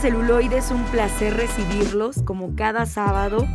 Celuloide, 0.00 0.56
es 0.56 0.70
un 0.70 0.82
placer 0.84 1.36
recibirlos 1.36 2.22
como 2.24 2.56
cada 2.56 2.86
sábado 2.86 3.46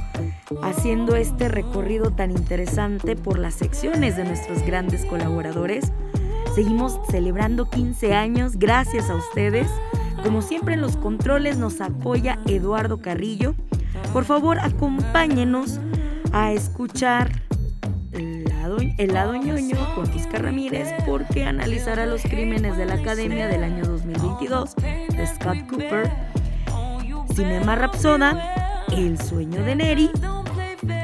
haciendo 0.62 1.16
este 1.16 1.48
recorrido 1.48 2.12
tan 2.12 2.30
interesante 2.30 3.16
por 3.16 3.40
las 3.40 3.56
secciones 3.56 4.16
de 4.16 4.26
nuestros 4.26 4.64
grandes 4.64 5.06
colaboradores. 5.06 5.92
Seguimos 6.54 7.00
celebrando 7.10 7.68
15 7.68 8.14
años 8.14 8.58
gracias 8.58 9.10
a 9.10 9.16
ustedes. 9.16 9.68
Como 10.24 10.44
siempre 10.44 10.76
en 10.76 10.82
los 10.82 10.98
controles 10.98 11.58
nos 11.58 11.82
apoya 11.82 12.38
Eduardo 12.46 13.02
Carrillo. 13.02 13.56
Por 14.14 14.26
favor, 14.26 14.60
acompáñenos 14.60 15.80
a 16.32 16.52
escuchar 16.52 17.32
el 18.98 19.14
lado 19.14 19.36
ñoño 19.36 19.78
con 19.96 20.14
Isca 20.16 20.38
Ramírez 20.38 20.88
porque 21.06 21.44
analizará 21.44 22.06
los 22.06 22.22
crímenes 22.22 22.78
de 22.78 22.86
la 22.86 22.96
Academia 22.96 23.48
del 23.48 23.64
año 23.64 23.84
2022 23.86 24.76
de 24.76 25.28
Scott 25.28 25.68
Cooper, 25.70 26.12
Cinema 27.36 27.76
Rapsoda, 27.76 28.86
El 28.96 29.22
sueño 29.22 29.62
de 29.66 29.76
Neri, 29.76 30.10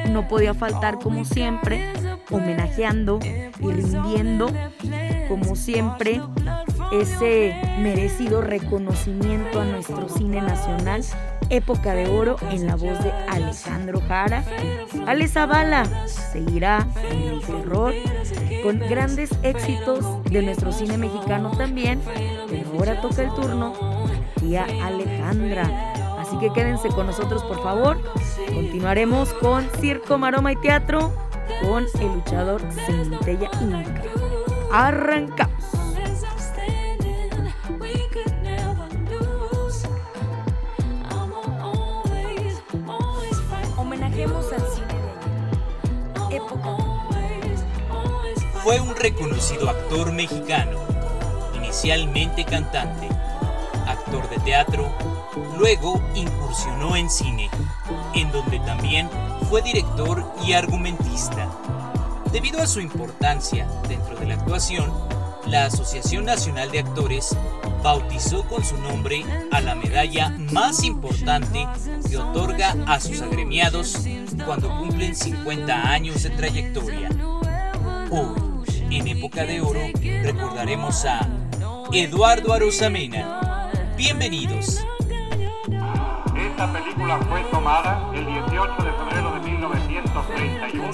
no 0.10 0.30
podía 0.30 0.54
faltar 0.54 0.98
como 0.98 1.26
siempre, 1.26 1.92
homenajeando 2.30 3.20
y 3.60 3.68
rindiendo 3.68 4.50
como 5.28 5.58
siempre 5.58 6.22
ese 6.94 7.54
merecido 7.80 8.42
reconocimiento 8.42 9.60
a 9.60 9.66
nuestro 9.66 10.08
cine 10.08 10.42
nacional 10.42 11.04
época 11.50 11.94
de 11.94 12.08
oro 12.08 12.38
en 12.50 12.66
la 12.66 12.78
voz 12.78 13.04
de 13.04 13.12
Alejandro 13.30 14.02
Jara. 14.08 14.46
Ale 15.06 15.28
Zavala 15.28 16.08
seguirá 16.08 16.88
en 17.12 17.24
el 17.24 17.42
terror 17.42 17.94
con 18.64 18.80
grandes 18.80 19.32
éxitos 19.44 20.24
de 20.24 20.42
nuestro 20.44 20.72
cine 20.72 20.98
mexicano 20.98 21.52
también, 21.58 22.00
pero 22.50 22.72
ahora 22.78 23.02
toca 23.02 23.22
el 23.22 23.34
turno 23.34 23.74
tía 24.40 24.66
Alejandra. 24.82 25.91
Así 26.32 26.40
que 26.40 26.54
quédense 26.54 26.88
con 26.88 27.08
nosotros 27.08 27.44
por 27.44 27.62
favor. 27.62 27.98
Continuaremos 28.46 29.34
con 29.34 29.70
Circo, 29.82 30.18
Maroma 30.18 30.54
y 30.54 30.56
Teatro 30.56 31.12
con 31.62 31.86
el 32.00 32.08
luchador 32.08 32.62
Centella 32.72 33.52
Inca. 33.60 34.02
Arrancamos. 34.72 35.66
Fue 48.64 48.80
un 48.80 48.96
reconocido 48.96 49.70
actor 49.70 50.14
mexicano, 50.14 50.80
inicialmente 51.58 52.46
cantante, 52.46 53.10
actor 53.86 54.30
de 54.30 54.38
teatro, 54.40 54.90
luego 55.58 56.02
incursionó 56.16 56.96
en 56.96 57.10
cine, 57.10 57.50
en 58.14 58.32
donde 58.32 58.60
también 58.60 59.10
fue 59.50 59.62
director 59.62 60.26
y 60.46 60.54
argumentista. 60.54 61.50
Debido 62.32 62.62
a 62.62 62.68
su 62.68 62.80
importancia 62.80 63.68
dentro 63.88 64.16
de 64.16 64.26
la 64.26 64.36
actuación, 64.36 64.92
la 65.48 65.66
Asociación 65.66 66.26
Nacional 66.26 66.72
de 66.72 66.80
Actores 66.80 67.36
bautizó 67.84 68.44
con 68.48 68.64
su 68.64 68.78
nombre 68.78 69.26
a 69.52 69.60
la 69.60 69.76
medalla 69.76 70.30
más 70.52 70.84
importante 70.84 71.68
que 72.10 72.18
otorga 72.18 72.76
a 72.88 73.00
sus 73.00 73.22
agremiados 73.22 73.98
cuando 74.46 74.70
cumplen 74.78 75.16
50 75.16 75.92
años 75.92 76.24
de 76.24 76.30
trayectoria. 76.30 77.10
Hoy, 78.12 78.66
en 78.92 79.08
época 79.08 79.46
de 79.46 79.62
oro 79.62 79.82
recordaremos 80.24 81.06
a 81.06 81.28
Eduardo 81.92 82.54
Arosamena. 82.54 83.70
Bienvenidos. 83.98 84.82
Esta 86.62 86.74
película 86.74 87.18
fue 87.28 87.42
tomada 87.46 88.08
el 88.14 88.24
18 88.24 88.84
de 88.84 88.92
febrero 88.94 89.32
de 89.32 89.40
1931 89.40 90.92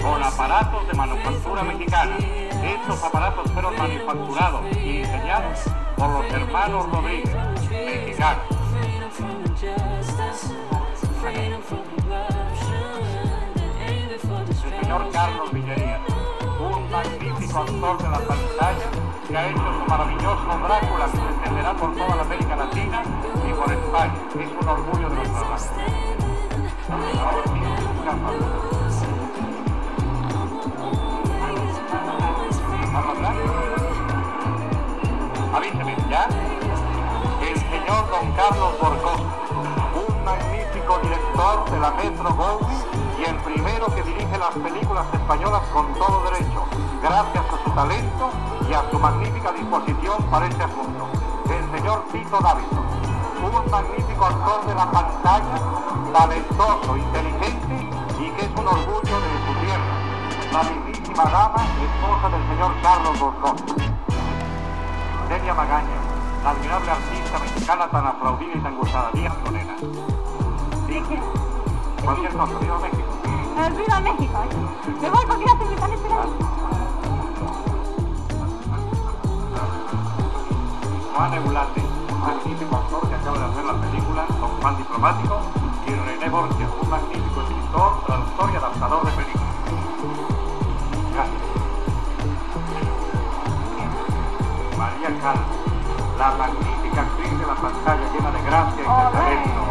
con 0.00 0.22
aparatos 0.22 0.88
de 0.88 0.94
manufactura 0.94 1.62
mexicana. 1.64 2.16
Estos 2.16 3.04
aparatos 3.04 3.52
fueron 3.52 3.76
manufacturados 3.76 4.62
y 4.74 5.00
diseñados 5.00 5.60
por 5.98 6.08
los 6.08 6.32
hermanos 6.32 6.90
Rodríguez, 6.90 7.36
mexicanos. 7.70 8.44
El 14.64 14.80
señor 14.80 15.10
Carlos 15.12 15.52
Villería 15.52 16.00
magnífico 16.90 17.58
actor 17.58 17.98
de 17.98 18.08
la 18.08 18.18
pantalla 18.20 19.05
que 19.28 19.36
ha 19.36 19.48
hecho 19.48 19.58
su 19.58 19.90
maravilloso 19.90 20.42
Drácula 20.46 21.06
que 21.06 21.16
se 21.16 21.24
extenderá 21.24 21.74
por 21.74 21.94
toda 21.94 22.16
la 22.16 22.22
América 22.22 22.56
Latina 22.56 23.02
y 23.48 23.52
por 23.52 23.72
España. 23.72 24.14
Es 24.38 24.50
un 24.60 24.68
orgullo 24.68 25.08
de 25.08 25.16
nuestra 25.16 25.40
raza. 25.40 25.70
Avíseme, 35.54 35.96
¿ya? 36.08 36.28
El 37.40 37.56
señor 37.58 38.10
Don 38.10 38.32
Carlos 38.32 38.74
Borcón, 38.80 39.20
un 40.06 40.24
magnífico 40.24 40.98
director 41.02 41.70
de 41.70 41.80
la 41.80 41.90
Metro 41.92 42.34
Goldwyn 42.34 42.78
y 43.18 43.24
el 43.24 43.36
primero 43.36 43.86
que 43.86 44.02
dirige 44.02 44.38
las 44.38 44.54
películas 44.54 45.06
españolas 45.12 45.62
con 45.72 45.92
todo 45.94 46.22
derecho, 46.30 46.64
gracias 47.02 47.44
a 47.44 47.64
su 47.64 47.70
talento 47.70 48.55
y 48.68 48.74
a 48.74 48.90
su 48.90 48.98
magnífica 48.98 49.52
disposición 49.52 50.22
para 50.30 50.46
este 50.46 50.62
asunto. 50.64 51.08
El 51.48 51.78
señor 51.78 52.04
Tito 52.10 52.38
Davidson, 52.40 52.84
un 53.42 53.70
magnífico 53.70 54.24
actor 54.24 54.66
de 54.66 54.74
la 54.74 54.90
pantalla, 54.90 55.60
talentoso, 56.12 56.96
inteligente 56.96 57.90
y 58.18 58.30
que 58.30 58.44
es 58.44 58.50
un 58.56 58.66
orgullo 58.66 59.20
de 59.20 59.30
su 59.46 59.52
tierra. 59.64 59.94
La 60.52 60.62
mismísima 60.62 61.24
dama, 61.24 61.64
esposa 61.84 62.28
del 62.30 62.48
señor 62.48 62.72
Carlos 62.82 63.20
Borcón. 63.20 63.56
Delia 65.28 65.54
Magaña, 65.54 66.00
la 66.42 66.50
admirable 66.50 66.90
artista 66.90 67.38
mexicana 67.38 67.88
tan 67.88 68.06
aplaudida 68.06 68.52
y 68.54 68.60
tan 68.60 68.76
gustada. 68.76 69.10
Díaz 69.12 69.34
Conena. 69.44 69.76
Cualquier 72.04 72.32
cosa, 72.32 72.58
viva 72.60 72.78
México. 72.78 73.12
Viva 73.76 74.00
México. 74.00 74.44
Me 75.02 75.10
voy 75.10 75.26
porque 75.26 75.44
ya 75.44 75.58
se 75.58 75.64
me 75.64 75.74
están 75.74 75.92
esperando. 75.92 76.65
Juan 81.16 81.32
Eulate, 81.32 81.80
un 81.80 82.20
magnífico 82.20 82.76
actor 82.76 83.08
que 83.08 83.14
acaba 83.14 83.38
de 83.38 83.44
hacer 83.46 83.64
la 83.64 83.80
película 83.80 84.26
Don 84.38 84.50
Juan 84.60 84.76
Diplomático, 84.76 85.40
y 85.86 85.90
René 85.90 86.28
Borges, 86.28 86.68
un 86.82 86.90
magnífico 86.90 87.40
escritor, 87.40 88.04
traductor 88.04 88.50
y 88.52 88.56
adaptador 88.56 89.06
de 89.06 89.12
películas. 89.12 89.48
Gracias. 91.14 91.40
María 94.76 95.08
Calvo, 95.22 95.56
la 96.18 96.32
magnífica 96.32 97.00
actriz 97.00 97.30
de 97.30 97.46
la 97.46 97.54
pantalla 97.54 98.12
llena 98.12 98.30
de 98.30 98.42
gracia 98.42 98.76
y 98.76 98.80
de 98.82 98.84
talento. 98.84 99.62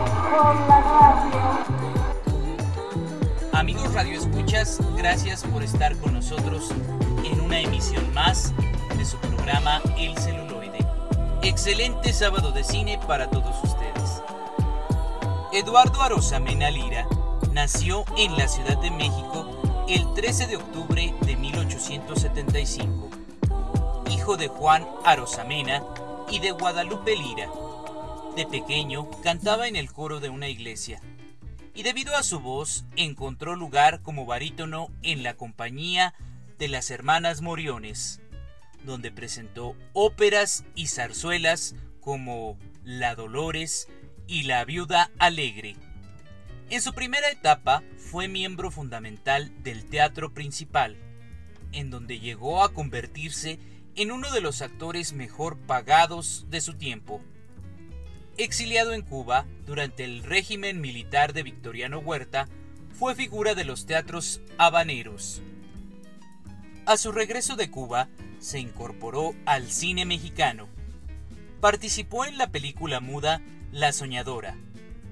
Gracias. 0.98 1.46
Amigos 3.54 3.94
Radio 3.94 4.18
Escuchas, 4.18 4.82
gracias 4.98 5.44
por 5.44 5.62
estar 5.62 5.96
con 5.98 6.16
nosotros 6.16 6.74
en 7.24 7.40
una 7.40 7.60
emisión 7.60 8.12
más 8.16 8.52
de 8.98 9.06
su 9.06 9.18
programa 9.18 9.80
El 9.96 10.18
Celuloide. 10.18 10.55
Excelente 11.46 12.12
sábado 12.12 12.52
de 12.52 12.64
cine 12.64 13.00
para 13.06 13.30
todos 13.30 13.64
ustedes. 13.64 14.24
Eduardo 15.54 16.02
Arosamena 16.02 16.72
Lira 16.72 17.08
nació 17.54 18.04
en 18.18 18.36
la 18.36 18.48
Ciudad 18.48 18.82
de 18.82 18.90
México 18.90 19.86
el 19.88 20.12
13 20.16 20.48
de 20.48 20.56
octubre 20.56 21.14
de 21.22 21.36
1875. 21.36 23.10
Hijo 24.10 24.38
de 24.38 24.48
Juan 24.48 24.88
Arosamena 25.06 25.84
y 26.32 26.40
de 26.40 26.50
Guadalupe 26.50 27.16
Lira. 27.16 27.48
De 28.36 28.48
pequeño 28.48 29.08
cantaba 29.22 29.68
en 29.68 29.76
el 29.76 29.94
coro 29.94 30.20
de 30.20 30.30
una 30.30 30.50
iglesia 30.50 31.00
y 31.76 31.84
debido 31.84 32.16
a 32.16 32.24
su 32.24 32.40
voz 32.40 32.86
encontró 32.96 33.56
lugar 33.56 34.02
como 34.02 34.26
barítono 34.26 34.90
en 35.04 35.22
la 35.22 35.36
compañía 35.36 36.16
de 36.58 36.70
las 36.70 36.90
hermanas 36.90 37.42
Moriones, 37.42 38.20
donde 38.86 39.12
presentó 39.12 39.76
óperas 39.94 40.64
y 40.76 40.88
zarzuelas 40.88 41.76
como 42.00 42.58
La 42.84 43.16
Dolores 43.16 43.88
y 44.28 44.44
La 44.44 44.64
Viuda 44.66 45.12
Alegre. 45.18 45.76
En 46.70 46.82
su 46.82 46.94
primera 46.94 47.30
etapa 47.30 47.84
fue 47.98 48.28
miembro 48.28 48.72
fundamental 48.72 49.52
del 49.64 49.86
teatro 49.86 50.34
principal, 50.34 50.98
en 51.72 51.90
donde 51.90 52.20
llegó 52.20 52.64
a 52.64 52.74
convertirse 52.74 53.60
en 53.96 54.12
uno 54.12 54.32
de 54.32 54.42
los 54.42 54.62
actores 54.62 55.14
mejor 55.14 55.58
pagados 55.58 56.46
de 56.50 56.62
su 56.62 56.74
tiempo. 56.76 57.22
Exiliado 58.38 58.94
en 58.94 59.02
Cuba 59.02 59.46
durante 59.66 60.04
el 60.04 60.24
régimen 60.24 60.82
militar 60.82 61.34
de 61.34 61.44
Victoriano 61.44 62.00
Huerta, 62.00 62.50
fue 62.94 63.16
figura 63.16 63.56
de 63.56 63.66
los 63.66 63.86
teatros 63.86 64.42
habaneros. 64.58 65.42
A 66.88 66.98
su 66.98 67.12
regreso 67.12 67.56
de 67.56 67.72
Cuba, 67.72 68.10
se 68.40 68.60
incorporó 68.60 69.34
al 69.48 69.72
cine 69.72 70.06
mexicano. 70.06 70.68
Participó 71.60 72.26
en 72.26 72.38
la 72.38 72.52
película 72.52 73.00
muda 73.00 73.42
La 73.72 73.92
Soñadora, 73.92 74.56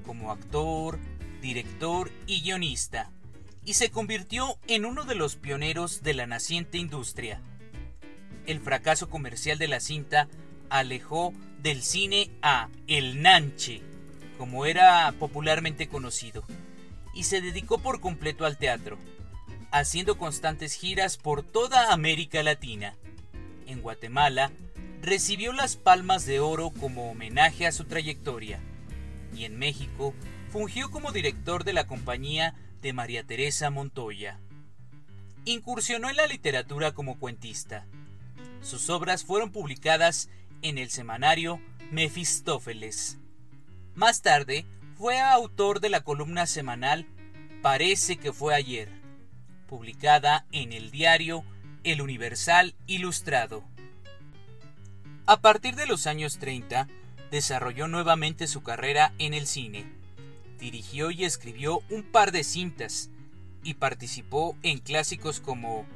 como 0.06 0.32
actor, 0.32 1.00
director 1.42 2.12
y 2.28 2.44
guionista, 2.44 3.10
y 3.66 3.74
se 3.74 3.90
convirtió 3.90 4.60
en 4.68 4.86
uno 4.86 5.04
de 5.06 5.16
los 5.16 5.36
pioneros 5.36 6.04
de 6.04 6.14
la 6.14 6.28
naciente 6.28 6.78
industria. 6.78 7.42
El 8.46 8.60
fracaso 8.60 9.10
comercial 9.10 9.58
de 9.58 9.68
la 9.68 9.80
cinta 9.80 10.28
alejó 10.70 11.34
del 11.60 11.82
cine 11.82 12.30
a 12.44 12.70
El 12.86 13.24
Nanche, 13.24 13.82
como 14.38 14.68
era 14.68 15.12
popularmente 15.18 15.88
conocido, 15.88 16.44
y 17.16 17.24
se 17.24 17.42
dedicó 17.42 17.80
por 17.80 18.00
completo 18.00 18.46
al 18.46 18.60
teatro, 18.60 19.00
haciendo 19.74 20.18
constantes 20.18 20.76
giras 20.76 21.18
por 21.18 21.44
toda 21.44 21.92
América 21.92 22.44
Latina. 22.44 22.96
En 23.66 23.82
Guatemala, 23.82 24.52
recibió 25.02 25.52
las 25.52 25.76
Palmas 25.76 26.26
de 26.26 26.40
Oro 26.40 26.70
como 26.70 27.12
homenaje 27.12 27.68
a 27.68 27.72
su 27.72 27.84
trayectoria, 27.86 28.62
y 29.36 29.46
en 29.46 29.58
México 29.58 30.14
fungió 30.52 30.92
como 30.92 31.12
director 31.12 31.64
de 31.64 31.74
la 31.74 31.88
compañía 31.88 32.54
de 32.82 32.94
María 32.94 33.24
Teresa 33.24 33.72
Montoya. 33.72 34.40
Incursionó 35.44 36.10
en 36.10 36.18
la 36.18 36.28
literatura 36.28 36.94
como 36.94 37.20
cuentista. 37.20 37.86
Sus 38.62 38.90
obras 38.90 39.26
fueron 39.26 39.52
publicadas 39.52 40.30
en 40.62 40.78
el 40.78 40.92
semanario 40.92 41.60
Mefistófeles. 41.92 43.18
Más 43.96 44.22
tarde, 44.22 44.66
fue 44.98 45.20
autor 45.20 45.80
de 45.80 45.90
la 45.90 46.02
columna 46.02 46.46
semanal 46.46 47.08
Parece 47.64 48.18
que 48.18 48.34
fue 48.34 48.54
ayer, 48.54 48.90
publicada 49.74 50.46
en 50.52 50.72
el 50.72 50.92
diario 50.92 51.44
El 51.84 52.04
Universal 52.04 52.76
Ilustrado. 52.86 53.64
A 55.26 55.42
partir 55.42 55.76
de 55.76 55.88
los 55.88 56.06
años 56.06 56.38
30, 56.38 56.88
desarrolló 57.32 57.88
nuevamente 57.88 58.46
su 58.46 58.62
carrera 58.62 59.14
en 59.18 59.34
el 59.34 59.48
cine. 59.48 59.92
Dirigió 60.60 61.10
y 61.10 61.26
escribió 61.26 61.82
un 61.90 62.04
par 62.04 62.32
de 62.32 62.44
cintas 62.44 63.10
y 63.64 63.74
participó 63.74 64.56
en 64.62 64.78
clásicos 64.78 65.40
como 65.40 65.88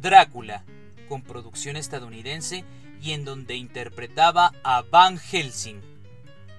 Drácula, 0.00 0.62
con 1.08 1.22
producción 1.22 1.76
estadounidense 1.76 2.64
y 3.02 3.14
en 3.14 3.24
donde 3.24 3.56
interpretaba 3.56 4.52
a 4.62 4.82
Van 4.82 5.18
Helsing, 5.18 5.80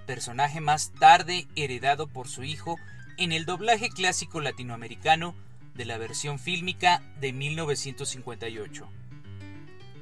personaje 0.05 0.59
más 0.59 0.91
tarde 0.91 1.47
heredado 1.55 2.07
por 2.07 2.27
su 2.27 2.43
hijo 2.43 2.75
en 3.17 3.31
el 3.31 3.45
doblaje 3.45 3.87
clásico 3.87 4.41
latinoamericano 4.41 5.35
de 5.75 5.85
la 5.85 5.97
versión 5.97 6.39
fílmica 6.39 7.03
de 7.19 7.33
1958. 7.33 8.87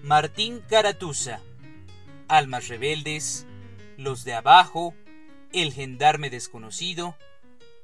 Martín 0.03 0.61
Caratuza, 0.69 1.41
Almas 2.27 2.67
Rebeldes, 2.67 3.45
Los 3.97 4.23
de 4.23 4.33
Abajo, 4.33 4.93
El 5.51 5.73
Gendarme 5.73 6.29
Desconocido, 6.29 7.15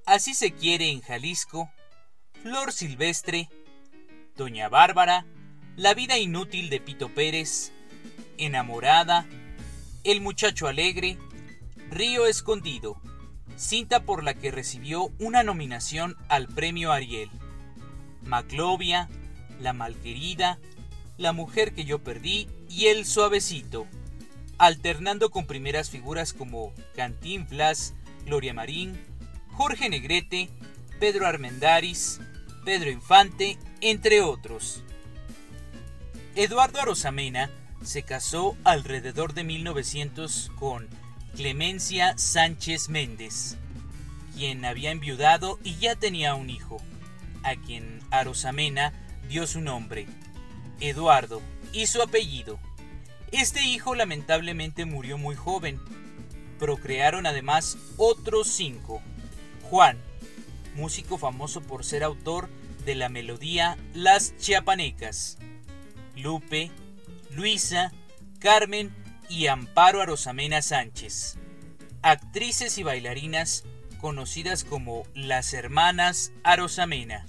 Así 0.05 0.33
se 0.33 0.51
quiere 0.51 0.89
en 0.89 1.01
Jalisco, 1.01 1.69
Flor 2.41 2.71
Silvestre, 2.71 3.49
Doña 4.35 4.69
Bárbara, 4.69 5.25
La 5.75 5.93
vida 5.93 6.17
inútil 6.17 6.69
de 6.69 6.79
Pito 6.79 7.09
Pérez, 7.09 7.71
Enamorada, 8.37 9.27
El 10.03 10.21
muchacho 10.21 10.67
alegre, 10.67 11.17
Río 11.89 12.27
escondido, 12.27 13.01
cinta 13.55 14.03
por 14.03 14.23
la 14.23 14.33
que 14.33 14.51
recibió 14.51 15.11
una 15.19 15.43
nominación 15.43 16.15
al 16.27 16.47
premio 16.47 16.91
Ariel. 16.91 17.29
Maclovia, 18.23 19.09
La 19.59 19.73
malquerida, 19.73 20.59
La 21.17 21.33
mujer 21.33 21.73
que 21.73 21.85
yo 21.85 21.99
perdí 21.99 22.47
y 22.69 22.87
El 22.87 23.05
suavecito, 23.05 23.87
alternando 24.57 25.29
con 25.29 25.47
primeras 25.47 25.89
figuras 25.89 26.33
como 26.33 26.73
Cantinflas, 26.95 27.95
Gloria 28.25 28.53
Marín, 28.53 28.99
Jorge 29.51 29.89
Negrete, 29.89 30.49
Pedro 30.99 31.25
Armendáriz, 31.25 32.19
Pedro 32.65 32.91
Infante, 32.91 33.57
entre 33.81 34.21
otros. 34.21 34.83
Eduardo 36.35 36.79
Arosamena 36.81 37.49
se 37.81 38.03
casó 38.03 38.55
alrededor 38.63 39.33
de 39.33 39.43
1900 39.43 40.51
con 40.59 40.87
Clemencia 41.35 42.17
Sánchez 42.17 42.89
Méndez, 42.89 43.57
quien 44.35 44.65
había 44.65 44.91
enviudado 44.91 45.59
y 45.63 45.75
ya 45.77 45.95
tenía 45.95 46.35
un 46.35 46.49
hijo, 46.49 46.81
a 47.43 47.55
quien 47.55 47.99
Arosamena 48.11 48.93
dio 49.27 49.47
su 49.47 49.61
nombre, 49.61 50.07
Eduardo, 50.79 51.41
y 51.71 51.87
su 51.87 52.01
apellido. 52.01 52.59
Este 53.31 53.63
hijo 53.63 53.95
lamentablemente 53.95 54.85
murió 54.85 55.17
muy 55.17 55.35
joven. 55.35 55.79
Procrearon 56.57 57.25
además 57.25 57.77
otros 57.97 58.47
cinco. 58.47 59.01
Juan, 59.69 59.97
músico 60.75 61.17
famoso 61.17 61.61
por 61.61 61.85
ser 61.85 62.03
autor 62.03 62.49
de 62.85 62.95
la 62.95 63.09
melodía 63.09 63.77
Las 63.93 64.35
Chiapanecas. 64.37 65.37
Lupe, 66.15 66.71
Luisa, 67.31 67.91
Carmen 68.39 68.93
y 69.29 69.47
Amparo 69.47 70.01
Arosamena 70.01 70.61
Sánchez, 70.61 71.37
actrices 72.01 72.77
y 72.77 72.83
bailarinas 72.83 73.63
conocidas 73.99 74.63
como 74.63 75.03
las 75.13 75.53
hermanas 75.53 76.31
Arosamena. 76.43 77.27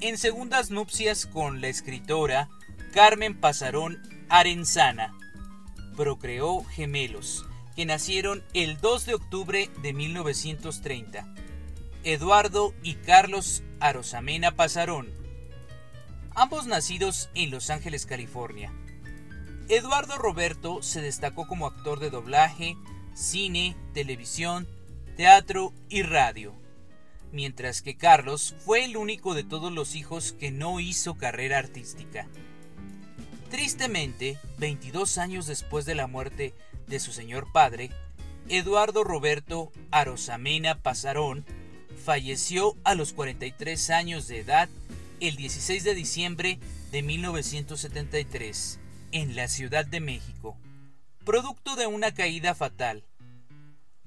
En 0.00 0.18
segundas 0.18 0.70
nupcias 0.70 1.26
con 1.26 1.60
la 1.60 1.68
escritora 1.68 2.48
Carmen 2.92 3.40
Pasarón 3.40 4.02
Arenzana, 4.28 5.14
procreó 5.96 6.62
gemelos 6.64 7.46
que 7.74 7.86
nacieron 7.86 8.44
el 8.52 8.78
2 8.80 9.06
de 9.06 9.14
octubre 9.14 9.70
de 9.82 9.92
1930. 9.92 11.34
Eduardo 12.04 12.74
y 12.82 12.96
Carlos 12.96 13.62
Arosamena 13.80 14.52
Pasarón, 14.52 15.08
ambos 16.34 16.66
nacidos 16.66 17.30
en 17.34 17.50
Los 17.50 17.70
Ángeles, 17.70 18.06
California. 18.06 18.72
Eduardo 19.68 20.18
Roberto 20.18 20.82
se 20.82 21.00
destacó 21.00 21.46
como 21.48 21.66
actor 21.66 21.98
de 21.98 22.10
doblaje, 22.10 22.76
cine, 23.14 23.74
televisión, 23.94 24.68
teatro 25.16 25.72
y 25.88 26.02
radio, 26.02 26.54
mientras 27.30 27.82
que 27.82 27.96
Carlos 27.96 28.54
fue 28.58 28.84
el 28.84 28.96
único 28.96 29.34
de 29.34 29.44
todos 29.44 29.72
los 29.72 29.94
hijos 29.94 30.32
que 30.32 30.50
no 30.50 30.80
hizo 30.80 31.14
carrera 31.14 31.58
artística. 31.58 32.26
Tristemente, 33.50 34.38
22 34.58 35.18
años 35.18 35.46
después 35.46 35.84
de 35.84 35.94
la 35.94 36.08
muerte 36.08 36.54
de 36.88 36.98
su 36.98 37.12
señor 37.12 37.52
padre, 37.52 37.90
Eduardo 38.48 39.04
Roberto 39.04 39.70
Arosamena 39.90 40.82
Pasarón 40.82 41.44
falleció 42.04 42.76
a 42.84 42.94
los 42.94 43.12
43 43.12 43.90
años 43.90 44.26
de 44.26 44.40
edad 44.40 44.68
el 45.20 45.36
16 45.36 45.84
de 45.84 45.94
diciembre 45.94 46.58
de 46.90 47.02
1973 47.02 48.80
en 49.12 49.36
la 49.36 49.48
Ciudad 49.48 49.86
de 49.86 50.00
México, 50.00 50.56
producto 51.24 51.76
de 51.76 51.86
una 51.86 52.12
caída 52.12 52.54
fatal. 52.54 53.04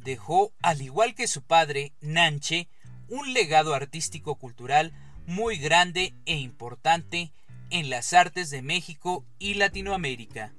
Dejó, 0.07 0.53
al 0.61 0.81
igual 0.81 1.15
que 1.15 1.27
su 1.27 1.41
padre, 1.41 1.91
Nanche, 1.99 2.69
un 3.09 3.33
legado 3.33 3.73
artístico-cultural 3.73 4.93
muy 5.25 5.57
grande 5.57 6.13
e 6.25 6.37
importante 6.37 7.33
en 7.71 7.89
las 7.89 8.13
artes 8.13 8.49
de 8.49 8.61
México 8.61 9.25
y 9.37 9.55
Latinoamérica. 9.55 10.53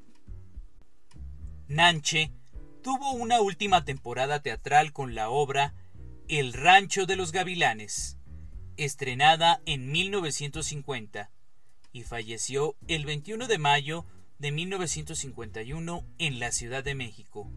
Nanche 1.66 2.30
tuvo 2.82 3.12
una 3.12 3.40
última 3.40 3.86
temporada 3.86 4.42
teatral 4.42 4.92
con 4.92 5.14
la 5.14 5.30
obra 5.30 5.72
El 6.28 6.52
Rancho 6.52 7.06
de 7.06 7.16
los 7.16 7.32
Gavilanes, 7.32 8.18
estrenada 8.76 9.62
en 9.64 9.90
1950, 9.90 11.30
y 11.94 12.02
falleció 12.02 12.76
el 12.86 13.06
21 13.06 13.46
de 13.46 13.56
mayo 13.56 14.04
de 14.38 14.52
1951 14.52 16.04
en 16.18 16.38
la 16.38 16.52
Ciudad 16.52 16.84
de 16.84 16.94
México. 16.94 17.50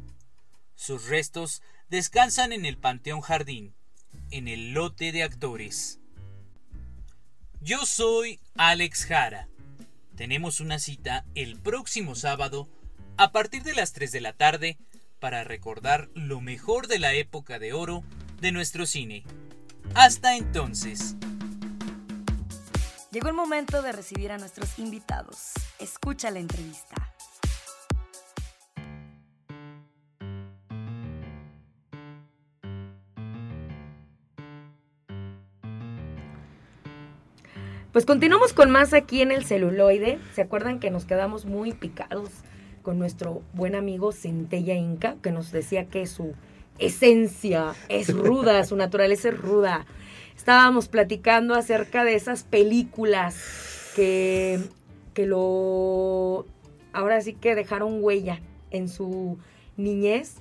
Sus 0.76 1.10
restos 1.10 1.62
descansan 1.92 2.54
en 2.54 2.66
el 2.66 2.78
Panteón 2.78 3.20
Jardín, 3.20 3.76
en 4.32 4.48
el 4.48 4.72
lote 4.72 5.12
de 5.12 5.24
actores. 5.24 6.00
Yo 7.60 7.86
soy 7.86 8.40
Alex 8.56 9.04
Jara. 9.06 9.50
Tenemos 10.16 10.62
una 10.62 10.80
cita 10.80 11.26
el 11.36 11.60
próximo 11.60 12.16
sábado 12.16 12.70
a 13.18 13.34
partir 13.34 13.64
de 13.64 13.74
las 13.74 13.92
3 13.92 14.10
de 14.14 14.22
la 14.22 14.32
tarde 14.32 14.78
para 15.20 15.44
recordar 15.44 16.10
lo 16.14 16.40
mejor 16.40 16.88
de 16.88 16.98
la 16.98 17.14
época 17.14 17.60
de 17.60 17.74
oro 17.74 18.06
de 18.40 18.54
nuestro 18.54 18.86
cine. 18.86 19.26
Hasta 19.94 20.38
entonces. 20.38 21.18
Llegó 23.12 23.28
el 23.28 23.36
momento 23.36 23.82
de 23.82 23.92
recibir 23.92 24.32
a 24.32 24.38
nuestros 24.38 24.80
invitados. 24.80 25.52
Escucha 25.78 26.32
la 26.32 26.40
entrevista. 26.40 27.11
Pues 37.92 38.06
continuamos 38.06 38.54
con 38.54 38.72
más 38.72 38.94
aquí 38.94 39.22
en 39.22 39.34
el 39.34 39.44
celuloide. 39.44 40.18
¿Se 40.34 40.42
acuerdan 40.42 40.80
que 40.80 40.92
nos 40.92 41.04
quedamos 41.04 41.44
muy 41.44 41.74
picados 41.74 42.30
con 42.84 42.98
nuestro 42.98 43.42
buen 43.52 43.76
amigo 43.76 44.14
Centella 44.14 44.76
Inca, 44.76 45.18
que 45.22 45.34
nos 45.34 45.52
decía 45.52 45.88
que 45.88 46.08
su 46.08 46.34
esencia 46.80 47.74
es 47.90 48.14
ruda, 48.18 48.64
su 48.64 48.78
naturaleza 48.78 49.28
es 49.28 49.38
ruda? 49.38 49.86
Estábamos 50.38 50.88
platicando 50.88 51.54
acerca 51.54 52.06
de 52.06 52.16
esas 52.16 52.44
películas 52.44 53.92
que, 53.94 54.62
que 55.14 55.26
lo 55.26 56.46
ahora 56.94 57.20
sí 57.20 57.34
que 57.34 57.56
dejaron 57.56 58.02
huella 58.02 58.40
en 58.70 58.88
su 58.88 59.38
niñez. 59.76 60.36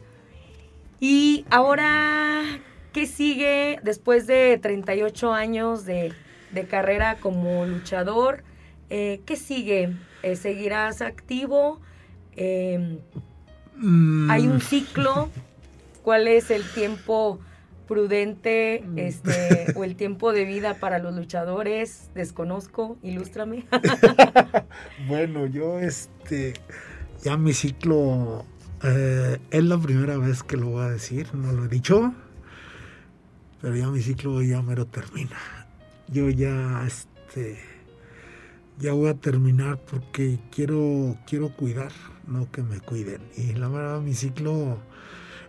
Y 1.01 1.45
ahora, 1.51 2.61
¿qué 2.93 3.07
sigue 3.07 3.81
después 3.83 4.29
de 4.29 4.57
38 4.63 5.33
años 5.33 5.85
de 5.85 6.13
de 6.53 6.67
carrera 6.67 7.17
como 7.17 7.67
luchador. 7.67 8.43
Eh, 8.89 9.21
¿Qué 9.25 9.37
sigue? 9.37 9.97
Eh, 10.23 10.37
¿Seguirás 10.37 11.01
activo? 11.01 11.81
Em, 12.37 12.99
mm. 13.77 14.31
¿Hay 14.31 14.47
un 14.47 14.61
ciclo? 14.61 15.31
¿Cuál 16.03 16.29
es 16.29 16.51
el 16.51 16.65
tiempo 16.73 17.39
prudente 17.87 18.83
mm. 18.85 18.99
este, 18.99 19.73
o 19.77 19.85
el 19.85 19.97
tiempo 19.97 20.33
de 20.33 20.45
vida 20.45 20.75
para 20.75 20.99
los 20.99 21.15
luchadores? 21.15 22.11
Desconozco, 22.15 22.99
ilústrame. 23.03 23.65
bueno, 25.09 25.47
yo 25.47 25.79
este, 25.79 26.55
ya 27.23 27.37
mi 27.37 27.53
ciclo 27.53 28.45
eh, 28.83 29.39
es 29.51 29.65
la 29.65 29.79
primera 29.79 30.19
vez 30.19 30.43
que 30.43 30.57
lo 30.57 30.71
voy 30.71 30.85
a 30.85 30.89
decir, 30.89 31.33
no 31.35 31.53
lo 31.53 31.67
he 31.67 31.69
dicho, 31.69 32.13
pero 33.61 33.77
ya 33.77 33.89
mi 33.89 34.01
ciclo 34.01 34.43
ya 34.43 34.63
mero 34.63 34.87
termina 34.87 35.60
yo 36.11 36.29
ya 36.29 36.85
este 36.87 37.59
ya 38.79 38.93
voy 38.93 39.09
a 39.09 39.15
terminar 39.15 39.79
porque 39.91 40.39
quiero 40.51 41.17
quiero 41.27 41.55
cuidar, 41.55 41.93
no 42.27 42.51
que 42.51 42.63
me 42.63 42.81
cuiden. 42.81 43.23
Y 43.37 43.53
la 43.53 43.69
verdad 43.69 44.01
mi 44.01 44.15
ciclo 44.15 44.79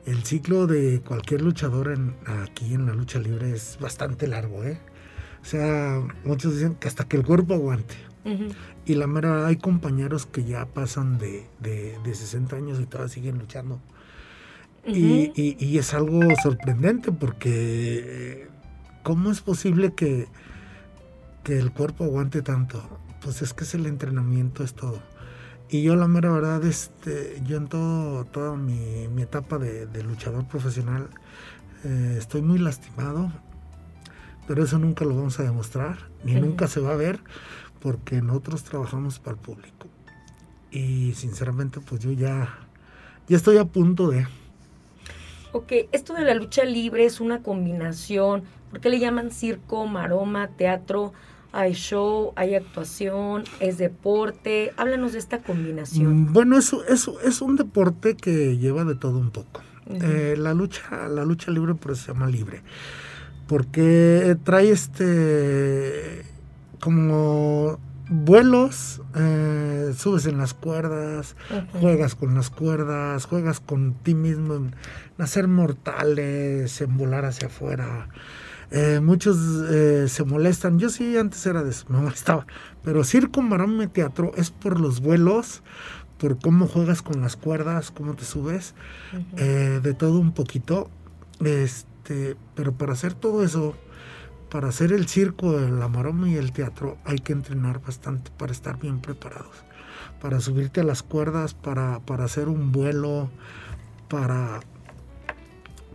el 0.05 0.23
ciclo 0.23 0.67
de 0.67 1.01
cualquier 1.01 1.41
luchador 1.41 1.91
en, 1.91 2.15
aquí 2.25 2.73
en 2.73 2.85
la 2.85 2.93
lucha 2.93 3.19
libre 3.19 3.51
es 3.51 3.77
bastante 3.79 4.27
largo, 4.27 4.63
¿eh? 4.63 4.79
O 5.41 5.45
sea, 5.45 6.01
muchos 6.23 6.55
dicen 6.55 6.75
que 6.75 6.87
hasta 6.87 7.07
que 7.07 7.17
el 7.17 7.23
cuerpo 7.23 7.53
aguante. 7.53 7.95
Y 8.85 8.93
la 8.93 9.07
mera, 9.07 9.47
hay 9.47 9.55
compañeros 9.55 10.27
que 10.27 10.43
ya 10.43 10.67
pasan 10.67 11.17
de, 11.17 11.47
de, 11.59 12.13
60 12.13 12.55
años 12.55 12.79
y 12.79 12.85
todavía 12.85 13.11
siguen 13.11 13.39
luchando. 13.39 13.79
y, 14.85 15.31
y, 15.35 15.77
es 15.77 15.93
algo 15.95 16.21
sorprendente 16.41 17.11
porque 17.11 18.47
¿cómo 19.03 19.31
es 19.31 19.41
posible 19.41 19.93
que, 19.95 20.27
que 21.43 21.57
el 21.57 21.71
cuerpo 21.71 22.03
aguante 22.03 22.41
tanto. 22.41 22.81
Pues 23.21 23.41
es 23.41 23.53
que 23.53 23.63
es 23.63 23.75
el 23.75 23.86
entrenamiento, 23.86 24.63
es 24.63 24.74
todo. 24.74 25.01
Y 25.71 25.83
yo 25.83 25.95
la 25.95 26.07
mera 26.07 26.29
verdad, 26.31 26.65
este, 26.65 27.41
yo 27.45 27.55
en 27.55 27.67
todo, 27.67 28.25
toda 28.25 28.57
mi, 28.57 29.07
etapa 29.21 29.57
de, 29.57 30.03
luchador 30.03 30.45
profesional 30.45 31.07
eh, 31.86 32.15
estoy 32.17 32.41
muy 32.41 32.60
lastimado, 32.60 33.31
pero 34.48 34.65
eso 34.65 34.77
nunca 34.79 35.05
lo 35.05 35.15
vamos 35.15 35.39
a 35.39 35.43
demostrar, 35.43 35.98
ni 36.25 36.36
nunca 36.36 36.67
se 36.67 36.81
va 36.81 36.91
a 36.91 36.98
ver, 36.98 37.21
porque 37.79 38.21
nosotros 38.21 38.65
trabajamos 38.65 39.19
para 39.19 39.38
el 39.38 39.41
público. 39.41 39.88
Y 40.71 41.13
sinceramente, 41.13 41.79
pues 41.79 42.01
yo 42.01 42.12
ya, 42.12 42.53
ya 43.29 43.38
estoy 43.38 43.57
a 43.57 43.63
punto 43.63 44.10
de... 44.10 44.27
Ok, 45.53 45.71
esto 45.93 46.13
de 46.13 46.25
la 46.25 46.33
lucha 46.33 46.65
libre 46.65 47.05
es 47.05 47.21
una 47.21 47.43
combinación, 47.43 48.43
¿por 48.71 48.81
qué 48.81 48.89
le 48.89 49.00
llaman 49.00 49.31
circo, 49.31 49.88
maroma, 49.88 50.50
teatro? 50.50 51.13
Hay 51.51 51.74
show, 51.74 52.34
hay 52.36 52.55
actuación, 52.55 53.43
es 53.60 53.77
deporte. 53.77 54.74
Háblanos 54.77 55.13
de 55.13 55.20
esta 55.20 55.39
combinación. 55.39 56.24
Mm, 56.24 56.34
bueno, 56.34 56.58
eso, 56.58 56.86
eso 56.86 57.20
es 57.22 57.41
un 57.41 57.55
deporte 57.55 58.15
que 58.15 58.58
lleva 58.58 58.86
de 58.86 58.96
todo 58.96 59.17
un 59.20 59.31
poco. 59.31 59.62
Eh, 59.89 60.36
la 60.38 60.53
lucha, 60.53 61.10
la 61.10 61.25
lucha 61.25 61.51
libre 61.51 61.75
por 61.75 61.91
eso 61.91 62.03
se 62.03 62.13
llama 62.13 62.27
libre. 62.27 62.62
Porque 63.48 64.38
trae 64.43 64.72
este 64.72 66.24
como 66.79 67.79
vuelos, 68.10 69.01
eh, 69.15 69.93
subes 69.98 70.25
en 70.25 70.38
las 70.38 70.53
cuerdas, 70.53 71.36
juegas 71.79 72.15
con 72.15 72.36
las 72.36 72.50
cuerdas, 72.50 73.25
juegas 73.25 73.60
con 73.60 73.93
ti 73.93 74.15
mismo 74.15 74.55
en 74.55 74.75
hacer 75.17 75.48
mortales, 75.48 76.81
en 76.81 76.98
volar 76.98 77.25
hacia 77.25 77.48
afuera. 77.48 78.10
Eh, 78.71 79.01
muchos 79.01 79.37
eh, 79.69 80.07
se 80.07 80.23
molestan. 80.23 80.79
Yo 80.79 80.89
sí 80.89 81.17
antes 81.17 81.45
era 81.45 81.61
de 81.61 81.71
eso, 81.71 81.85
me 81.89 81.99
molestaba. 81.99 82.47
Pero 82.83 83.03
circo, 83.03 83.41
maroma 83.41 83.87
teatro 83.87 84.31
es 84.37 84.49
por 84.49 84.79
los 84.79 85.01
vuelos, 85.01 85.61
por 86.17 86.39
cómo 86.39 86.67
juegas 86.67 87.01
con 87.01 87.21
las 87.21 87.35
cuerdas, 87.35 87.91
cómo 87.91 88.15
te 88.15 88.23
subes, 88.23 88.73
eh, 89.35 89.81
de 89.83 89.93
todo 89.93 90.19
un 90.19 90.31
poquito. 90.31 90.89
Este, 91.43 92.37
pero 92.55 92.71
para 92.71 92.93
hacer 92.93 93.13
todo 93.13 93.43
eso, 93.43 93.75
para 94.49 94.69
hacer 94.69 94.93
el 94.93 95.07
circo, 95.07 95.59
la 95.59 95.89
maroma 95.89 96.29
y 96.29 96.35
el 96.35 96.53
teatro, 96.53 96.97
hay 97.03 97.19
que 97.19 97.33
entrenar 97.33 97.81
bastante 97.81 98.31
para 98.37 98.53
estar 98.53 98.79
bien 98.79 99.01
preparados. 99.01 99.65
Para 100.21 100.39
subirte 100.39 100.79
a 100.79 100.83
las 100.83 101.03
cuerdas, 101.03 101.53
para, 101.53 101.99
para 101.99 102.23
hacer 102.23 102.47
un 102.47 102.71
vuelo, 102.71 103.29
para, 104.07 104.61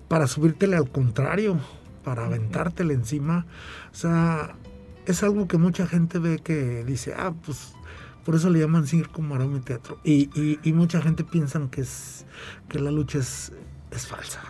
para 0.08 0.26
subírtele 0.26 0.76
al 0.76 0.90
contrario 0.90 1.58
para 2.06 2.26
aventártela 2.26 2.92
encima. 2.92 3.46
O 3.90 3.94
sea, 3.96 4.54
es 5.06 5.24
algo 5.24 5.48
que 5.48 5.58
mucha 5.58 5.88
gente 5.88 6.20
ve 6.20 6.38
que 6.38 6.84
dice, 6.84 7.14
ah, 7.18 7.34
pues 7.44 7.74
por 8.24 8.36
eso 8.36 8.48
le 8.48 8.60
llaman 8.60 8.86
circo, 8.86 9.22
maroma 9.22 9.56
y 9.56 9.60
teatro. 9.60 9.98
Y, 10.04 10.30
y, 10.62 10.72
mucha 10.72 11.02
gente 11.02 11.24
piensa 11.24 11.60
que, 11.68 11.80
es, 11.80 12.24
que 12.68 12.78
la 12.78 12.92
lucha 12.92 13.18
es, 13.18 13.52
es 13.90 14.06
falsa. 14.06 14.40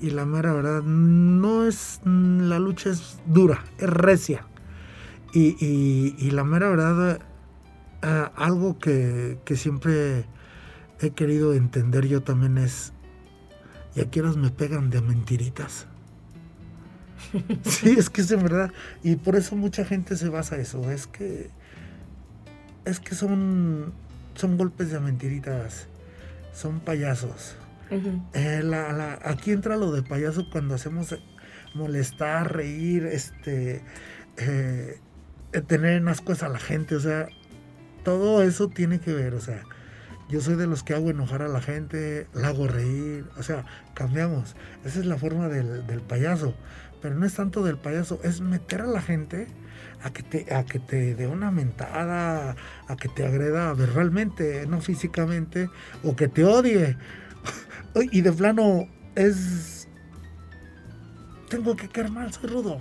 Y 0.00 0.10
la 0.10 0.26
mera 0.26 0.52
verdad, 0.52 0.82
no 0.82 1.64
es, 1.64 2.00
la 2.04 2.58
lucha 2.58 2.90
es 2.90 3.20
dura, 3.26 3.64
es 3.78 3.88
recia. 3.88 4.48
Y, 5.32 5.54
y 6.18 6.30
la 6.32 6.42
mera 6.42 6.68
verdad, 6.70 7.20
eh, 8.02 8.26
algo 8.34 8.80
que, 8.80 9.38
que, 9.44 9.54
siempre 9.54 10.24
he 11.00 11.10
querido 11.10 11.54
entender 11.54 12.08
yo 12.08 12.24
también 12.24 12.58
es, 12.58 12.92
y 13.94 14.00
aquí 14.00 14.20
me 14.22 14.50
pegan 14.50 14.90
de 14.90 15.00
mentiritas. 15.02 15.86
sí, 17.64 17.96
es 17.98 18.10
que 18.10 18.22
es 18.22 18.30
en 18.30 18.42
verdad. 18.42 18.72
Y 19.02 19.16
por 19.16 19.36
eso 19.36 19.56
mucha 19.56 19.84
gente 19.84 20.16
se 20.16 20.28
basa 20.28 20.56
en 20.56 20.62
eso. 20.62 20.90
Es 20.90 21.06
que. 21.06 21.50
Es 22.84 23.00
que 23.00 23.14
son. 23.14 23.92
Son 24.34 24.56
golpes 24.56 24.90
de 24.90 25.00
mentiritas. 25.00 25.86
Son 26.52 26.80
payasos. 26.80 27.56
Eh, 28.34 28.62
aquí 29.24 29.50
entra 29.50 29.76
lo 29.76 29.90
de 29.90 30.02
payaso 30.02 30.48
cuando 30.50 30.76
hacemos 30.76 31.16
molestar, 31.74 32.54
reír, 32.54 33.06
este. 33.06 33.82
Eh, 34.36 35.00
tener 35.66 35.94
en 35.94 36.08
ascuas 36.08 36.42
a 36.42 36.48
la 36.48 36.58
gente. 36.58 36.96
O 36.96 37.00
sea, 37.00 37.28
todo 38.04 38.42
eso 38.42 38.68
tiene 38.68 39.00
que 39.00 39.12
ver. 39.12 39.34
O 39.34 39.40
sea, 39.40 39.62
yo 40.28 40.40
soy 40.40 40.54
de 40.54 40.66
los 40.66 40.82
que 40.82 40.94
hago 40.94 41.10
enojar 41.10 41.42
a 41.42 41.48
la 41.48 41.60
gente, 41.60 42.26
la 42.32 42.48
hago 42.48 42.66
reír. 42.66 43.26
O 43.36 43.42
sea, 43.42 43.64
cambiamos. 43.94 44.56
Esa 44.84 45.00
es 45.00 45.06
la 45.06 45.16
forma 45.16 45.48
del, 45.48 45.86
del 45.86 46.00
payaso 46.00 46.54
pero 47.00 47.14
no 47.14 47.26
es 47.26 47.34
tanto 47.34 47.62
del 47.62 47.78
payaso, 47.78 48.20
es 48.22 48.40
meter 48.40 48.82
a 48.82 48.86
la 48.86 49.00
gente 49.00 49.46
a 50.02 50.12
que 50.12 50.22
te, 50.22 50.54
a 50.54 50.64
que 50.64 50.78
te 50.78 51.14
dé 51.14 51.26
una 51.26 51.50
mentada, 51.50 52.56
a 52.88 52.96
que 52.96 53.08
te 53.08 53.24
agreda 53.26 53.72
verbalmente, 53.74 54.66
no 54.66 54.80
físicamente, 54.80 55.68
o 56.02 56.16
que 56.16 56.28
te 56.28 56.44
odie. 56.44 56.96
y 58.12 58.20
de 58.20 58.32
plano 58.32 58.88
es... 59.14 59.88
Tengo 61.48 61.74
que 61.74 61.88
caer 61.88 62.10
mal, 62.10 62.32
soy 62.32 62.48
rudo, 62.48 62.80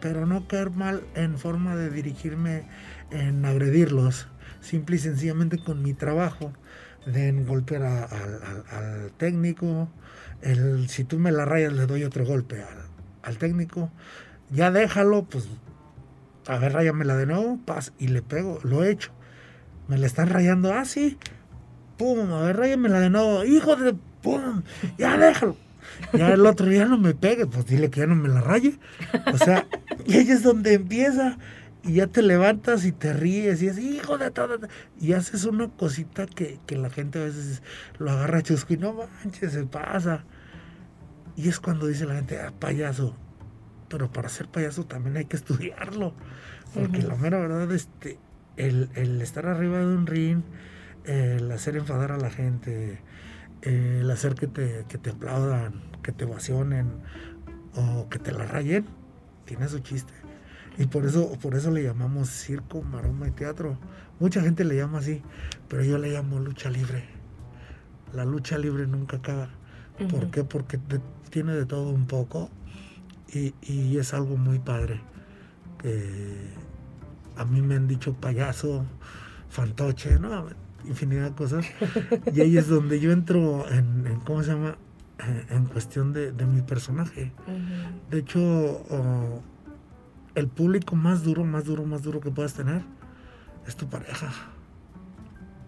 pero 0.00 0.26
no 0.26 0.48
caer 0.48 0.70
mal 0.70 1.04
en 1.14 1.38
forma 1.38 1.76
de 1.76 1.88
dirigirme 1.90 2.66
en 3.10 3.44
agredirlos, 3.44 4.26
simple 4.60 4.96
y 4.96 4.98
sencillamente 4.98 5.58
con 5.58 5.82
mi 5.82 5.94
trabajo, 5.94 6.52
de 7.06 7.32
golpear 7.44 7.84
al 7.84 9.12
técnico, 9.16 9.88
el, 10.42 10.88
si 10.88 11.04
tú 11.04 11.18
me 11.18 11.32
la 11.32 11.44
rayas 11.44 11.72
le 11.72 11.86
doy 11.86 12.04
otro 12.04 12.26
golpe 12.26 12.60
al 12.60 12.87
al 13.22 13.38
técnico, 13.38 13.90
ya 14.50 14.70
déjalo, 14.70 15.24
pues, 15.24 15.48
a 16.46 16.58
ver, 16.58 16.72
ráyamela 16.72 17.16
de 17.16 17.26
nuevo, 17.26 17.58
paz, 17.64 17.92
y 17.98 18.08
le 18.08 18.22
pego, 18.22 18.58
lo 18.62 18.84
he 18.84 18.90
hecho. 18.90 19.12
Me 19.88 19.98
la 19.98 20.06
están 20.06 20.28
rayando 20.28 20.72
así, 20.72 21.18
pum, 21.96 22.32
a 22.32 22.42
ver, 22.42 22.56
ráyamela 22.56 23.00
de 23.00 23.10
nuevo, 23.10 23.44
hijo 23.44 23.76
de, 23.76 23.94
pum, 24.22 24.62
ya 24.98 25.16
déjalo. 25.16 25.56
Ya 26.12 26.32
el 26.32 26.46
otro 26.46 26.66
día 26.66 26.84
no 26.84 26.98
me 26.98 27.14
pegue, 27.14 27.46
pues 27.46 27.66
dile 27.66 27.90
que 27.90 28.00
ya 28.00 28.06
no 28.06 28.14
me 28.14 28.28
la 28.28 28.40
raye. 28.40 28.78
O 29.32 29.38
sea, 29.38 29.66
y 30.06 30.16
ahí 30.16 30.30
es 30.30 30.42
donde 30.42 30.74
empieza 30.74 31.38
y 31.82 31.94
ya 31.94 32.06
te 32.06 32.22
levantas 32.22 32.84
y 32.84 32.92
te 32.92 33.12
ríes 33.12 33.62
y 33.62 33.68
es 33.68 33.78
hijo 33.78 34.18
de 34.18 34.30
todo. 34.30 34.58
Y 35.00 35.12
haces 35.12 35.44
una 35.44 35.68
cosita 35.68 36.26
que, 36.26 36.58
que 36.66 36.76
la 36.76 36.90
gente 36.90 37.20
a 37.20 37.24
veces 37.24 37.62
lo 37.98 38.10
agarra 38.10 38.42
chusco 38.42 38.74
y 38.74 38.76
no 38.76 38.92
manches, 38.92 39.52
se 39.52 39.64
pasa. 39.64 40.24
Y 41.38 41.48
es 41.48 41.60
cuando 41.60 41.86
dice 41.86 42.04
la 42.04 42.16
gente, 42.16 42.40
ah, 42.40 42.52
payaso. 42.58 43.14
Pero 43.88 44.10
para 44.10 44.28
ser 44.28 44.48
payaso 44.48 44.84
también 44.86 45.16
hay 45.16 45.26
que 45.26 45.36
estudiarlo. 45.36 46.12
Porque 46.74 47.00
la 47.00 47.14
mera 47.14 47.38
verdad, 47.38 47.70
este, 47.70 48.18
el, 48.56 48.90
el, 48.96 49.22
estar 49.22 49.46
arriba 49.46 49.78
de 49.78 49.86
un 49.86 50.08
ring, 50.08 50.42
el 51.04 51.48
hacer 51.52 51.76
enfadar 51.76 52.10
a 52.10 52.16
la 52.16 52.28
gente, 52.28 53.00
el 53.62 54.10
hacer 54.10 54.34
que 54.34 54.48
te, 54.48 54.84
que 54.88 54.98
te 54.98 55.10
aplaudan, 55.10 55.80
que 56.02 56.10
te 56.10 56.24
ovacionen 56.24 56.88
o 57.76 58.08
que 58.08 58.18
te 58.18 58.32
la 58.32 58.44
rayen, 58.44 58.84
tiene 59.44 59.68
su 59.68 59.78
chiste. 59.78 60.12
Y 60.76 60.86
por 60.86 61.06
eso, 61.06 61.38
por 61.40 61.54
eso 61.54 61.70
le 61.70 61.84
llamamos 61.84 62.30
circo, 62.30 62.82
maroma 62.82 63.28
y 63.28 63.30
teatro. 63.30 63.78
Mucha 64.18 64.40
gente 64.40 64.64
le 64.64 64.74
llama 64.74 64.98
así, 64.98 65.22
pero 65.68 65.84
yo 65.84 65.98
le 65.98 66.10
llamo 66.10 66.40
lucha 66.40 66.68
libre. 66.68 67.04
La 68.12 68.24
lucha 68.24 68.58
libre 68.58 68.88
nunca 68.88 69.18
acaba. 69.18 69.50
¿Por 70.10 70.30
qué? 70.30 70.44
Porque 70.44 70.78
tiene 71.28 71.52
de 71.52 71.66
todo 71.66 71.90
un 71.90 72.06
poco 72.06 72.50
y, 73.32 73.54
y 73.62 73.98
es 73.98 74.14
algo 74.14 74.36
muy 74.36 74.58
padre. 74.58 75.00
a 77.36 77.44
mí 77.44 77.62
me 77.62 77.76
han 77.76 77.86
dicho 77.86 78.14
payaso, 78.14 78.84
fantoche, 79.48 80.18
¿no? 80.18 80.46
infinidad 80.84 81.30
de 81.30 81.36
cosas. 81.36 81.66
y 82.34 82.40
ahí 82.40 82.56
es 82.56 82.68
donde 82.68 83.00
yo 83.00 83.12
entro 83.12 83.68
en, 83.70 84.20
¿cómo 84.24 84.42
se 84.42 84.52
llama? 84.52 84.76
En, 85.50 85.66
cuestión 85.66 86.12
de, 86.12 86.32
mi 86.46 86.62
personaje. 86.62 87.32
De 88.10 88.18
hecho, 88.18 88.40
oh, 88.40 89.42
el 90.34 90.46
público 90.46 90.94
más 90.94 91.24
duro, 91.24 91.44
más 91.44 91.64
duro, 91.64 91.84
más 91.84 92.02
duro 92.02 92.20
que 92.20 92.30
puedas 92.30 92.54
tener 92.54 92.82
es 93.66 93.76
tu 93.76 93.88
pareja. 93.88 94.32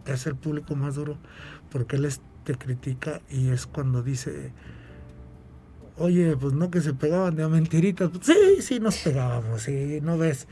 Es 0.06 0.26
el 0.26 0.36
público 0.36 0.76
más 0.76 0.94
duro 0.94 1.18
porque 1.70 1.96
él 1.96 2.08
te 2.44 2.54
critica 2.54 3.20
y 3.28 3.48
es 3.48 3.66
cuando 3.66 4.02
dice, 4.02 4.52
oye, 6.00 6.36
pues 6.36 6.52
no 6.52 6.70
que 6.70 6.80
se 6.80 6.94
pegaban 6.94 7.36
de 7.36 7.46
mentiritas. 7.48 8.10
Pues, 8.10 8.26
sí, 8.26 8.62
sí 8.62 8.80
nos 8.80 8.96
pegábamos, 8.98 9.62
sí, 9.62 10.00
no 10.02 10.18
ves. 10.18 10.48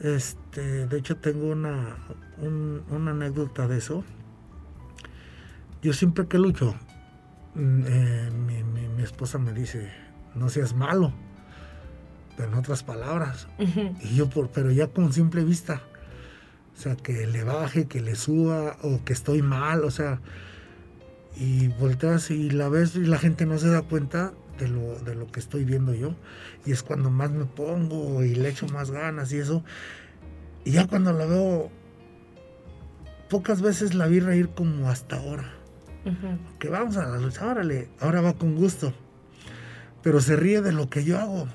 Este, 0.00 0.86
de 0.86 0.98
hecho 0.98 1.16
tengo 1.16 1.46
una, 1.46 1.96
una 2.90 3.10
anécdota 3.12 3.68
de 3.68 3.78
eso. 3.78 4.04
Yo 5.82 5.92
siempre 5.92 6.26
que 6.26 6.38
lucho, 6.38 6.74
mm, 7.54 7.82
eh, 7.86 8.30
mi 8.96 9.02
esposa 9.02 9.38
me 9.38 9.52
dice, 9.52 9.92
no 10.34 10.48
seas 10.48 10.74
malo 10.74 11.12
pero 12.36 12.48
en 12.48 12.54
otras 12.54 12.82
palabras. 12.82 13.48
Y 13.58 14.16
yo, 14.16 14.28
por, 14.28 14.50
pero 14.50 14.70
ya 14.70 14.88
con 14.88 15.12
simple 15.12 15.44
vista. 15.44 15.82
O 16.76 16.80
sea, 16.80 16.96
que 16.96 17.26
le 17.26 17.44
baje, 17.44 17.86
que 17.86 18.00
le 18.00 18.16
suba, 18.16 18.76
o 18.82 19.04
que 19.04 19.12
estoy 19.12 19.42
mal, 19.42 19.84
o 19.84 19.90
sea. 19.90 20.20
Y 21.36 21.68
volteas 21.68 22.30
y 22.30 22.50
la 22.50 22.68
ves 22.68 22.94
y 22.96 23.04
la 23.04 23.18
gente 23.18 23.46
no 23.46 23.58
se 23.58 23.68
da 23.68 23.82
cuenta 23.82 24.32
de 24.58 24.68
lo, 24.68 24.98
de 25.00 25.14
lo 25.14 25.26
que 25.26 25.40
estoy 25.40 25.64
viendo 25.64 25.94
yo. 25.94 26.14
Y 26.64 26.72
es 26.72 26.82
cuando 26.82 27.10
más 27.10 27.30
me 27.30 27.44
pongo 27.44 28.22
y 28.24 28.34
le 28.34 28.48
echo 28.48 28.66
más 28.68 28.90
ganas 28.90 29.32
y 29.32 29.38
eso. 29.38 29.64
Y 30.64 30.72
ya 30.72 30.86
cuando 30.86 31.12
la 31.12 31.26
veo, 31.26 31.70
pocas 33.28 33.60
veces 33.60 33.94
la 33.94 34.06
vi 34.06 34.20
reír 34.20 34.50
como 34.50 34.88
hasta 34.88 35.16
ahora. 35.16 35.52
Que 36.58 36.68
vamos 36.68 36.96
a 36.98 37.06
la 37.06 37.18
lucha, 37.18 37.46
órale, 37.46 37.88
ahora 38.00 38.20
va 38.20 38.34
con 38.34 38.54
gusto. 38.54 38.92
Pero 40.02 40.20
se 40.20 40.36
ríe 40.36 40.60
de 40.60 40.72
lo 40.72 40.90
que 40.90 41.02
yo 41.04 41.18
hago 41.18 41.48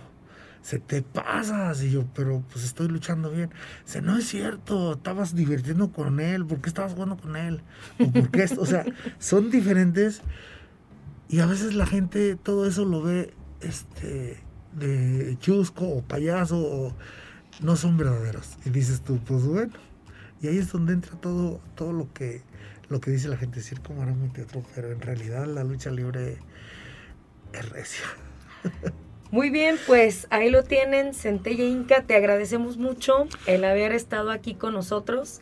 se 0.62 0.80
te 0.80 1.02
pasas. 1.02 1.84
Y 1.84 1.92
yo, 1.92 2.06
pero 2.14 2.44
pues 2.52 2.64
estoy 2.66 2.88
luchando 2.88 3.32
bien. 3.32 3.50
Dice, 3.86 4.02
no 4.02 4.18
es 4.18 4.28
cierto, 4.28 4.94
estabas 4.94 5.36
divirtiendo 5.36 5.92
con 5.92 6.20
él, 6.20 6.46
¿por 6.46 6.62
qué 6.62 6.70
estabas 6.70 6.94
jugando 6.94 7.18
con 7.18 7.36
él? 7.36 7.62
O, 8.00 8.12
¿por 8.12 8.30
qué 8.30 8.48
o 8.58 8.66
sea, 8.66 8.86
son 9.18 9.50
diferentes. 9.50 10.22
Y 11.30 11.40
a 11.40 11.46
veces 11.46 11.76
la 11.76 11.86
gente 11.86 12.36
todo 12.36 12.66
eso 12.66 12.84
lo 12.86 13.02
ve 13.02 13.34
este, 13.62 14.38
de 14.74 15.38
chusco 15.40 15.88
o 15.88 16.02
payaso 16.02 16.58
o 16.60 16.94
no 17.62 17.76
son 17.76 17.98
verdaderos. 17.98 18.58
Y 18.66 18.72
dices 18.72 19.02
tú, 19.02 19.20
pues 19.20 19.46
bueno. 19.46 19.74
Y 20.42 20.48
ahí 20.48 20.58
es 20.58 20.72
donde 20.72 20.94
entra 20.94 21.16
todo, 21.22 21.62
todo 21.76 21.94
lo 21.94 22.12
que 22.14 22.42
lo 22.90 23.00
que 23.00 23.12
dice 23.12 23.28
la 23.28 23.38
gente, 23.38 23.62
circo, 23.62 23.94
maroma 23.94 24.26
y 24.26 24.30
teatro, 24.30 24.64
pero 24.74 24.92
en 24.92 25.00
realidad 25.00 25.46
la 25.46 25.64
lucha 25.64 25.92
libre 25.92 26.38
es 27.54 27.70
recia. 27.70 28.04
Muy 29.32 29.52
bien, 29.52 29.76
pues 29.86 30.26
ahí 30.32 30.50
lo 30.50 30.64
tienen, 30.64 31.14
Centella 31.14 31.64
Inca, 31.64 32.02
te 32.02 32.16
agradecemos 32.16 32.78
mucho 32.78 33.28
el 33.46 33.64
haber 33.64 33.92
estado 33.92 34.32
aquí 34.32 34.56
con 34.56 34.74
nosotros 34.74 35.40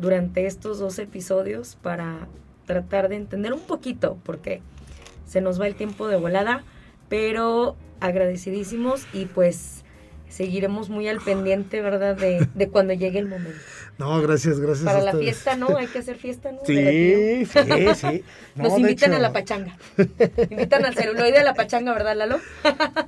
durante 0.00 0.46
estos 0.46 0.80
dos 0.80 0.98
episodios 0.98 1.76
para 1.76 2.26
tratar 2.66 3.08
de 3.08 3.14
entender 3.14 3.52
un 3.52 3.60
poquito, 3.60 4.18
porque 4.24 4.60
se 5.28 5.40
nos 5.40 5.60
va 5.60 5.66
el 5.66 5.76
tiempo 5.76 6.08
de 6.08 6.16
volada, 6.16 6.64
pero 7.08 7.76
agradecidísimos 8.00 9.06
y 9.12 9.26
pues 9.26 9.84
seguiremos 10.28 10.88
muy 10.88 11.06
al 11.08 11.20
pendiente, 11.20 11.80
¿verdad? 11.80 12.16
De, 12.16 12.48
de 12.54 12.68
cuando 12.68 12.94
llegue 12.94 13.18
el 13.18 13.28
momento. 13.28 13.60
No, 13.98 14.22
gracias, 14.22 14.60
gracias. 14.60 14.84
Para 14.84 15.02
la 15.02 15.12
fiesta, 15.12 15.56
¿no? 15.56 15.76
Hay 15.76 15.88
que 15.88 15.98
hacer 15.98 16.16
fiesta, 16.16 16.52
¿no? 16.52 16.60
Sí, 16.64 17.44
sí, 17.46 17.94
sí. 17.96 18.24
Nos 18.54 18.78
invitan 18.78 19.12
a 19.12 19.18
la 19.18 19.32
pachanga. 19.32 19.76
invitan 20.50 20.84
al 20.84 20.94
celuloide 20.94 21.38
a 21.38 21.42
la 21.42 21.54
pachanga, 21.54 21.92
¿verdad, 21.94 22.16
Lalo? 22.16 22.38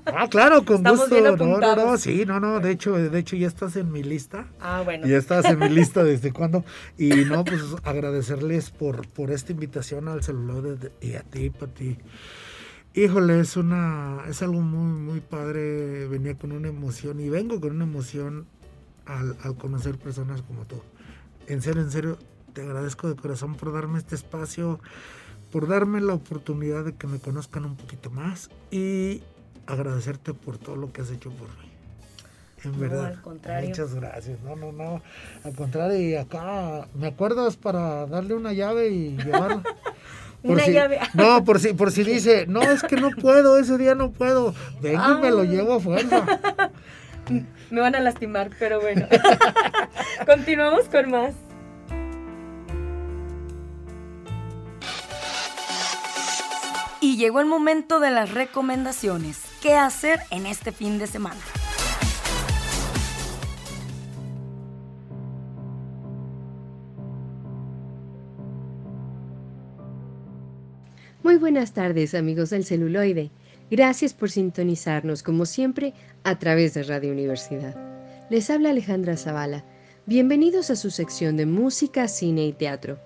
ah, 0.07 0.27
claro, 0.29 0.65
con 0.65 0.79
Estamos 0.79 1.01
gusto. 1.09 1.15
Bien 1.15 1.37
no, 1.37 1.59
no, 1.59 1.77
no, 1.77 1.97
sí, 1.97 2.25
no, 2.27 2.41
no. 2.41 2.59
De 2.59 2.73
hecho, 2.73 2.95
de 2.97 3.19
hecho, 3.19 3.37
ya 3.37 3.47
estás 3.47 3.77
en 3.77 3.93
mi 3.93 4.03
lista. 4.03 4.49
Ah, 4.61 4.83
bueno. 4.85 5.07
Ya 5.07 5.17
estás 5.17 5.45
en 5.45 5.61
mi 5.61 5.69
lista 5.71 6.03
desde 6.03 6.33
cuándo. 6.33 6.65
Y 6.99 7.11
no, 7.11 7.45
pues 7.45 7.63
agradecerles 7.85 8.71
por, 8.71 9.07
por 9.07 9.31
esta 9.31 9.53
invitación 9.53 10.09
al 10.09 10.25
celuloide 10.25 10.91
y 11.01 11.15
a 11.15 11.23
ti, 11.23 11.51
Pati. 11.51 11.99
Híjole, 12.95 13.39
es 13.39 13.57
una, 13.57 14.25
es 14.29 14.43
algo 14.43 14.61
muy, 14.61 15.01
muy 15.01 15.21
padre. 15.21 16.09
Venía 16.09 16.35
con 16.35 16.51
una 16.51 16.67
emoción 16.67 17.21
y 17.21 17.29
vengo 17.29 17.61
con 17.61 17.77
una 17.77 17.85
emoción 17.85 18.47
al, 19.11 19.57
conocer 19.57 19.99
personas 19.99 20.43
como 20.43 20.65
tú. 20.65 20.77
En 21.47 21.63
serio, 21.63 21.83
en 21.83 21.91
serio, 21.91 22.19
te 22.53 22.63
agradezco 22.63 23.09
de 23.09 23.17
corazón 23.17 23.55
por 23.55 23.73
darme 23.73 23.99
este 23.99 24.15
espacio, 24.15 24.81
por 25.51 25.69
darme 25.69 26.01
la 26.01 26.15
oportunidad 26.15 26.85
de 26.85 26.95
que 26.95 27.07
me 27.07 27.19
conozcan 27.19 27.65
un 27.65 27.77
poquito 27.77 28.11
más 28.11 28.51
y 28.71 29.23
agradecerte 29.67 30.35
por 30.35 30.59
todo 30.59 30.77
lo 30.77 30.93
que 30.93 31.03
has 31.03 31.11
hecho 31.11 31.31
por 31.31 31.49
mí. 31.49 31.71
En 32.63 32.79
verdad. 32.79 33.07
Al 33.07 33.23
contrario. 33.23 33.71
Muchas 33.71 33.95
gracias. 33.95 34.41
No, 34.43 34.55
no, 34.55 34.71
no. 34.71 35.03
Al 35.45 35.55
contrario, 35.55 35.99
y 35.99 36.15
acá 36.15 36.87
me 36.95 37.09
acuerdas 37.09 37.57
para 37.57 38.07
darle 38.07 38.35
una 38.35 38.53
llave 38.53 38.91
y 38.91 39.17
llevarla. 39.25 39.63
una 40.43 40.67
llave. 40.67 41.01
No, 41.15 41.45
por 41.45 41.59
si, 41.59 41.73
por 41.73 41.91
si 41.91 42.05
dice, 42.05 42.47
no, 42.47 42.61
es 42.63 42.83
que 42.83 42.97
no 42.97 43.11
puedo, 43.11 43.59
ese 43.59 43.79
día 43.79 43.95
no 43.95 44.11
puedo. 44.13 44.55
Venga 44.81 45.19
y 45.19 45.23
me 45.23 45.31
lo 45.31 45.45
llevo 45.45 45.75
a 45.75 45.81
fuerza. 45.81 46.27
Me 47.71 47.81
van 47.81 47.95
a 47.95 48.01
lastimar, 48.01 48.51
pero 48.59 48.81
bueno. 48.81 49.07
Continuamos 50.27 50.89
con 50.89 51.11
más. 51.11 51.35
Y 57.03 57.17
llegó 57.17 57.41
el 57.41 57.47
momento 57.47 57.99
de 57.99 58.11
las 58.11 58.33
recomendaciones. 58.33 59.39
¿Qué 59.63 59.75
hacer 59.75 60.21
en 60.31 60.47
este 60.47 60.71
fin 60.71 60.99
de 60.99 61.07
semana? 61.07 61.41
Muy 71.23 71.37
buenas 71.37 71.73
tardes 71.73 72.15
amigos 72.15 72.51
del 72.51 72.65
celuloide. 72.65 73.31
Gracias 73.71 74.15
por 74.15 74.31
sintonizarnos, 74.31 75.23
como 75.23 75.47
siempre, 75.47 75.95
a 76.25 76.41
través 76.41 76.75
de 76.75 76.83
Radio 76.83 77.13
Universidad. 77.13 77.77
Les 78.29 78.51
habla 78.51 78.71
Alejandra 78.71 79.17
Zavala. 79.17 79.65
Bienvenidos 80.07 80.71
a 80.71 80.77
su 80.77 80.91
sección 80.91 81.37
de 81.37 81.47
música, 81.47 82.09
cine 82.09 82.47
y 82.47 82.53
teatro. 82.53 82.99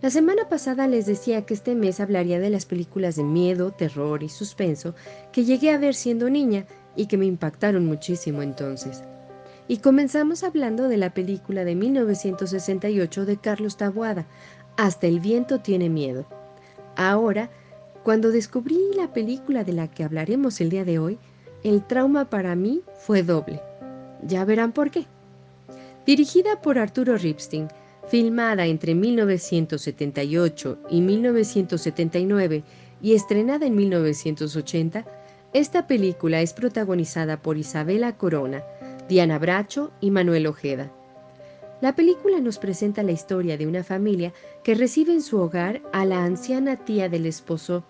La 0.00 0.08
semana 0.08 0.48
pasada 0.48 0.88
les 0.88 1.04
decía 1.04 1.44
que 1.44 1.52
este 1.52 1.74
mes 1.74 2.00
hablaría 2.00 2.40
de 2.40 2.48
las 2.48 2.64
películas 2.64 3.16
de 3.16 3.24
miedo, 3.24 3.70
terror 3.70 4.22
y 4.22 4.30
suspenso 4.30 4.94
que 5.30 5.44
llegué 5.44 5.70
a 5.70 5.78
ver 5.78 5.94
siendo 5.94 6.30
niña 6.30 6.64
y 6.96 7.04
que 7.06 7.18
me 7.18 7.26
impactaron 7.26 7.84
muchísimo 7.84 8.40
entonces. 8.40 9.02
Y 9.68 9.78
comenzamos 9.78 10.42
hablando 10.42 10.88
de 10.88 10.96
la 10.96 11.12
película 11.12 11.66
de 11.66 11.74
1968 11.74 13.26
de 13.26 13.36
Carlos 13.36 13.76
Taboada, 13.76 14.26
Hasta 14.78 15.06
el 15.06 15.20
viento 15.20 15.60
tiene 15.60 15.90
miedo. 15.90 16.26
Ahora 16.96 17.50
cuando 18.06 18.30
descubrí 18.30 18.78
la 18.94 19.12
película 19.12 19.64
de 19.64 19.72
la 19.72 19.88
que 19.88 20.04
hablaremos 20.04 20.60
el 20.60 20.70
día 20.70 20.84
de 20.84 21.00
hoy, 21.00 21.18
el 21.64 21.84
trauma 21.84 22.30
para 22.30 22.54
mí 22.54 22.82
fue 23.00 23.24
doble. 23.24 23.60
Ya 24.22 24.44
verán 24.44 24.70
por 24.70 24.92
qué. 24.92 25.06
Dirigida 26.06 26.62
por 26.62 26.78
Arturo 26.78 27.16
Ripstein, 27.16 27.66
filmada 28.06 28.66
entre 28.66 28.94
1978 28.94 30.78
y 30.88 31.00
1979 31.00 32.62
y 33.02 33.14
estrenada 33.14 33.66
en 33.66 33.74
1980, 33.74 35.04
esta 35.52 35.88
película 35.88 36.40
es 36.42 36.52
protagonizada 36.52 37.42
por 37.42 37.58
Isabela 37.58 38.16
Corona, 38.16 38.62
Diana 39.08 39.40
Bracho 39.40 39.90
y 40.00 40.12
Manuel 40.12 40.46
Ojeda. 40.46 40.92
La 41.80 41.96
película 41.96 42.38
nos 42.38 42.58
presenta 42.58 43.02
la 43.02 43.10
historia 43.10 43.58
de 43.58 43.66
una 43.66 43.82
familia 43.82 44.32
que 44.62 44.76
recibe 44.76 45.12
en 45.12 45.22
su 45.22 45.40
hogar 45.40 45.82
a 45.92 46.04
la 46.04 46.22
anciana 46.24 46.76
tía 46.76 47.08
del 47.08 47.26
esposo 47.26 47.84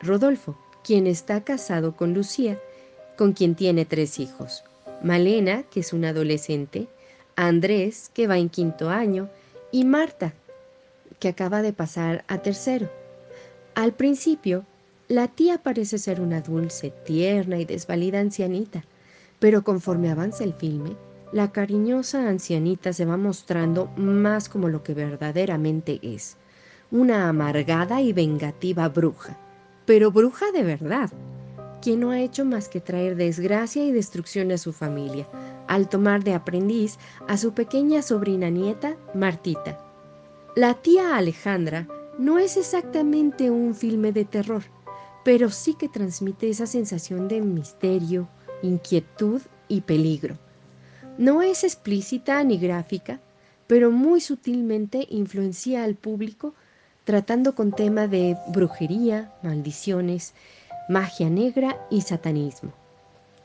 Rodolfo, 0.00 0.56
quien 0.84 1.06
está 1.06 1.42
casado 1.42 1.96
con 1.96 2.14
Lucía, 2.14 2.58
con 3.16 3.32
quien 3.32 3.54
tiene 3.54 3.84
tres 3.84 4.18
hijos. 4.20 4.64
Malena, 5.02 5.64
que 5.64 5.80
es 5.80 5.92
una 5.92 6.10
adolescente, 6.10 6.88
Andrés, 7.36 8.10
que 8.14 8.26
va 8.26 8.38
en 8.38 8.48
quinto 8.48 8.90
año, 8.90 9.28
y 9.70 9.84
Marta, 9.84 10.32
que 11.18 11.28
acaba 11.28 11.62
de 11.62 11.72
pasar 11.72 12.24
a 12.28 12.38
tercero. 12.38 12.90
Al 13.74 13.92
principio, 13.92 14.64
la 15.08 15.28
tía 15.28 15.58
parece 15.58 15.98
ser 15.98 16.20
una 16.20 16.40
dulce, 16.40 16.90
tierna 17.04 17.58
y 17.58 17.64
desvalida 17.64 18.20
ancianita, 18.20 18.84
pero 19.38 19.62
conforme 19.62 20.10
avanza 20.10 20.44
el 20.44 20.54
filme, 20.54 20.96
la 21.32 21.52
cariñosa 21.52 22.28
ancianita 22.28 22.92
se 22.92 23.04
va 23.04 23.16
mostrando 23.16 23.86
más 23.96 24.48
como 24.48 24.68
lo 24.68 24.82
que 24.82 24.94
verdaderamente 24.94 26.00
es, 26.02 26.36
una 26.90 27.28
amargada 27.28 28.00
y 28.00 28.12
vengativa 28.12 28.88
bruja, 28.88 29.38
pero 29.88 30.10
bruja 30.10 30.52
de 30.52 30.62
verdad, 30.64 31.10
quien 31.80 32.00
no 32.00 32.10
ha 32.10 32.20
hecho 32.20 32.44
más 32.44 32.68
que 32.68 32.78
traer 32.78 33.16
desgracia 33.16 33.82
y 33.86 33.90
destrucción 33.90 34.52
a 34.52 34.58
su 34.58 34.74
familia, 34.74 35.26
al 35.66 35.88
tomar 35.88 36.22
de 36.22 36.34
aprendiz 36.34 36.98
a 37.26 37.38
su 37.38 37.54
pequeña 37.54 38.02
sobrina 38.02 38.50
nieta, 38.50 38.98
Martita. 39.14 39.82
La 40.56 40.74
tía 40.74 41.16
Alejandra 41.16 41.88
no 42.18 42.38
es 42.38 42.58
exactamente 42.58 43.50
un 43.50 43.74
filme 43.74 44.12
de 44.12 44.26
terror, 44.26 44.62
pero 45.24 45.48
sí 45.48 45.72
que 45.72 45.88
transmite 45.88 46.50
esa 46.50 46.66
sensación 46.66 47.26
de 47.26 47.40
misterio, 47.40 48.28
inquietud 48.60 49.40
y 49.68 49.80
peligro. 49.80 50.36
No 51.16 51.40
es 51.40 51.64
explícita 51.64 52.44
ni 52.44 52.58
gráfica, 52.58 53.20
pero 53.66 53.90
muy 53.90 54.20
sutilmente 54.20 55.06
influencia 55.08 55.82
al 55.82 55.94
público 55.94 56.52
tratando 57.08 57.54
con 57.54 57.72
tema 57.72 58.06
de 58.06 58.36
brujería, 58.48 59.32
maldiciones, 59.42 60.34
magia 60.90 61.30
negra 61.30 61.78
y 61.88 62.02
satanismo. 62.02 62.74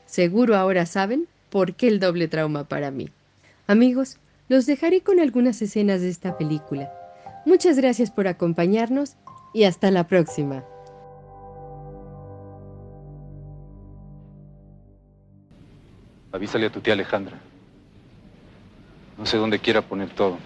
Seguro 0.04 0.54
ahora 0.54 0.84
saben 0.84 1.26
por 1.48 1.72
qué 1.72 1.88
el 1.88 1.98
doble 1.98 2.28
trauma 2.28 2.64
para 2.64 2.90
mí. 2.90 3.08
Amigos, 3.66 4.18
los 4.50 4.66
dejaré 4.66 5.00
con 5.00 5.18
algunas 5.18 5.62
escenas 5.62 6.02
de 6.02 6.10
esta 6.10 6.36
película. 6.36 6.92
Muchas 7.46 7.78
gracias 7.78 8.10
por 8.10 8.28
acompañarnos 8.28 9.16
y 9.54 9.64
hasta 9.64 9.90
la 9.90 10.06
próxima. 10.06 10.62
Avísale 16.32 16.66
a 16.66 16.70
tu 16.70 16.80
tía 16.80 16.92
Alejandra. 16.92 17.38
No 19.16 19.24
sé 19.24 19.38
dónde 19.38 19.58
quiera 19.58 19.80
poner 19.80 20.10
todo. 20.10 20.36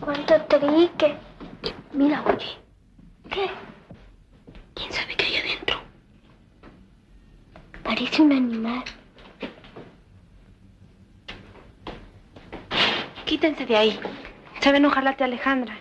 ¿Cuánto 0.00 0.40
trique? 0.48 1.29
Mira, 1.92 2.22
oye. 2.24 2.56
¿Qué? 3.30 3.46
¿Quién 4.74 4.92
sabe 4.92 5.14
qué 5.16 5.26
hay 5.26 5.36
adentro? 5.36 5.80
Parece 7.82 8.22
un 8.22 8.32
animal. 8.32 8.84
Quítense 13.24 13.66
de 13.66 13.76
ahí. 13.76 14.00
Se 14.60 14.70
va 14.70 14.74
a 14.74 14.78
enojar 14.78 15.04
la 15.04 15.16
tía 15.16 15.26
Alejandra. 15.26 15.78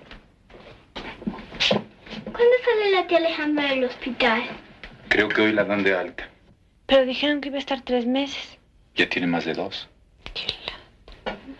¿Cuándo 2.23 2.55
sale 2.63 2.91
la 2.91 3.07
tía 3.07 3.17
Alejandra 3.17 3.67
del 3.69 3.85
hospital? 3.85 4.43
Creo 5.09 5.29
que 5.29 5.41
hoy 5.41 5.53
la 5.53 5.63
dan 5.63 5.83
de 5.83 5.95
alta. 5.95 6.29
Pero 6.85 7.05
dijeron 7.05 7.41
que 7.41 7.49
iba 7.49 7.57
a 7.57 7.59
estar 7.59 7.81
tres 7.81 8.05
meses. 8.05 8.57
Ya 8.95 9.07
tiene 9.09 9.27
más 9.27 9.45
de 9.45 9.53
dos. 9.53 9.87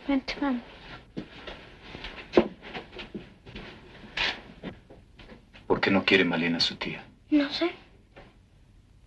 Vente, 0.07 0.35
mami. 0.41 0.61
¿Por 5.69 5.79
qué 5.79 5.91
no 5.91 6.03
quiere 6.03 6.25
Malena 6.25 6.57
a 6.57 6.61
su 6.61 6.77
tía? 6.77 7.03
No 7.29 7.47
sé. 7.51 7.69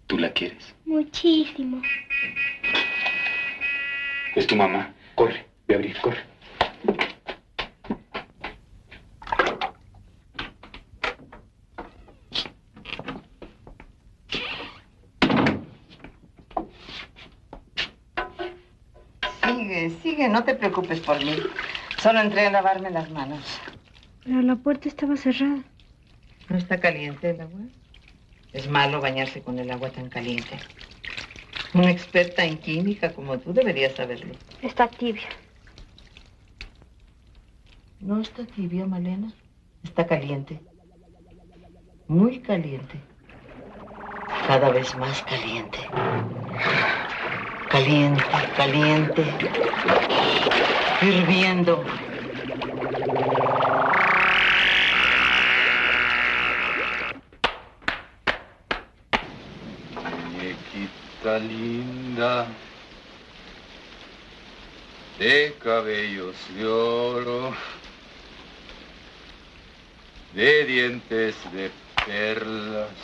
¿Tú 0.06 0.16
la 0.16 0.32
quieres? 0.32 0.76
Muchísimo. 0.84 1.82
Es 4.36 4.46
tu 4.46 4.54
mamá. 4.54 4.94
Corre, 5.16 5.44
ve 5.66 5.74
a 5.74 5.78
abrir, 5.78 5.96
corre. 6.00 6.20
Sigue, 19.44 19.90
sigue, 20.00 20.28
no 20.28 20.44
te 20.44 20.54
preocupes 20.54 21.00
por 21.00 21.18
mí. 21.24 21.38
Solo 21.98 22.20
entré 22.20 22.46
a 22.46 22.52
lavarme 22.52 22.90
las 22.90 23.10
manos. 23.10 23.60
Pero 24.22 24.42
la 24.42 24.54
puerta 24.54 24.88
estaba 24.88 25.16
cerrada. 25.16 25.64
¿No 26.48 26.56
está 26.56 26.80
caliente 26.80 27.30
el 27.30 27.40
agua? 27.40 27.60
Es 28.52 28.68
malo 28.68 29.00
bañarse 29.00 29.40
con 29.40 29.58
el 29.58 29.70
agua 29.70 29.90
tan 29.90 30.08
caliente. 30.08 30.58
Una 31.74 31.90
experta 31.90 32.44
en 32.44 32.58
química 32.58 33.12
como 33.12 33.38
tú 33.38 33.52
deberías 33.52 33.94
saberlo. 33.94 34.34
Está 34.60 34.88
tibia. 34.88 35.28
No 38.00 38.20
está 38.20 38.44
tibia, 38.44 38.84
Malena. 38.84 39.32
Está 39.84 40.06
caliente. 40.06 40.60
Muy 42.08 42.40
caliente. 42.40 43.00
Cada 44.46 44.70
vez 44.70 44.94
más 44.96 45.22
caliente. 45.22 45.78
Caliente, 47.70 48.22
caliente. 48.56 49.24
Hirviendo. 51.00 51.84
Linda, 61.38 62.46
de 65.18 65.56
cabellos 65.58 66.36
de 66.54 66.66
oro, 66.66 67.54
de 70.32 70.64
dientes 70.64 71.36
de 71.52 71.70
perlas. 72.04 72.98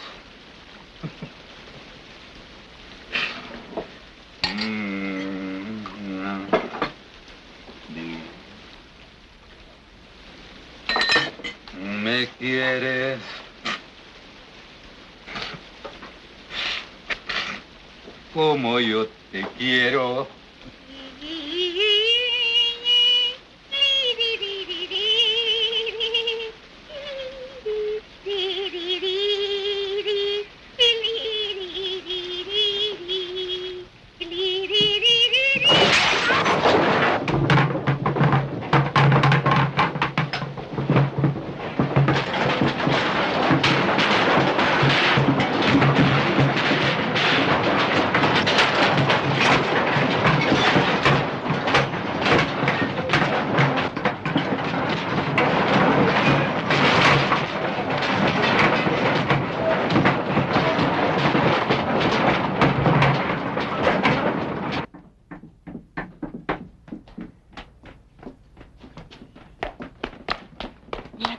Mm, 4.42 5.78
di- 7.94 8.22
¿Me 11.72 12.26
quieres? 12.38 13.22
Como 18.32 18.78
yo 18.80 19.17
te 19.30 19.52
quiero. 19.52 20.37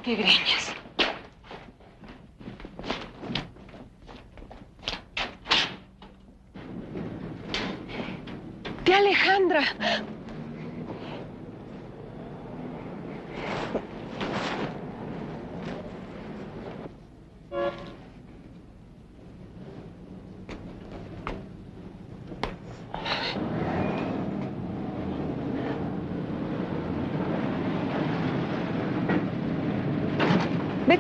qué 0.04 0.16
greñas. 0.16 0.74
Tía 8.84 8.98
Alejandra, 8.98 9.64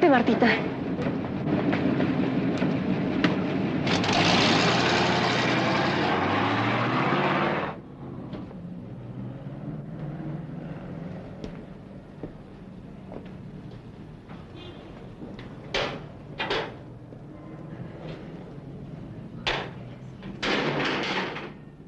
Martita. 0.09 0.47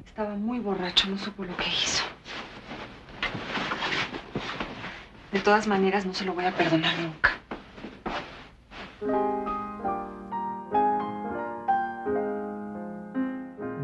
Estaba 0.06 0.36
muy 0.36 0.60
borracho, 0.60 1.08
no 1.08 1.18
supo 1.18 1.44
lo 1.44 1.56
que 1.56 1.68
hizo. 1.68 2.04
De 5.32 5.40
todas 5.40 5.66
maneras, 5.66 6.06
no 6.06 6.14
se 6.14 6.24
lo 6.24 6.34
voy 6.34 6.44
a 6.44 6.52
perdonar 6.52 6.96
nunca. 6.98 7.31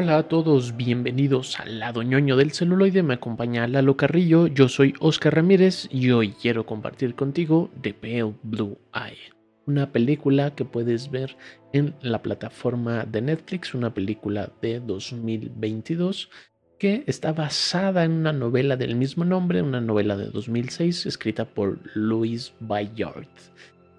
Hola 0.00 0.18
a 0.18 0.28
todos, 0.28 0.76
bienvenidos 0.76 1.58
al 1.58 1.80
lado 1.80 2.04
ñoño 2.04 2.36
del 2.36 2.52
celuloide. 2.52 3.02
Me 3.02 3.14
acompaña 3.14 3.66
Lalo 3.66 3.96
Carrillo, 3.96 4.46
yo 4.46 4.68
soy 4.68 4.94
Oscar 5.00 5.34
Ramírez 5.34 5.88
y 5.90 6.12
hoy 6.12 6.34
quiero 6.40 6.64
compartir 6.66 7.16
contigo 7.16 7.68
The 7.80 7.94
Pale 7.94 8.34
Blue 8.44 8.78
Eye, 8.94 9.34
una 9.66 9.90
película 9.90 10.54
que 10.54 10.64
puedes 10.64 11.10
ver 11.10 11.36
en 11.72 11.96
la 12.00 12.22
plataforma 12.22 13.06
de 13.06 13.22
Netflix, 13.22 13.74
una 13.74 13.92
película 13.92 14.52
de 14.62 14.78
2022 14.78 16.30
que 16.78 17.02
está 17.08 17.32
basada 17.32 18.04
en 18.04 18.12
una 18.12 18.32
novela 18.32 18.76
del 18.76 18.94
mismo 18.94 19.24
nombre, 19.24 19.62
una 19.62 19.80
novela 19.80 20.16
de 20.16 20.26
2006 20.26 21.06
escrita 21.06 21.44
por 21.44 21.80
Louis 21.96 22.54
Bayard. 22.60 23.26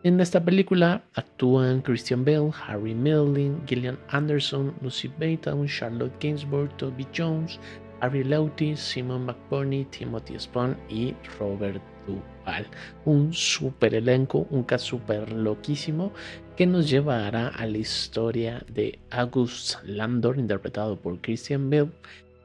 En 0.02 0.22
esta 0.22 0.42
película 0.42 1.04
actúan 1.16 1.82
Christian 1.82 2.24
Bale, 2.24 2.52
Harry 2.66 2.96
Melling, 2.96 3.62
Gillian 3.68 4.00
Anderson, 4.08 4.74
Lucy 4.82 5.10
Baton, 5.20 5.68
Charlotte 5.68 6.14
Gainsbourg, 6.22 6.70
Toby 6.78 7.06
Jones, 7.14 7.60
Harry 8.00 8.24
Lauti, 8.24 8.78
Simon 8.78 9.26
McBurney, 9.26 9.84
Timothy 9.84 10.40
Spahn 10.40 10.78
y 10.90 11.14
Robert 11.38 11.82
Duvall. 12.08 12.66
Un 13.04 13.34
super 13.34 13.94
elenco, 13.94 14.48
un 14.52 14.64
caso 14.64 14.86
super 14.86 15.34
loquísimo 15.34 16.14
que 16.56 16.66
nos 16.66 16.90
llevará 16.90 17.50
a 17.50 17.66
la 17.66 17.80
historia 17.80 18.64
de 18.74 19.00
August 19.12 19.84
Landor, 19.84 20.40
interpretado 20.40 20.96
por 20.96 21.20
Christian 21.20 21.70
Bale, 21.70 21.92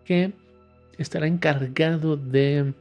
que 0.04 0.32
estará 0.98 1.28
encargado 1.28 2.16
de 2.16 2.74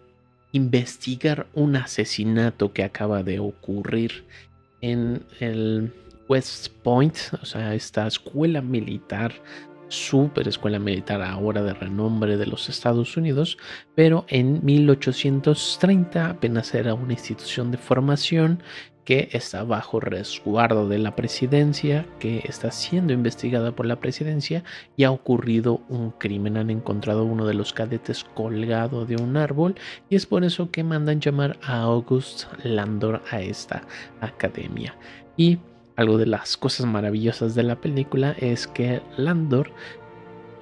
investigar 0.52 1.46
un 1.54 1.76
asesinato 1.76 2.74
que 2.74 2.84
acaba 2.84 3.22
de 3.22 3.38
ocurrir 3.38 4.24
en 4.84 5.24
el 5.40 5.94
West 6.28 6.68
Point, 6.84 7.16
o 7.42 7.46
sea, 7.46 7.74
esta 7.74 8.06
escuela 8.06 8.62
militar, 8.62 9.34
super 9.88 10.48
escuela 10.48 10.78
militar 10.78 11.22
ahora 11.22 11.64
de 11.64 11.74
renombre 11.74 12.36
de 12.36 12.48
los 12.48 12.68
Estados 12.68 13.16
Unidos, 13.16 13.58
pero 13.96 14.26
en 14.28 14.64
1830 14.64 16.32
apenas 16.32 16.76
era 16.76 16.94
una 16.94 17.14
institución 17.14 17.72
de 17.72 17.78
formación 17.78 18.62
que 19.06 19.30
está 19.34 19.64
bajo 19.64 20.00
resguardo 20.00 20.88
de 20.88 20.98
la 20.98 21.16
presidencia, 21.16 22.06
que 22.20 22.44
está 22.46 22.72
siendo 22.72 23.14
investigada 23.14 23.74
por 23.74 23.86
la 23.86 24.00
presidencia 24.00 24.64
y 24.96 25.04
ha 25.04 25.12
ocurrido 25.12 25.82
un 25.90 26.12
crimen. 26.12 26.58
Han 26.58 26.70
encontrado 26.70 27.26
uno 27.26 27.46
de 27.46 27.54
los 27.54 27.74
cadetes 27.74 28.24
colgado 28.24 29.06
de 29.06 29.16
un 29.16 29.38
árbol 29.38 29.76
y 30.10 30.16
es 30.16 30.26
por 30.26 30.44
eso 30.44 30.72
que 30.72 30.84
mandan 30.84 31.22
llamar 31.22 31.58
a 31.64 31.82
August 31.82 32.46
Landor 32.64 33.22
a 33.30 33.42
esta 33.42 33.84
academia. 34.22 34.96
Y 35.36 35.60
algo 35.96 36.18
de 36.18 36.26
las 36.26 36.58
cosas 36.58 36.86
maravillosas 36.86 37.56
de 37.56 37.64
la 37.64 37.80
película 37.80 38.36
es 38.40 38.68
que 38.68 39.02
Landor 39.18 39.72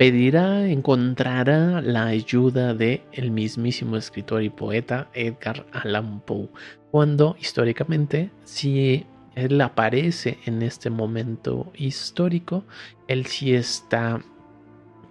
pedirá, 0.02 0.68
encontrará 0.68 1.80
la 1.80 2.08
ayuda 2.08 2.74
de 2.74 3.04
el 3.12 3.30
mismísimo 3.30 3.98
escritor 3.98 4.42
y 4.42 4.50
poeta 4.50 5.12
Edgar 5.14 5.68
Allan 5.74 6.22
Poe, 6.22 6.50
cuando 6.90 7.36
históricamente 7.40 8.32
si 8.44 9.06
él 9.36 9.62
aparece 9.62 10.40
en 10.46 10.64
este 10.64 10.90
momento 10.90 11.72
histórico, 11.76 12.64
él 13.08 13.28
sí 13.28 13.54
está, 13.54 14.20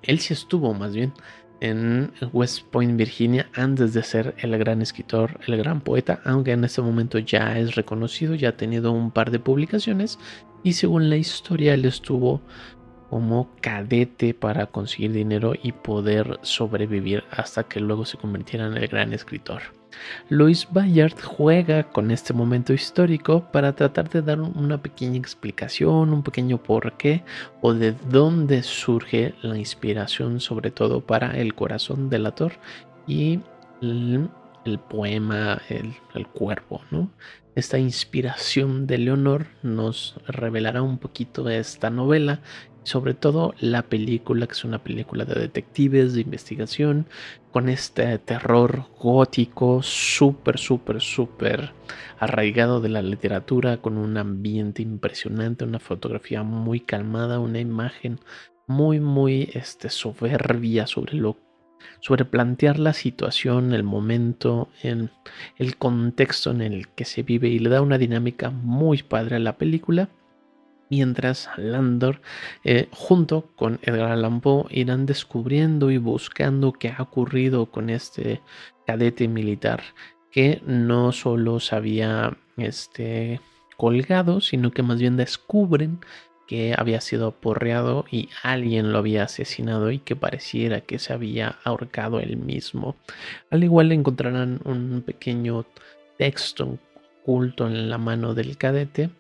él 0.03 0.19
sí 0.19 0.35
estuvo 0.35 0.75
más 0.75 0.93
bien 0.93 1.13
en 1.61 2.11
West 2.33 2.65
Point, 2.73 2.97
Virginia, 2.97 3.49
antes 3.55 3.95
de 3.95 4.03
ser 4.03 4.35
el 4.39 4.59
gran 4.59 4.83
escritor, 4.83 5.39
el 5.47 5.57
gran 5.57 5.83
poeta, 5.83 6.21
aunque 6.25 6.51
en 6.51 6.65
este 6.65 6.83
momento 6.83 7.21
ya 7.21 7.57
es 7.61 7.77
reconocido, 7.77 8.35
ya 8.35 8.49
ha 8.49 8.57
tenido 8.57 8.91
un 8.91 9.13
par 9.13 9.31
de 9.31 9.39
publicaciones 9.39 10.19
y 10.65 10.73
según 10.73 11.11
la 11.11 11.17
historia 11.17 11.75
él 11.75 11.85
estuvo 11.85 12.43
como 13.11 13.51
cadete 13.61 14.33
para 14.35 14.67
conseguir 14.67 15.13
dinero 15.13 15.55
y 15.61 15.73
poder 15.73 16.39
sobrevivir 16.43 17.25
hasta 17.31 17.65
que 17.65 17.81
luego 17.81 18.07
se 18.07 18.17
convirtiera 18.17 18.67
en 18.69 18.77
el 18.77 18.87
gran 18.87 19.13
escritor. 19.13 19.63
Louis 20.29 20.69
Bayard 20.71 21.21
juega 21.21 21.83
con 21.85 22.13
este 22.13 22.33
momento 22.33 22.73
histórico 22.73 23.51
para 23.53 23.75
tratar 23.75 24.09
de 24.09 24.23
dar 24.23 24.41
una 24.41 24.81
pequeña 24.81 25.19
explicación, 25.19 26.13
un 26.13 26.23
pequeño 26.23 26.63
porqué 26.63 27.25
o 27.61 27.75
de 27.75 27.93
dónde 28.09 28.63
surge 28.63 29.35
la 29.43 29.59
inspiración 29.59 30.41
sobre 30.41 30.71
todo 30.71 31.01
para 31.01 31.37
El 31.37 31.55
corazón 31.55 32.09
del 32.09 32.27
ator 32.27 32.53
y 33.09 33.41
el, 33.83 34.29
poema 34.89 35.61
el, 35.69 35.95
el, 36.15 36.27
cuervo. 36.29 36.83
¿no? 36.93 37.11
Esta 37.57 37.79
inspiración 37.79 38.87
de 38.87 38.99
Leonor 38.99 39.47
nos 39.63 40.15
revelará 40.27 40.83
un 40.83 40.99
poquito 40.99 41.43
de 41.43 41.59
esta 41.59 41.91
novela 41.91 42.41
sobre 42.83 43.15
todo 43.15 43.55
la 43.61 43.83
película, 43.83 44.47
que 44.47 44.53
es 44.53 44.65
una 44.65 44.83
película 44.83 45.25
de 45.25 45.39
detectives, 45.39 46.15
de 46.15 46.23
investigación, 46.23 47.07
con 47.53 47.69
este 47.69 48.19
terror 48.19 48.87
gótico 48.99 49.83
súper, 49.83 50.59
súper, 50.59 51.01
súper 51.01 51.73
arraigado 52.19 52.81
de 52.81 52.89
la 52.89 53.03
literatura, 53.03 53.79
con 53.79 53.99
un 53.99 54.17
ambiente 54.17 54.83
impresionante, 54.83 55.65
una 55.65 55.81
fotografía 55.81 56.43
muy 56.43 56.81
calmada, 56.81 57.41
una 57.41 57.61
imagen 57.61 58.21
muy, 58.67 59.01
muy 59.01 59.51
este, 59.53 59.91
soberbia 59.91 60.87
sobre 60.87 61.15
lo 61.15 61.37
sobre 62.01 62.27
plantear 62.27 62.79
la 62.79 62.93
situación, 62.93 63.73
el 63.73 63.85
momento, 63.85 64.69
el, 64.83 65.11
el 65.57 65.77
contexto 65.79 66.51
en 66.51 66.61
el 66.61 66.89
que 66.89 67.07
se 67.07 67.23
vive 67.23 67.49
y 67.49 67.59
le 67.59 67.71
da 67.71 67.81
una 67.81 67.97
dinámica 67.97 68.51
muy 68.51 69.03
padre 69.03 69.37
a 69.37 69.39
la 69.39 69.57
película 69.57 70.11
mientras 70.91 71.49
Landor, 71.57 72.21
eh, 72.65 72.89
junto 72.91 73.49
con 73.57 73.79
Edgar 73.83 74.13
Allan 74.13 74.41
Poe, 74.41 74.67
irán 74.71 75.07
descubriendo 75.07 75.91
y 75.91 75.99
buscando 75.99 76.73
qué 76.73 76.89
ha 76.89 77.03
ocurrido 77.03 77.67
con 77.67 77.89
este 77.89 78.43
cadete 78.87 79.29
militar 79.29 79.83
que 80.31 80.63
no 80.67 81.13
solo 81.13 81.61
se 81.61 81.75
había 81.75 82.37
este, 82.57 83.41
colgado, 83.77 84.41
sino 84.41 84.71
que 84.71 84.83
más 84.83 84.99
bien 84.99 85.17
descubren 85.17 86.01
que 86.47 86.75
había 86.77 87.01
sido 87.01 87.29
aporreado 87.29 88.05
y 88.11 88.29
alguien 88.43 88.93
lo 88.93 88.99
había 88.99 89.23
asesinado 89.23 89.93
y 89.93 90.01
que 90.01 90.17
pareciera 90.17 90.81
que 90.81 90.99
se 90.99 91.13
había 91.13 91.61
ahorcado 91.63 92.19
él 92.19 92.37
mismo. 92.37 92.97
Al 93.51 93.63
igual 93.63 93.93
encontrarán 93.93 94.61
un 94.65 95.03
pequeño 95.07 95.65
texto 96.19 96.79
oculto 97.23 97.69
en 97.69 97.89
la 97.89 97.99
mano 97.99 98.35
del 98.35 98.57
cadete 98.57 99.11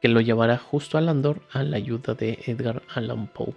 que 0.00 0.08
lo 0.08 0.20
llevará 0.20 0.58
justo 0.58 0.98
a 0.98 1.00
Landor 1.00 1.42
a 1.52 1.62
la 1.62 1.76
ayuda 1.76 2.14
de 2.14 2.38
Edgar 2.46 2.82
Allan 2.94 3.26
Poe. 3.28 3.54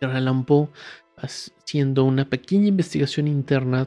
Allan 0.00 0.44
Poe 0.44 0.68
haciendo 1.16 2.04
una 2.04 2.26
pequeña 2.26 2.68
investigación 2.68 3.26
interna, 3.26 3.86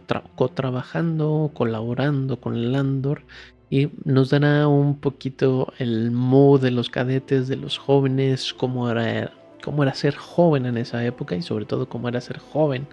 trabajando, 0.55 1.51
colaborando 1.53 2.39
con 2.39 2.71
Landor 2.71 3.21
y 3.69 3.89
nos 4.03 4.31
dará 4.31 4.67
un 4.67 4.99
poquito 4.99 5.71
el 5.77 6.11
mood 6.11 6.61
de 6.61 6.71
los 6.71 6.89
cadetes, 6.89 7.47
de 7.47 7.55
los 7.55 7.77
jóvenes, 7.77 8.53
cómo 8.53 8.89
era, 8.89 9.31
cómo 9.63 9.83
era 9.83 9.93
ser 9.93 10.15
joven 10.15 10.65
en 10.65 10.77
esa 10.77 11.05
época 11.05 11.35
y 11.35 11.43
sobre 11.43 11.65
todo 11.65 11.87
cómo 11.87 12.09
era 12.09 12.19
ser 12.19 12.39
joven 12.39 12.87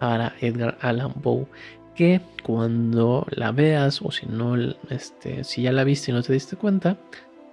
para 0.00 0.34
Edgar 0.40 0.76
Allan 0.80 1.12
Poe 1.12 1.46
que 1.94 2.20
cuando 2.42 3.26
la 3.30 3.52
veas 3.52 4.02
o 4.02 4.10
si 4.10 4.26
no 4.26 4.54
este, 4.90 5.44
si 5.44 5.62
ya 5.62 5.72
la 5.72 5.82
viste 5.82 6.10
y 6.10 6.14
no 6.14 6.22
te 6.22 6.32
diste 6.32 6.56
cuenta 6.56 6.98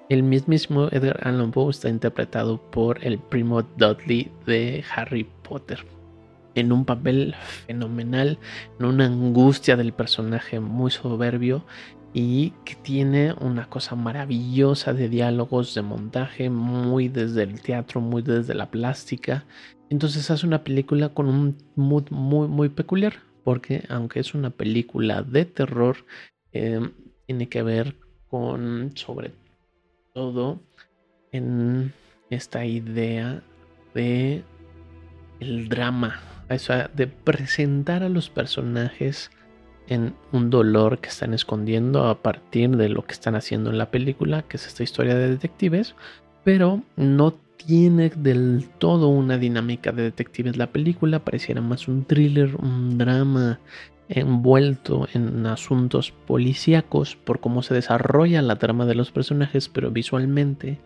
el 0.10 0.24
mismísimo 0.24 0.90
Edgar 0.92 1.20
Allan 1.28 1.52
Poe 1.52 1.72
está 1.72 1.90
interpretado 1.90 2.62
por 2.72 3.04
el 3.06 3.20
primo 3.20 3.64
Dudley 3.64 4.32
de 4.46 4.84
Harry 4.96 5.28
Potter 5.48 5.86
en 6.56 6.72
un 6.72 6.86
papel 6.86 7.36
fenomenal, 7.66 8.38
en 8.80 8.86
una 8.86 9.06
angustia 9.06 9.76
del 9.76 9.94
personaje 9.94 10.60
muy 10.60 10.92
soberbio 10.92 11.66
y 12.14 12.52
que 12.64 12.76
tiene 12.76 13.34
una 13.34 13.70
cosa 13.70 13.96
maravillosa 13.96 14.94
de 14.94 15.10
diálogos, 15.10 15.74
de 15.74 15.82
montaje, 15.82 16.50
muy 16.50 17.10
desde 17.10 17.44
el 17.44 17.60
teatro, 17.62 18.02
muy 18.02 18.22
desde 18.22 18.54
la 18.54 18.70
plástica. 18.70 19.46
Entonces 19.90 20.30
hace 20.30 20.46
una 20.46 20.64
película 20.64 21.10
con 21.10 21.28
un 21.28 21.58
mood 21.76 22.10
muy, 22.12 22.48
muy 22.48 22.70
peculiar, 22.70 23.16
porque 23.44 23.84
aunque 23.90 24.20
es 24.20 24.36
una 24.36 24.52
película 24.52 25.24
de 25.24 25.46
terror, 25.46 26.06
eh, 26.52 26.88
tiene 27.26 27.50
que 27.50 27.64
ver 27.64 27.96
con, 28.30 28.92
sobre 28.96 29.32
todo, 30.14 30.60
en 31.32 31.94
esta 32.30 32.66
idea 32.66 33.42
de 33.94 34.44
el 35.40 35.68
drama 35.70 36.22
de 36.94 37.08
presentar 37.08 38.04
a 38.04 38.10
los 38.10 38.30
personajes 38.30 39.32
en 39.88 40.14
un 40.32 40.52
dolor 40.52 41.00
que 41.00 41.10
están 41.10 41.34
escondiendo 41.34 42.08
a 42.08 42.22
partir 42.22 42.70
de 42.78 42.90
lo 42.90 43.04
que 43.06 43.14
están 43.14 43.36
haciendo 43.36 43.72
en 43.72 43.80
la 43.80 43.90
película, 43.90 44.44
que 44.44 44.58
es 44.58 44.68
esta 44.68 44.84
historia 44.84 45.16
de 45.16 45.30
detectives, 45.30 45.96
pero 46.44 46.84
no 46.96 47.34
tiene 47.58 48.10
del 48.10 48.70
todo 48.78 49.08
una 49.08 49.38
dinámica 49.38 49.92
de 49.92 50.04
detectives 50.04 50.58
la 50.58 50.68
película, 50.68 51.20
pareciera 51.20 51.62
más 51.62 51.88
un 51.88 52.06
thriller, 52.06 52.56
un 52.56 52.98
drama 52.98 53.60
envuelto 54.10 55.08
en 55.14 55.46
asuntos 55.46 56.12
policíacos 56.12 57.16
por 57.16 57.40
cómo 57.40 57.64
se 57.64 57.74
desarrolla 57.74 58.42
la 58.42 58.58
trama 58.58 58.86
de 58.86 58.96
los 58.96 59.12
personajes, 59.12 59.70
pero 59.70 59.92
visualmente 59.92 60.80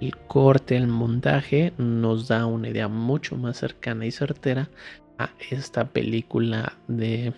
el 0.00 0.16
corte, 0.16 0.76
el 0.76 0.86
montaje 0.86 1.72
nos 1.78 2.28
da 2.28 2.46
una 2.46 2.68
idea 2.68 2.88
mucho 2.88 3.36
más 3.36 3.58
cercana 3.58 4.06
y 4.06 4.10
certera 4.10 4.70
a 5.18 5.30
esta 5.50 5.86
película 5.88 6.74
de, 6.88 7.32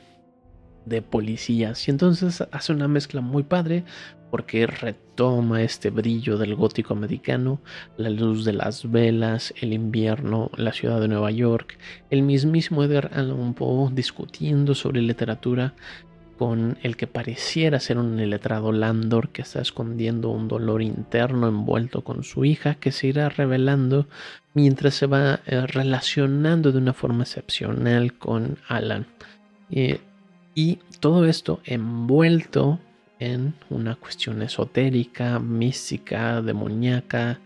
de 0.85 1.03
policías. 1.03 1.87
Y 1.87 1.91
entonces 1.91 2.43
hace 2.51 2.73
una 2.73 2.89
mezcla 2.89 3.21
muy 3.21 3.43
padre 3.43 3.85
porque 4.31 4.67
retoma 4.67 5.63
este 5.63 5.91
brillo 5.91 6.37
del 6.37 6.55
gótico 6.55 6.95
americano, 6.95 7.61
la 7.97 8.11
luz 8.11 8.45
de 8.45 8.53
las 8.53 8.91
velas, 8.91 9.55
el 9.61 9.73
invierno, 9.73 10.51
la 10.57 10.73
ciudad 10.73 11.01
de 11.01 11.09
Nueva 11.09 11.31
York, 11.31 11.79
el 12.11 12.23
mismísimo 12.23 12.85
Edgar 12.85 13.11
Allan 13.15 13.55
Poe 13.55 13.91
discutiendo 13.93 14.75
sobre 14.75 15.03
literatura 15.03 15.75
con 16.39 16.77
el 16.83 16.97
que 16.97 17.07
pareciera 17.07 17.81
ser 17.81 17.99
un 17.99 18.17
letrado 18.29 18.71
Landor 18.73 19.31
que 19.31 19.43
está 19.43 19.63
escondiendo 19.63 20.29
un 20.31 20.49
dolor 20.49 20.83
interno 20.83 21.49
envuelto 21.49 22.05
con 22.05 22.25
su 22.25 22.45
hija 22.45 22.75
que 22.75 22.93
se 22.93 23.07
irá 23.07 23.31
revelando 23.31 24.07
mientras 24.53 24.95
se 24.95 25.07
va 25.07 25.41
eh, 25.47 25.67
relacionando 25.67 26.73
de 26.73 26.79
una 26.79 26.93
forma 26.93 27.23
excepcional 27.23 28.15
con 28.19 28.59
Alan. 28.69 29.07
y 30.55 30.79
todo 31.01 31.27
esto 31.27 31.61
envuelto 31.65 32.81
en 33.19 33.55
una 33.71 33.97
cuestión 33.97 34.43
esotérica, 34.43 35.39
mística, 35.39 36.43
demoníaca, 36.43 37.41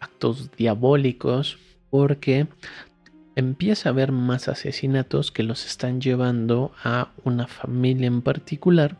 actos 0.00 0.50
diabólicos, 0.56 1.58
porque 1.90 2.46
empieza 3.36 3.88
a 3.88 3.92
haber 3.92 4.12
más 4.12 4.48
asesinatos 4.48 5.30
que 5.30 5.42
los 5.42 5.66
están 5.66 6.00
llevando 6.00 6.72
a 6.82 7.10
una 7.24 7.46
familia 7.46 8.06
en 8.06 8.22
particular 8.22 8.96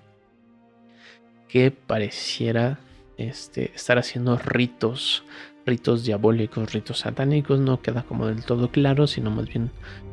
que 1.49 1.71
pareciera 1.71 2.79
este, 3.17 3.73
estar 3.75 3.99
haciendo 3.99 4.39
ritos, 4.39 5.25
ritos 5.71 6.05
diabólicos, 6.05 6.73
ritos 6.73 6.99
satánicos, 6.99 7.61
no 7.61 7.81
queda 7.81 8.03
como 8.03 8.27
del 8.27 8.45
todo 8.45 8.71
claro, 8.71 9.07
sino 9.07 9.31
más 9.31 9.47
bien 9.47 9.71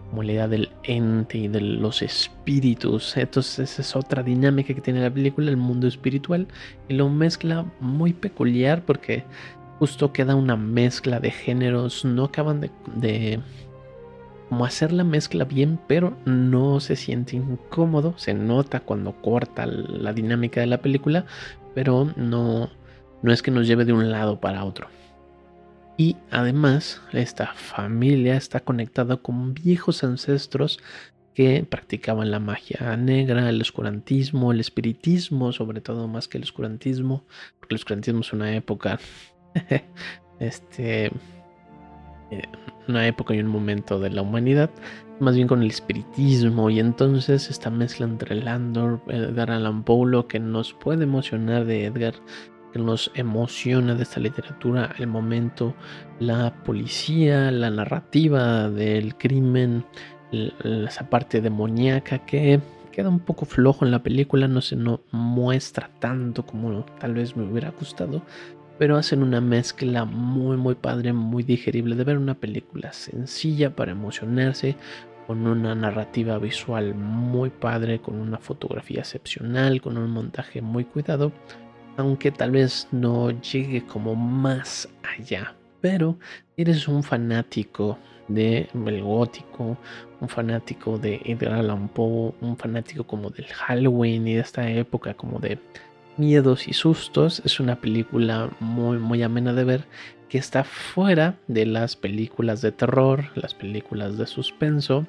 como 0.10 0.24
la 0.24 0.32
idea 0.32 0.48
del 0.48 0.70
ente 0.84 1.38
y 1.38 1.48
de 1.48 1.60
los 1.62 2.02
espíritus. 2.02 3.17
Entonces 3.17 3.60
esa 3.60 3.82
es 3.82 3.96
otra 3.96 4.24
dinámica 4.24 4.74
que 4.74 4.82
tiene 4.82 5.02
la 5.02 5.13
película, 5.13 5.50
el 5.50 5.58
mundo 5.58 5.88
espiritual, 5.88 6.48
y 6.88 6.93
lo 6.93 7.10
mezcla 7.10 7.65
muy 7.80 8.13
peculiar 8.13 8.84
porque 8.86 9.24
justo 9.80 10.13
queda 10.13 10.36
una 10.36 10.56
mezcla 10.56 11.20
de 11.20 11.32
géneros, 11.32 12.06
no 12.06 12.26
acaban 12.26 12.62
de 12.62 13.39
como 14.50 14.65
hacer 14.65 14.91
la 14.91 15.04
mezcla 15.04 15.43
bien, 15.43 15.80
pero 15.88 16.17
no 16.26 16.80
se 16.80 16.96
siente 16.96 17.36
incómodo. 17.36 18.13
Se 18.17 18.34
nota 18.34 18.80
cuando 18.80 19.13
corta 19.13 19.65
la 19.65 20.13
dinámica 20.13 20.62
de 20.62 20.67
la 20.67 20.82
película, 20.82 21.26
pero 21.76 22.12
no, 22.15 22.70
no 23.22 23.34
es 23.34 23.41
que 23.41 23.52
nos 23.52 23.67
lleve 23.67 23.86
de 23.86 23.93
un 23.93 24.10
lado 24.10 24.39
para 24.39 24.63
otro. 24.63 24.88
Y 25.97 26.15
además, 26.29 27.01
esta 27.12 27.53
familia 27.53 28.38
está 28.38 28.60
conectada 28.60 29.17
con 29.17 29.55
viejos 29.55 30.03
ancestros 30.03 30.79
que 31.33 31.65
practicaban 31.69 32.31
la 32.31 32.39
magia 32.39 32.95
negra, 32.97 33.49
el 33.49 33.62
oscurantismo, 33.62 34.51
el 34.51 34.60
espiritismo, 34.60 35.51
sobre 35.51 35.81
todo 35.81 36.07
más 36.07 36.27
que 36.27 36.38
el 36.38 36.43
oscurantismo, 36.43 37.25
porque 37.60 37.75
el 37.75 37.79
oscurantismo 37.79 38.21
es 38.21 38.33
una 38.33 38.55
época 38.55 38.99
este 40.39 41.12
eh, 42.31 42.41
una 42.88 43.05
época 43.07 43.36
y 43.36 43.39
un 43.39 43.47
momento 43.47 43.99
de 43.99 44.10
la 44.10 44.21
humanidad, 44.21 44.69
más 45.19 45.36
bien 45.36 45.47
con 45.47 45.62
el 45.62 45.69
espiritismo 45.69 46.69
y 46.69 46.79
entonces 46.79 47.49
esta 47.49 47.69
mezcla 47.69 48.05
entre 48.05 48.36
Landor, 48.36 49.01
Edgar 49.07 49.51
Allan 49.51 49.83
Poe, 49.83 50.10
lo 50.10 50.27
que 50.27 50.39
nos 50.39 50.73
puede 50.73 51.03
emocionar 51.03 51.65
de 51.65 51.86
Edgar, 51.86 52.15
que 52.71 52.80
nos 52.80 53.12
emociona 53.15 53.95
de 53.95 54.03
esta 54.03 54.19
literatura, 54.19 54.93
el 54.97 55.08
momento, 55.08 55.73
la 56.19 56.53
policía, 56.63 57.51
la 57.51 57.69
narrativa 57.69 58.69
del 58.69 59.15
crimen, 59.15 59.86
esa 60.32 61.10
parte 61.10 61.41
demoníaca 61.41 62.19
que 62.19 62.60
queda 62.91 63.10
un 63.10 63.19
poco 63.19 63.45
flojo 63.45 63.86
en 63.86 63.91
la 63.91 64.03
película, 64.03 64.47
no 64.47 64.62
se 64.62 64.75
no 64.75 65.01
muestra 65.12 65.89
tanto 65.99 66.45
como 66.45 66.84
tal 66.99 67.13
vez 67.13 67.38
me 67.38 67.43
hubiera 67.43 67.69
gustado, 67.71 68.23
pero 68.77 68.97
hacen 68.97 69.23
una 69.23 69.39
mezcla 69.39 70.06
muy 70.06 70.58
muy 70.58 70.75
padre, 70.75 71.13
muy 71.13 71.43
digerible 71.43 71.95
de 71.95 72.03
ver 72.03 72.17
una 72.17 72.36
película 72.36 72.91
sencilla 72.93 73.75
para 73.75 73.91
emocionarse, 73.91 74.75
con 75.27 75.45
una 75.45 75.75
narrativa 75.75 76.38
visual 76.39 76.95
muy 76.95 77.49
padre, 77.49 77.99
con 77.99 78.15
una 78.15 78.38
fotografía 78.38 79.01
excepcional, 79.01 79.82
con 79.82 79.97
un 79.97 80.10
montaje 80.10 80.62
muy 80.62 80.86
cuidado, 80.86 81.34
aunque 81.97 82.31
tal 82.31 82.51
vez 82.51 82.88
no 82.91 83.31
llegue 83.41 83.86
como 83.86 84.15
más 84.15 84.88
allá. 85.17 85.55
Pero 85.81 86.17
eres 86.55 86.88
un 86.88 87.03
fanático 87.03 87.97
de 88.27 88.69
el 88.73 89.03
gótico, 89.03 89.77
un 90.19 90.29
fanático 90.29 90.97
de 90.97 91.21
Edgar 91.25 91.53
Allan 91.53 91.89
Poe, 91.89 92.33
un 92.41 92.57
fanático 92.57 93.03
como 93.05 93.29
del 93.29 93.45
Halloween 93.47 94.27
y 94.27 94.36
de 94.36 94.41
esta 94.41 94.69
época 94.69 95.13
como 95.13 95.39
de 95.39 95.60
miedos 96.17 96.67
y 96.67 96.73
sustos. 96.73 97.41
Es 97.45 97.60
una 97.60 97.79
película 97.79 98.50
muy, 98.60 98.98
muy 98.98 99.23
amena 99.23 99.54
de 99.54 99.63
ver 99.63 99.85
que 100.29 100.37
está 100.37 100.63
fuera 100.63 101.37
de 101.48 101.65
las 101.65 101.95
películas 101.95 102.62
de 102.62 102.71
terror, 102.71 103.25
las 103.35 103.54
películas 103.54 104.17
de 104.17 104.27
suspenso, 104.27 105.06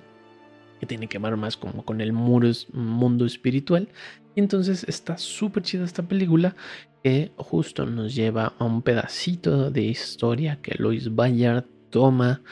que 0.79 0.87
tiene 0.87 1.09
que 1.09 1.19
ver 1.19 1.37
más 1.37 1.57
como 1.57 1.85
con 1.85 2.01
el 2.01 2.13
mundo 2.13 3.27
espiritual. 3.27 3.89
Y 4.35 4.41
entonces 4.41 4.85
está 4.89 5.19
súper 5.19 5.63
chida 5.63 5.85
esta 5.85 6.03
película 6.03 6.55
que 7.03 7.33
justo 7.37 7.87
nos 7.87 8.15
lleva 8.15 8.55
a 8.59 8.65
un 8.65 8.83
pedacito 8.83 9.71
de 9.71 9.83
historia 9.83 10.61
que 10.63 10.75
Lois 10.79 11.15
Bayard 11.15 11.65
toma 11.91 12.43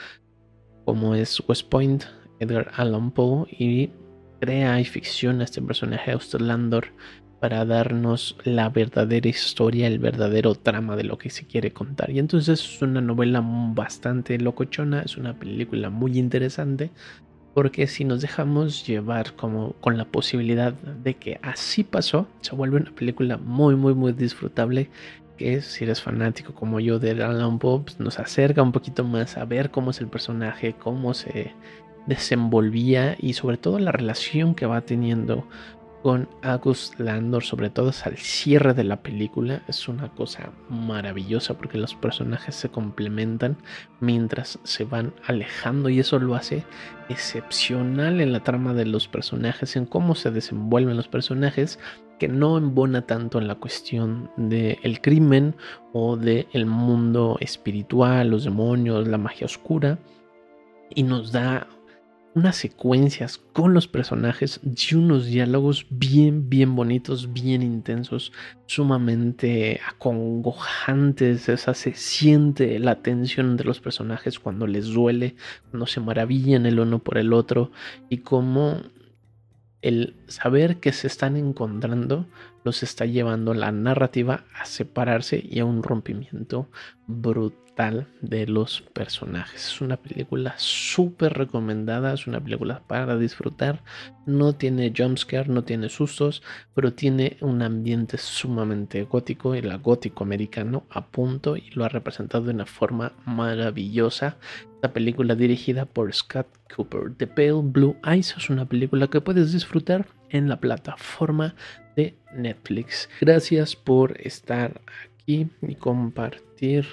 como 0.85 1.14
es 1.14 1.43
West 1.49 1.68
Point, 1.68 2.05
Edgar 2.39 2.70
Allan 2.77 3.11
Poe 3.11 3.47
y 3.51 3.91
crea 4.41 4.81
y 4.81 4.85
ficciona 4.85 5.45
este 5.45 5.61
personaje 5.62 6.16
Landor 6.39 6.89
para 7.41 7.64
darnos 7.64 8.37
la 8.45 8.68
verdadera 8.70 9.29
historia, 9.29 9.87
el 9.87 9.99
verdadero 9.99 10.55
trama 10.55 10.97
de 10.97 11.05
lo 11.05 11.18
que 11.18 11.31
se 11.31 11.47
quiere 11.47 11.72
contar. 11.72 12.11
Y 12.11 12.18
entonces 12.18 12.61
es 12.61 12.83
una 12.83 13.01
novela 13.01 13.43
bastante 13.45 14.39
locochona, 14.39 15.03
es 15.03 15.16
una 15.16 15.39
película 15.39 15.91
muy 15.91 16.18
interesante, 16.18 16.91
porque 17.57 17.87
si 17.87 18.05
nos 18.05 18.21
dejamos 18.21 18.87
llevar 18.87 19.33
como 19.33 19.73
con 19.81 19.97
la 19.97 20.05
posibilidad 20.05 20.75
de 20.75 21.15
que 21.15 21.41
así 21.41 21.85
pasó, 21.85 22.29
se 22.43 22.55
vuelve 22.55 22.77
una 22.77 22.95
película 22.95 23.39
muy 23.39 23.77
muy 23.77 23.95
muy 23.95 24.13
disfrutable 24.13 24.91
que 25.39 25.63
si 25.63 25.85
eres 25.85 26.03
fanático 26.03 26.53
como 26.55 26.81
yo 26.81 26.99
de 26.99 27.13
Alan 27.13 27.59
Poe, 27.59 27.81
pues, 27.81 27.99
nos 27.99 28.19
acerca 28.19 28.63
un 28.63 28.73
poquito 28.73 29.05
más 29.05 29.39
a 29.39 29.47
ver 29.47 29.71
cómo 29.71 29.93
es 29.93 30.03
el 30.03 30.09
personaje, 30.09 30.75
cómo 30.75 31.15
se 31.15 31.55
desenvolvía 32.07 33.17
y 33.19 33.33
sobre 33.33 33.57
todo 33.57 33.79
la 33.79 33.91
relación 33.91 34.55
que 34.55 34.67
va 34.67 34.83
teniendo 34.83 35.49
con 36.07 36.29
August 36.43 37.01
Landor, 37.01 37.43
sobre 37.43 37.69
todo 37.69 37.91
al 38.05 38.17
cierre 38.17 38.75
de 38.75 38.85
la 38.85 39.03
película, 39.03 39.63
es 39.67 39.89
una 39.89 40.09
cosa 40.11 40.53
maravillosa 40.69 41.59
porque 41.59 41.79
los 41.79 41.97
personajes 41.97 42.55
se 42.55 42.69
complementan 42.69 43.57
mientras 43.99 44.61
se 44.63 44.85
van 44.85 45.15
alejando 45.27 45.89
y 45.89 45.99
eso 45.99 46.21
lo 46.21 46.37
hace 46.37 46.63
excepcional 47.09 48.21
en 48.21 48.33
la 48.33 48.45
trama 48.45 48.73
de 48.73 48.87
los 48.87 49.09
personajes, 49.09 49.75
en 49.75 49.85
cómo 49.85 50.15
se 50.15 50.31
desenvuelven 50.31 50.97
los 50.97 51.09
personajes, 51.09 51.81
que 52.21 52.29
no 52.29 52.57
embona 52.57 53.03
tanto 53.03 53.41
en 53.41 53.49
la 53.49 53.57
cuestión 53.57 54.31
del 54.37 55.01
crimen 55.01 55.57
o 55.93 56.17
del 56.17 56.47
el 56.53 56.67
mundo 56.67 57.37
espiritual, 57.41 58.31
los 58.31 58.45
demonios, 58.45 59.09
la 59.09 59.19
magia 59.19 59.47
oscura, 59.47 59.99
y 60.89 61.03
nos 61.03 61.33
da 61.33 61.67
unas 62.37 62.57
secuencias 62.57 63.39
con 63.55 63.72
los 63.72 63.89
personajes 63.89 64.61
y 64.62 64.95
unos 64.95 65.24
diálogos 65.24 65.87
bien, 65.89 66.51
bien 66.51 66.76
bonitos, 66.76 67.32
bien 67.32 67.62
intensos, 67.62 68.30
sumamente 68.66 69.80
acongojantes. 69.89 71.49
Esa 71.49 71.72
se 71.72 71.95
siente 71.95 72.78
la 72.78 73.01
tensión 73.01 73.57
de 73.57 73.64
los 73.64 73.80
personajes 73.80 74.39
cuando 74.39 74.66
les 74.66 74.89
duele, 74.89 75.34
cuando 75.70 75.87
se 75.87 76.01
maravillan 76.01 76.66
el 76.66 76.78
uno 76.78 76.99
por 76.99 77.16
el 77.16 77.32
otro 77.32 77.70
y 78.11 78.18
cómo 78.18 78.82
el 79.80 80.14
saber 80.28 80.78
que 80.78 80.93
se 80.93 81.07
están 81.07 81.39
encontrando 81.39 82.26
los 82.64 82.82
está 82.82 83.07
llevando 83.07 83.55
la 83.55 83.72
narrativa 83.72 84.45
a 84.55 84.66
separarse 84.66 85.43
y 85.43 85.61
a 85.61 85.64
un 85.64 85.82
rompimiento 85.82 86.68
brutal 87.07 87.66
de 87.77 88.47
los 88.47 88.81
personajes. 88.81 89.66
Es 89.66 89.81
una 89.83 89.99
película 89.99 90.55
súper 90.57 91.35
recomendada, 91.35 92.14
es 92.14 92.27
una 92.27 92.43
película 92.43 92.83
para 92.87 93.18
disfrutar. 93.18 93.83
No 94.24 94.55
tiene 94.55 94.95
jumpscare, 94.97 95.51
no 95.51 95.62
tiene 95.62 95.91
sustos, 95.91 96.43
pero 96.74 96.95
tiene 96.95 97.37
un 97.43 97.61
ambiente 97.61 98.16
sumamente 98.16 99.03
gótico, 99.05 99.55
el 99.55 99.77
gótico 99.79 100.24
americano 100.24 100.87
a 100.89 101.07
punto 101.07 101.59
y 101.59 101.70
lo 101.72 101.85
ha 101.85 101.91
representado 101.91 102.45
de 102.45 102.55
una 102.55 102.64
forma 102.64 103.12
maravillosa. 103.27 104.39
Esta 104.77 104.95
película 104.95 105.35
dirigida 105.35 105.85
por 105.85 106.14
Scott 106.14 106.47
Cooper. 106.74 107.12
The 107.18 107.27
Pale 107.27 107.61
Blue 107.62 107.97
Eyes 108.05 108.35
es 108.39 108.49
una 108.49 108.64
película 108.64 109.09
que 109.09 109.20
puedes 109.20 109.53
disfrutar 109.53 110.07
en 110.31 110.49
la 110.49 110.61
plataforma 110.61 111.55
de 111.95 112.16
Netflix. 112.35 113.11
Gracias 113.20 113.77
por 113.77 114.18
estar 114.18 114.81
aquí 115.20 115.51
y 115.61 115.74
compartir 115.74 116.87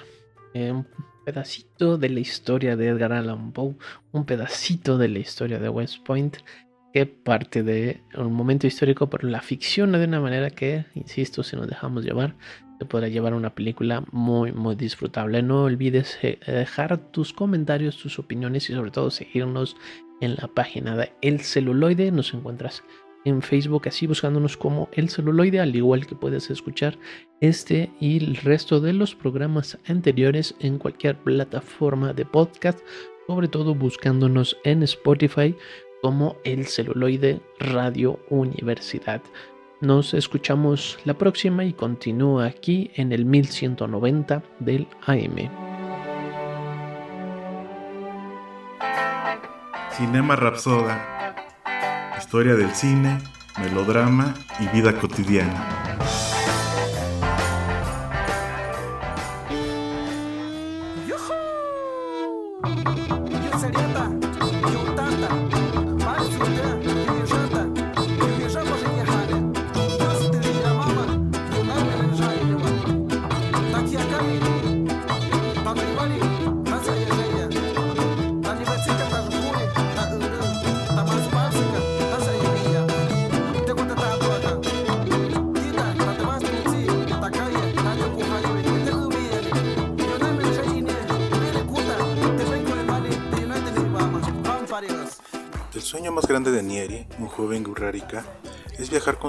un 0.54 0.86
pedacito 1.24 1.98
de 1.98 2.08
la 2.08 2.20
historia 2.20 2.76
de 2.76 2.88
Edgar 2.88 3.12
Allan 3.12 3.52
Poe, 3.52 3.74
un 4.12 4.24
pedacito 4.24 4.98
de 4.98 5.08
la 5.08 5.18
historia 5.18 5.58
de 5.58 5.68
West 5.68 6.04
Point, 6.04 6.36
que 6.92 7.06
parte 7.06 7.64
de 7.64 8.02
un 8.16 8.32
momento 8.32 8.68
histórico, 8.68 9.10
pero 9.10 9.28
la 9.28 9.40
ficción 9.40 9.92
de 9.92 10.04
una 10.04 10.20
manera 10.20 10.50
que, 10.50 10.86
insisto, 10.94 11.42
si 11.42 11.56
nos 11.56 11.66
dejamos 11.66 12.04
llevar, 12.04 12.36
te 12.78 12.84
podrá 12.84 13.08
llevar 13.08 13.32
a 13.32 13.36
una 13.36 13.54
película 13.54 14.04
muy, 14.12 14.52
muy 14.52 14.76
disfrutable. 14.76 15.42
No 15.42 15.64
olvides 15.64 16.18
eh, 16.22 16.38
dejar 16.46 16.98
tus 17.10 17.32
comentarios, 17.32 17.96
tus 17.96 18.20
opiniones 18.20 18.70
y 18.70 18.74
sobre 18.74 18.92
todo 18.92 19.10
seguirnos 19.10 19.76
en 20.20 20.36
la 20.36 20.46
página 20.46 20.96
de 20.96 21.12
El 21.20 21.40
Celuloide. 21.40 22.12
Nos 22.12 22.32
encuentras 22.32 22.84
en 23.24 23.42
Facebook, 23.42 23.88
así 23.88 24.06
buscándonos 24.06 24.56
como 24.56 24.88
el 24.92 25.08
celuloide, 25.08 25.60
al 25.60 25.74
igual 25.74 26.06
que 26.06 26.14
puedes 26.14 26.50
escuchar 26.50 26.98
este 27.40 27.90
y 28.00 28.18
el 28.18 28.36
resto 28.36 28.80
de 28.80 28.92
los 28.92 29.14
programas 29.14 29.78
anteriores 29.86 30.54
en 30.60 30.78
cualquier 30.78 31.16
plataforma 31.16 32.12
de 32.12 32.24
podcast, 32.24 32.80
sobre 33.26 33.48
todo 33.48 33.74
buscándonos 33.74 34.56
en 34.64 34.82
Spotify 34.82 35.54
como 36.02 36.36
el 36.44 36.66
celuloide 36.66 37.40
Radio 37.58 38.20
Universidad. 38.28 39.22
Nos 39.80 40.14
escuchamos 40.14 40.98
la 41.04 41.14
próxima 41.14 41.64
y 41.64 41.72
continúa 41.72 42.46
aquí 42.46 42.90
en 42.94 43.12
el 43.12 43.24
1190 43.24 44.42
del 44.60 44.86
AM. 45.06 45.50
Cinema 49.90 50.36
Rapsoda 50.36 51.13
historia 52.24 52.54
del 52.54 52.74
cine, 52.74 53.20
melodrama 53.58 54.32
y 54.58 54.66
vida 54.68 54.98
cotidiana. 54.98 55.83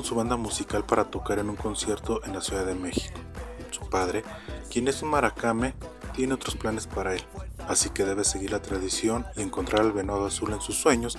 Su 0.06 0.16
banda 0.16 0.38
musical 0.38 0.86
para 0.86 1.06
tocar 1.06 1.40
en 1.40 1.50
un 1.50 1.56
concierto 1.56 2.24
en 2.24 2.34
la 2.34 2.42
Ciudad 2.42 2.66
de 2.66 2.76
México. 2.76 3.20
Su 3.72 3.90
padre, 3.90 4.24
quien 4.70 4.88
es 4.88 5.02
un 5.02 5.10
maracame, 5.10 5.74
tiene 6.14 6.36
otros 6.36 6.56
planes 6.56 6.88
para 6.88 7.16
él, 7.16 7.24
así 7.68 7.90
que 7.90 8.06
debe 8.06 8.24
seguir 8.24 8.52
la 8.52 8.62
tradición 8.62 9.26
y 9.36 9.42
encontrar 9.42 9.82
al 9.82 9.92
venado 9.92 10.26
azul 10.26 10.54
en 10.54 10.62
sus 10.62 10.78
sueños 10.78 11.18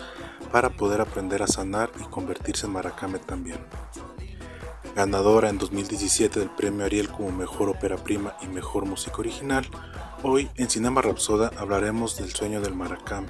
para 0.52 0.70
poder 0.70 1.00
aprender 1.00 1.42
a 1.42 1.48
sanar 1.48 1.90
y 2.00 2.04
convertirse 2.04 2.66
en 2.66 2.72
maracame 2.72 3.18
también. 3.18 3.58
Ganadora 4.94 5.50
en 5.50 5.58
2017 5.58 6.40
del 6.40 6.48
premio 6.48 6.86
Ariel 6.86 7.10
como 7.10 7.30
Mejor 7.30 7.68
Ópera 7.68 7.96
Prima 7.96 8.36
y 8.40 8.46
Mejor 8.46 8.86
Música 8.86 9.18
Original, 9.18 9.68
hoy 10.22 10.48
en 10.54 10.70
Cinema 10.70 11.02
Rapsoda 11.02 11.50
hablaremos 11.58 12.16
del 12.16 12.32
sueño 12.32 12.62
del 12.62 12.74
maracame, 12.74 13.28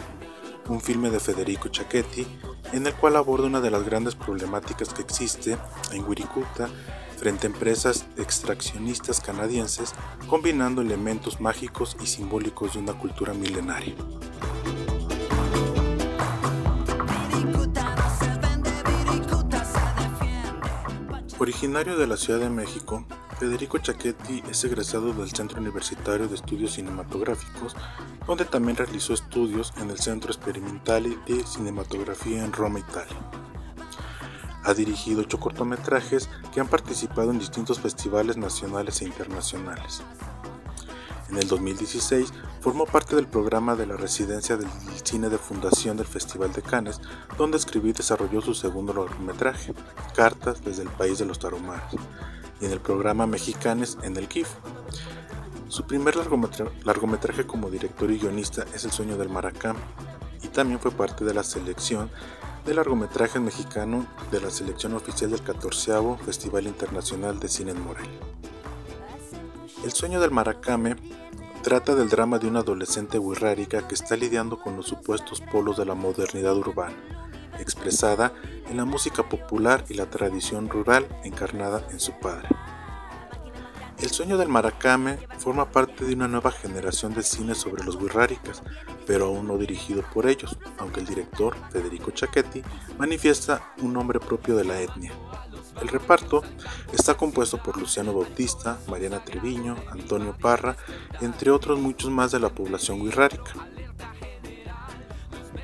un 0.68 0.80
filme 0.80 1.10
de 1.10 1.18
Federico 1.18 1.68
Czacchetti 1.68 2.26
en 2.72 2.86
el 2.86 2.94
cual 2.94 3.16
aborda 3.16 3.46
una 3.46 3.60
de 3.60 3.70
las 3.70 3.84
grandes 3.84 4.14
problemáticas 4.14 4.92
que 4.92 5.02
existe 5.02 5.56
en 5.92 6.04
Wirikuta 6.04 6.68
frente 7.16 7.46
a 7.46 7.50
empresas 7.50 8.06
extraccionistas 8.16 9.20
canadienses 9.20 9.94
combinando 10.28 10.82
elementos 10.82 11.40
mágicos 11.40 11.96
y 12.02 12.06
simbólicos 12.06 12.74
de 12.74 12.80
una 12.80 12.92
cultura 12.92 13.32
milenaria. 13.32 13.94
Originario 21.38 21.96
de 21.98 22.06
la 22.06 22.16
Ciudad 22.16 22.40
de 22.40 22.48
México, 22.48 23.06
Federico 23.38 23.78
Czacchetti 23.78 24.42
es 24.50 24.64
egresado 24.64 25.12
del 25.12 25.28
Centro 25.30 25.60
Universitario 25.60 26.26
de 26.26 26.36
Estudios 26.36 26.72
Cinematográficos, 26.72 27.76
donde 28.26 28.46
también 28.46 28.78
realizó 28.78 29.12
estudios 29.12 29.74
en 29.76 29.90
el 29.90 29.98
Centro 29.98 30.30
Experimentale 30.32 31.18
de 31.26 31.44
Cinematografía 31.44 32.42
en 32.42 32.54
Roma, 32.54 32.78
Italia. 32.78 33.16
Ha 34.64 34.72
dirigido 34.72 35.20
ocho 35.20 35.38
cortometrajes 35.38 36.30
que 36.52 36.60
han 36.60 36.68
participado 36.68 37.30
en 37.30 37.38
distintos 37.38 37.78
festivales 37.78 38.38
nacionales 38.38 39.02
e 39.02 39.04
internacionales. 39.04 40.02
En 41.28 41.36
el 41.36 41.46
2016 41.46 42.32
formó 42.60 42.86
parte 42.86 43.16
del 43.16 43.26
programa 43.26 43.76
de 43.76 43.86
la 43.86 43.96
residencia 43.96 44.56
del 44.56 44.68
cine 45.04 45.28
de 45.28 45.36
fundación 45.36 45.98
del 45.98 46.06
Festival 46.06 46.52
de 46.54 46.62
Cannes, 46.62 47.02
donde 47.36 47.58
escribió 47.58 47.90
y 47.90 47.94
desarrolló 47.94 48.40
su 48.40 48.54
segundo 48.54 48.94
largometraje, 48.94 49.74
Cartas 50.14 50.64
desde 50.64 50.84
el 50.84 50.88
País 50.88 51.18
de 51.18 51.26
los 51.26 51.38
Taromares, 51.38 52.00
y 52.60 52.66
en 52.66 52.72
el 52.72 52.80
programa 52.80 53.26
Mexicanes 53.26 53.98
en 54.02 54.16
el 54.16 54.28
KIF. 54.28 54.48
Su 55.68 55.84
primer 55.84 56.14
largometraje 56.84 57.46
como 57.46 57.70
director 57.70 58.10
y 58.10 58.18
guionista 58.18 58.64
es 58.74 58.84
El 58.84 58.92
sueño 58.92 59.16
del 59.16 59.28
Maracán 59.28 59.76
y 60.42 60.48
también 60.48 60.80
fue 60.80 60.90
parte 60.90 61.24
de 61.24 61.34
la 61.34 61.42
selección 61.42 62.10
de 62.64 62.74
largometrajes 62.74 63.40
mexicano 63.40 64.06
de 64.30 64.40
la 64.40 64.50
selección 64.50 64.94
oficial 64.94 65.30
del 65.30 65.42
14 65.42 65.92
Festival 66.24 66.66
Internacional 66.66 67.38
de 67.38 67.48
Cine 67.48 67.72
en 67.72 67.80
Morelia. 67.80 68.20
El 69.84 69.92
sueño 69.92 70.20
del 70.20 70.30
Maracame 70.30 70.96
trata 71.62 71.94
del 71.94 72.08
drama 72.08 72.38
de 72.38 72.48
una 72.48 72.60
adolescente 72.60 73.18
wixárika 73.18 73.86
que 73.86 73.94
está 73.94 74.16
lidiando 74.16 74.58
con 74.58 74.76
los 74.76 74.86
supuestos 74.86 75.40
polos 75.40 75.76
de 75.76 75.84
la 75.84 75.94
modernidad 75.94 76.56
urbana 76.56 77.25
expresada 77.60 78.32
en 78.68 78.76
la 78.76 78.84
música 78.84 79.28
popular 79.28 79.84
y 79.88 79.94
la 79.94 80.10
tradición 80.10 80.68
rural 80.68 81.06
encarnada 81.24 81.86
en 81.90 82.00
su 82.00 82.12
padre. 82.18 82.48
El 83.98 84.10
sueño 84.10 84.36
del 84.36 84.50
Maracame 84.50 85.18
forma 85.38 85.70
parte 85.72 86.04
de 86.04 86.12
una 86.12 86.28
nueva 86.28 86.52
generación 86.52 87.14
de 87.14 87.22
cine 87.22 87.54
sobre 87.54 87.82
los 87.82 87.96
Wirráricas, 87.96 88.62
pero 89.06 89.26
aún 89.26 89.48
no 89.48 89.56
dirigido 89.56 90.02
por 90.12 90.26
ellos, 90.26 90.58
aunque 90.76 91.00
el 91.00 91.06
director, 91.06 91.56
Federico 91.70 92.10
Chachetti, 92.10 92.62
manifiesta 92.98 93.72
un 93.80 93.94
nombre 93.94 94.20
propio 94.20 94.54
de 94.54 94.64
la 94.64 94.82
etnia. 94.82 95.12
El 95.80 95.88
reparto 95.88 96.42
está 96.92 97.16
compuesto 97.16 97.62
por 97.62 97.78
Luciano 97.78 98.12
Bautista, 98.12 98.78
Mariana 98.86 99.24
Treviño, 99.24 99.76
Antonio 99.90 100.36
Parra, 100.38 100.76
entre 101.22 101.50
otros 101.50 101.78
muchos 101.78 102.10
más 102.10 102.32
de 102.32 102.40
la 102.40 102.50
población 102.50 103.00
wirrárica. 103.00 103.52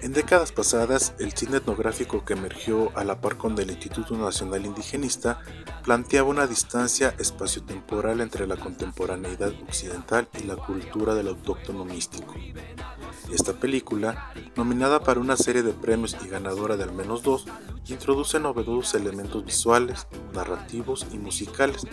En 0.03 0.13
décadas 0.13 0.51
pasadas, 0.51 1.15
el 1.21 1.33
cine 1.33 1.59
etnográfico 1.59 2.25
que 2.25 2.33
emergió 2.33 2.91
a 2.99 3.05
la 3.05 3.21
par 3.21 3.37
con 3.37 3.57
el 3.57 3.71
Instituto 3.71 4.17
Nacional 4.17 4.67
Indigenista 4.67 5.41
planteaba 5.85 6.29
una 6.29 6.49
distancia 6.49 7.15
espaciotemporal 7.21 8.21
entre 8.21 8.49
la 8.49 8.57
contemporaneidad 8.57 9.53
occidental 9.63 10.29
y 10.41 10.43
la 10.43 10.57
cultura 10.57 11.15
del 11.15 11.29
autóctono 11.29 11.85
místico. 11.85 12.35
Esta 13.33 13.55
película, 13.55 14.33
nominada 14.57 15.01
para 15.01 15.21
una 15.21 15.37
serie 15.37 15.63
de 15.63 15.73
premios 15.73 16.17
y 16.25 16.29
ganadora 16.29 16.77
de 16.77 16.85
al 16.85 16.93
menos 16.93 17.23
dos, 17.23 17.47
introduce 17.87 18.39
novedosos 18.39 18.95
elementos 18.95 19.45
visuales, 19.45 20.07
narrativos 20.35 21.07
y 21.13 21.19
musicales, 21.19 21.87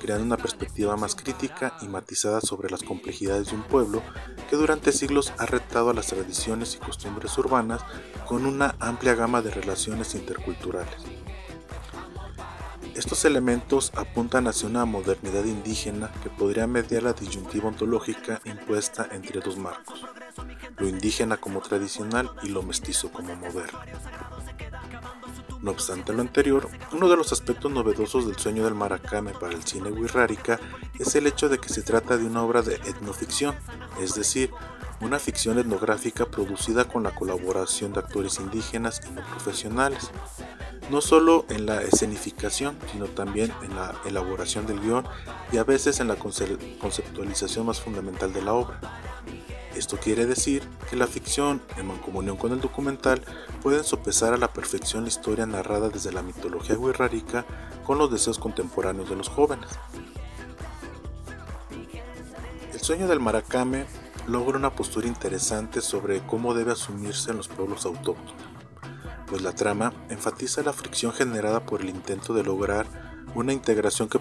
creando 0.00 0.24
una 0.24 0.36
perspectiva 0.36 0.96
más 0.96 1.14
crítica 1.14 1.76
y 1.82 1.88
matizada 1.88 2.40
sobre 2.40 2.70
las 2.70 2.82
complejidades 2.82 3.50
de 3.50 3.56
un 3.56 3.62
pueblo 3.62 4.02
que 4.48 4.56
durante 4.56 4.92
siglos 4.92 5.32
ha 5.38 5.46
retado 5.46 5.90
a 5.90 5.94
las 5.94 6.08
tradiciones 6.08 6.74
y 6.74 6.78
costumbres 6.78 7.36
urbanas 7.38 7.82
con 8.26 8.46
una 8.46 8.74
amplia 8.80 9.14
gama 9.14 9.42
de 9.42 9.50
relaciones 9.50 10.14
interculturales. 10.14 11.19
Estos 12.94 13.24
elementos 13.24 13.92
apuntan 13.94 14.46
hacia 14.46 14.68
una 14.68 14.84
modernidad 14.84 15.44
indígena 15.44 16.12
que 16.22 16.30
podría 16.30 16.66
mediar 16.66 17.02
la 17.02 17.12
disyuntiva 17.12 17.68
ontológica 17.68 18.40
impuesta 18.44 19.08
entre 19.12 19.40
dos 19.40 19.56
marcos, 19.56 20.04
lo 20.78 20.88
indígena 20.88 21.36
como 21.36 21.60
tradicional 21.60 22.30
y 22.42 22.48
lo 22.48 22.62
mestizo 22.62 23.10
como 23.10 23.34
moderno. 23.36 23.78
No 25.60 25.72
obstante 25.72 26.12
lo 26.12 26.22
anterior, 26.22 26.68
uno 26.92 27.08
de 27.08 27.16
los 27.16 27.32
aspectos 27.32 27.70
novedosos 27.70 28.26
del 28.26 28.36
sueño 28.36 28.64
del 28.64 28.74
Maracame 28.74 29.32
para 29.32 29.54
el 29.54 29.62
cine 29.62 29.90
wixárika 29.90 30.58
es 30.98 31.14
el 31.14 31.26
hecho 31.26 31.48
de 31.48 31.58
que 31.58 31.68
se 31.68 31.82
trata 31.82 32.16
de 32.16 32.24
una 32.24 32.42
obra 32.42 32.62
de 32.62 32.76
etnoficción, 32.76 33.54
es 34.00 34.14
decir, 34.14 34.50
una 35.00 35.18
ficción 35.18 35.58
etnográfica 35.58 36.26
producida 36.26 36.84
con 36.84 37.02
la 37.02 37.14
colaboración 37.14 37.92
de 37.92 38.00
actores 38.00 38.38
indígenas 38.38 39.00
y 39.08 39.12
no 39.12 39.22
profesionales, 39.22 40.10
no 40.90 41.00
solo 41.00 41.46
en 41.48 41.66
la 41.66 41.82
escenificación, 41.82 42.76
sino 42.92 43.06
también 43.06 43.52
en 43.62 43.74
la 43.74 43.94
elaboración 44.04 44.66
del 44.66 44.80
guion 44.80 45.04
y 45.52 45.56
a 45.56 45.64
veces 45.64 46.00
en 46.00 46.08
la 46.08 46.16
conceptualización 46.16 47.66
más 47.66 47.80
fundamental 47.80 48.32
de 48.32 48.42
la 48.42 48.52
obra. 48.54 48.80
Esto 49.74 49.98
quiere 49.98 50.26
decir 50.26 50.62
que 50.90 50.96
la 50.96 51.06
ficción, 51.06 51.62
en 51.76 51.86
mancomunión 51.86 52.36
con 52.36 52.52
el 52.52 52.60
documental, 52.60 53.22
pueden 53.62 53.84
sopesar 53.84 54.34
a 54.34 54.36
la 54.36 54.52
perfección 54.52 55.04
la 55.04 55.08
historia 55.08 55.46
narrada 55.46 55.88
desde 55.88 56.12
la 56.12 56.22
mitología 56.22 56.76
wixárika 56.76 57.46
con 57.86 57.96
los 57.96 58.10
deseos 58.10 58.38
contemporáneos 58.38 59.08
de 59.08 59.16
los 59.16 59.28
jóvenes. 59.28 59.70
El 62.72 62.80
sueño 62.80 63.06
del 63.06 63.20
Maracame 63.20 63.86
logra 64.30 64.56
una 64.56 64.70
postura 64.70 65.08
interesante 65.08 65.80
sobre 65.80 66.24
cómo 66.24 66.54
debe 66.54 66.72
asumirse 66.72 67.32
en 67.32 67.36
los 67.36 67.48
pueblos 67.48 67.84
autóctonos, 67.84 68.32
pues 69.26 69.42
la 69.42 69.52
trama 69.52 69.92
enfatiza 70.08 70.62
la 70.62 70.72
fricción 70.72 71.12
generada 71.12 71.66
por 71.66 71.80
el 71.80 71.90
intento 71.90 72.32
de 72.32 72.44
lograr 72.44 72.86
una 73.34 73.52
integración 73.52 74.08
que, 74.08 74.20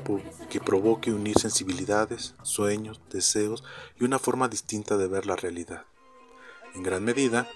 que, 0.50 0.60
provoque 0.60 1.14
unir 1.14 1.38
sensibilidades, 1.38 2.36
sueños, 2.42 3.00
deseos 3.12 3.64
y 4.00 4.04
una 4.04 4.20
forma 4.20 4.48
distinta 4.48 4.98
de 4.98 5.08
ver 5.08 5.26
la 5.26 5.36
realidad. 5.36 5.86
En 6.76 6.84
gran 6.84 7.04
medida, 7.04 7.48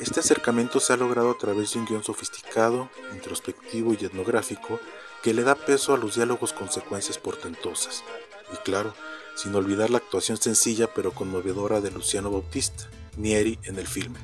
este 0.00 0.20
acercamiento 0.20 0.78
se 0.80 0.92
ha 0.92 0.96
logrado 0.96 1.30
a 1.32 1.38
través 1.38 1.72
de 1.72 1.80
un 1.80 1.86
guion 1.86 2.04
sofisticado, 2.04 2.88
introspectivo 3.14 3.94
y 3.94 4.04
etnográfico 4.04 4.80
que 5.22 5.34
le 5.34 5.42
da 5.42 5.56
peso 5.56 5.92
a 5.92 5.98
los 5.98 6.14
diálogos 6.14 6.52
con 6.52 6.70
secuencias 6.70 7.18
portentosas. 7.18 8.04
Y 8.52 8.56
claro, 8.58 8.94
sin 9.38 9.54
olvidar 9.54 9.88
la 9.88 9.98
actuación 9.98 10.36
sencilla 10.36 10.92
pero 10.92 11.12
conmovedora 11.12 11.80
de 11.80 11.92
Luciano 11.92 12.28
Bautista, 12.28 12.88
Nieri 13.16 13.56
en 13.62 13.78
el 13.78 13.86
filme. 13.86 14.18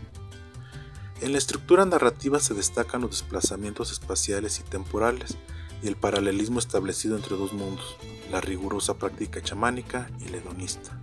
En 1.21 1.31
la 1.31 1.39
estructura 1.39 1.85
narrativa 1.85 2.41
se 2.41 2.53
destacan 2.53 3.03
los 3.03 3.13
desplazamientos 3.13 3.93
espaciales 3.93 4.59
y 4.59 4.65
temporales, 4.65 5.37
y 5.85 5.87
el 5.87 5.95
paralelismo 5.95 6.59
establecido 6.59 7.15
entre 7.15 7.37
dos 7.37 7.53
mundos, 7.53 7.97
la 8.33 8.41
rigurosa 8.41 8.95
práctica 8.95 9.41
chamánica 9.41 10.11
y 10.19 10.31
la 10.31 10.39
hedonista. 10.39 10.99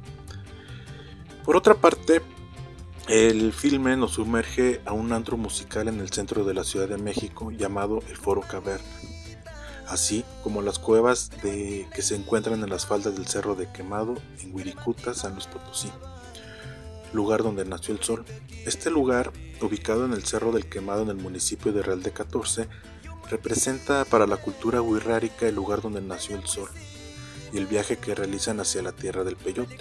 Por 1.45 1.55
otra 1.55 1.75
parte, 1.75 2.21
el 3.07 3.53
filme 3.53 3.95
nos 3.95 4.15
sumerge 4.15 4.81
a 4.85 4.91
un 4.91 5.13
antro 5.13 5.37
musical 5.37 5.87
en 5.87 6.01
el 6.01 6.11
centro 6.11 6.43
de 6.43 6.53
la 6.53 6.65
Ciudad 6.65 6.89
de 6.89 6.97
México 6.97 7.49
llamado 7.49 8.03
el 8.09 8.17
Foro 8.17 8.41
Caverna, 8.41 8.85
así 9.91 10.23
como 10.41 10.61
las 10.61 10.79
cuevas 10.79 11.29
de, 11.43 11.85
que 11.93 12.01
se 12.01 12.15
encuentran 12.15 12.63
en 12.63 12.69
las 12.69 12.85
faldas 12.85 13.13
del 13.13 13.27
Cerro 13.27 13.55
de 13.55 13.69
Quemado 13.73 14.15
en 14.39 14.55
Huiricuta, 14.55 15.13
San 15.13 15.33
Luis 15.33 15.47
Potosí, 15.47 15.91
lugar 17.11 17.43
donde 17.43 17.65
nació 17.65 17.93
el 17.93 18.01
sol. 18.01 18.23
Este 18.65 18.89
lugar, 18.89 19.33
ubicado 19.61 20.05
en 20.05 20.13
el 20.13 20.23
Cerro 20.23 20.53
del 20.53 20.69
Quemado 20.69 21.01
en 21.01 21.09
el 21.09 21.17
municipio 21.17 21.73
de 21.73 21.81
Real 21.81 22.01
de 22.03 22.11
14, 22.11 22.69
representa 23.29 24.05
para 24.05 24.25
la 24.27 24.37
cultura 24.37 24.81
wixárika 24.81 25.45
el 25.47 25.55
lugar 25.55 25.81
donde 25.81 26.01
nació 26.01 26.37
el 26.37 26.47
sol 26.47 26.69
y 27.51 27.57
el 27.57 27.67
viaje 27.67 27.97
que 27.97 28.15
realizan 28.15 28.61
hacia 28.61 28.81
la 28.81 28.93
tierra 28.93 29.25
del 29.25 29.35
peyote. 29.35 29.77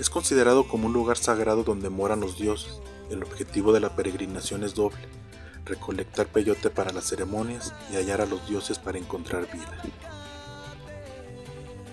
Es 0.00 0.10
considerado 0.10 0.66
como 0.66 0.88
un 0.88 0.92
lugar 0.92 1.16
sagrado 1.16 1.62
donde 1.62 1.90
moran 1.90 2.20
los 2.20 2.38
dioses. 2.38 2.80
El 3.08 3.22
objetivo 3.22 3.72
de 3.72 3.78
la 3.78 3.94
peregrinación 3.94 4.64
es 4.64 4.74
doble, 4.74 4.98
recolectar 5.64 6.26
peyote 6.26 6.70
para 6.70 6.92
las 6.92 7.04
ceremonias 7.04 7.72
y 7.90 7.96
hallar 7.96 8.20
a 8.20 8.26
los 8.26 8.46
dioses 8.48 8.78
para 8.78 8.98
encontrar 8.98 9.50
vida. 9.52 9.82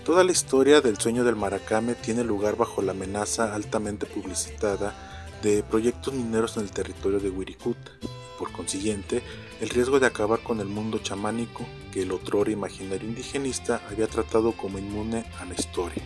Toda 0.04 0.24
la 0.24 0.32
historia 0.32 0.80
del 0.80 0.98
sueño 0.98 1.24
del 1.24 1.36
Maracame 1.36 1.94
tiene 1.94 2.24
lugar 2.24 2.56
bajo 2.56 2.82
la 2.82 2.92
amenaza 2.92 3.54
altamente 3.54 4.06
publicitada 4.06 4.94
de 5.42 5.62
proyectos 5.62 6.14
mineros 6.14 6.56
en 6.56 6.64
el 6.64 6.70
territorio 6.70 7.20
de 7.20 7.30
Wirikuta, 7.30 7.92
por 8.38 8.52
consiguiente, 8.52 9.22
el 9.60 9.68
riesgo 9.68 10.00
de 10.00 10.06
acabar 10.06 10.40
con 10.40 10.60
el 10.60 10.66
mundo 10.66 10.98
chamánico 10.98 11.66
que 11.92 12.02
el 12.02 12.12
otrora 12.12 12.50
imaginario 12.50 13.06
indigenista 13.06 13.82
había 13.90 14.06
tratado 14.06 14.52
como 14.52 14.78
inmune 14.78 15.26
a 15.38 15.44
la 15.44 15.54
historia. 15.54 16.02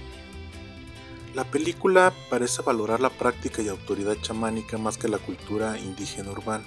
La 1.35 1.45
película 1.45 2.13
parece 2.31 2.63
valorar 2.63 3.01
la 3.01 3.11
práctica 3.11 3.63
y 3.63 3.69
autoridad 3.69 4.17
chamánica 4.21 4.79
más 4.79 4.99
que 4.99 5.09
la 5.09 5.19
cultura 5.19 5.79
indígena 5.79 6.31
urbana, 6.31 6.65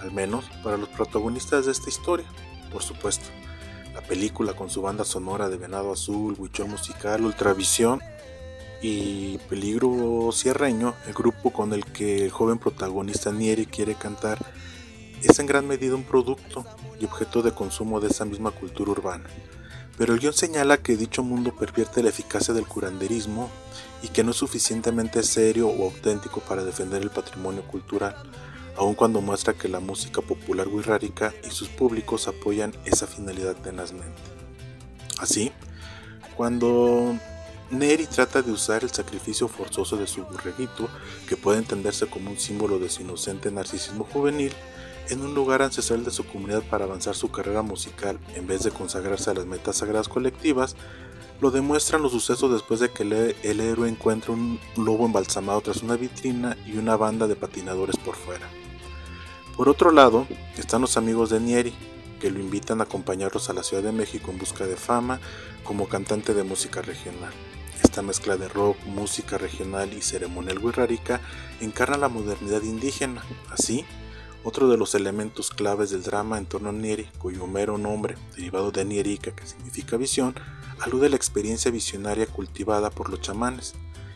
al 0.00 0.12
menos 0.12 0.46
para 0.62 0.76
los 0.76 0.88
protagonistas 0.88 1.66
de 1.66 1.72
esta 1.72 1.88
historia, 1.88 2.26
por 2.72 2.82
supuesto. 2.82 3.26
La 3.94 4.00
película 4.00 4.54
con 4.54 4.70
su 4.70 4.82
banda 4.82 5.04
sonora 5.04 5.48
de 5.48 5.56
Venado 5.56 5.92
Azul, 5.92 6.36
Huichol 6.38 6.68
Musical, 6.68 7.24
Ultravisión 7.24 8.00
y 8.80 9.38
Peligro 9.48 10.30
Sierreño, 10.32 10.94
el 11.06 11.14
grupo 11.14 11.52
con 11.52 11.72
el 11.72 11.84
que 11.84 12.24
el 12.24 12.30
joven 12.30 12.58
protagonista 12.58 13.32
Nieri 13.32 13.66
quiere 13.66 13.94
cantar 13.94 14.38
es 15.22 15.38
en 15.38 15.46
gran 15.46 15.66
medida 15.66 15.94
un 15.94 16.04
producto 16.04 16.64
y 17.00 17.04
objeto 17.04 17.42
de 17.42 17.52
consumo 17.52 18.00
de 18.00 18.08
esa 18.08 18.24
misma 18.24 18.50
cultura 18.52 18.92
urbana. 18.92 19.24
Pero 19.96 20.14
el 20.14 20.20
guion 20.20 20.32
señala 20.32 20.76
que 20.76 20.96
dicho 20.96 21.24
mundo 21.24 21.56
pervierte 21.56 22.02
la 22.04 22.10
eficacia 22.10 22.54
del 22.54 22.66
curanderismo 22.66 23.50
y 24.02 24.08
que 24.08 24.22
no 24.22 24.30
es 24.30 24.36
suficientemente 24.36 25.24
serio 25.24 25.68
o 25.68 25.86
auténtico 25.86 26.40
para 26.40 26.62
defender 26.62 27.02
el 27.02 27.10
patrimonio 27.10 27.62
cultural, 27.66 28.14
aun 28.78 28.94
cuando 28.94 29.20
muestra 29.20 29.54
que 29.54 29.68
la 29.68 29.80
música 29.80 30.22
popular 30.22 30.68
wixárika 30.68 31.34
y 31.44 31.50
sus 31.50 31.68
públicos 31.68 32.28
apoyan 32.28 32.72
esa 32.84 33.06
finalidad 33.06 33.56
tenazmente. 33.56 34.22
Así, 35.18 35.50
cuando 36.36 37.16
Neri 37.70 38.06
trata 38.06 38.40
de 38.40 38.52
usar 38.52 38.84
el 38.84 38.90
sacrificio 38.90 39.48
forzoso 39.48 39.96
de 39.96 40.06
su 40.06 40.22
burreguito, 40.22 40.88
que 41.28 41.36
puede 41.36 41.58
entenderse 41.58 42.06
como 42.06 42.30
un 42.30 42.38
símbolo 42.38 42.78
de 42.78 42.88
su 42.88 43.02
inocente 43.02 43.50
narcisismo 43.50 44.04
juvenil, 44.04 44.52
en 45.10 45.22
un 45.22 45.34
lugar 45.34 45.62
ancestral 45.62 46.04
de 46.04 46.10
su 46.10 46.24
comunidad 46.24 46.62
para 46.62 46.84
avanzar 46.84 47.14
su 47.14 47.30
carrera 47.30 47.62
musical 47.62 48.18
en 48.34 48.46
vez 48.46 48.62
de 48.62 48.70
consagrarse 48.70 49.30
a 49.30 49.34
las 49.34 49.46
metas 49.46 49.76
sagradas 49.76 50.08
colectivas, 50.08 50.76
lo 51.40 51.50
demuestran 51.50 52.02
los 52.02 52.12
sucesos 52.12 52.52
después 52.52 52.80
de 52.80 52.90
que 52.90 53.02
el, 53.02 53.60
héroe 53.60 53.88
encuentra 53.88 54.32
un 54.32 54.60
lobo 54.76 55.06
embalsamado 55.06 55.60
tras 55.60 55.82
una 55.82 55.96
vitrina 55.96 56.56
y 56.66 56.76
una 56.78 56.96
banda 56.96 57.26
de 57.26 57.36
patinadores 57.36 57.96
por 57.96 58.16
fuera. 58.16 58.48
Por 59.58 59.68
otro 59.68 59.90
lado, 59.90 60.28
están 60.56 60.82
los 60.82 60.96
amigos 60.96 61.30
de 61.30 61.40
Nieri, 61.40 61.74
que 62.20 62.30
lo 62.30 62.38
invitan 62.38 62.80
a 62.80 62.84
acompañarlos 62.84 63.50
a 63.50 63.52
la 63.52 63.64
Ciudad 63.64 63.82
de 63.82 63.90
México 63.90 64.30
en 64.30 64.38
busca 64.38 64.68
de 64.68 64.76
fama 64.76 65.18
como 65.64 65.88
cantante 65.88 66.32
de 66.32 66.44
música 66.44 66.80
regional. 66.80 67.32
Esta 67.82 68.00
mezcla 68.00 68.36
de 68.36 68.46
rock, 68.46 68.76
música 68.86 69.36
regional 69.36 69.92
y 69.92 70.00
ceremonial 70.00 70.58
wixárika 70.58 71.20
encarna 71.60 71.96
la 71.96 72.08
modernidad 72.08 72.62
indígena. 72.62 73.24
Así, 73.50 73.84
Otro 74.44 74.68
de 74.68 74.76
los 74.76 74.94
elementos 74.94 75.50
claves 75.50 75.90
del 75.90 76.04
drama 76.04 76.38
en 76.38 76.46
torno 76.46 76.68
a 76.68 76.72
Nieri, 76.72 77.08
cuyo 77.18 77.48
mero 77.48 77.78
nombre, 77.78 78.14
derivado 78.36 78.70
de 78.70 78.84
Nierica, 78.84 79.32
que 79.32 79.44
significa 79.44 79.96
visión, 79.96 80.36
alude 80.78 81.08
a 81.08 81.10
la 81.10 81.16
experiencia 81.16 81.72
visionaria 81.72 82.26
cultivada 82.26 82.90
por 82.90 83.10
los 83.10 83.20
chamanes, 83.20 83.74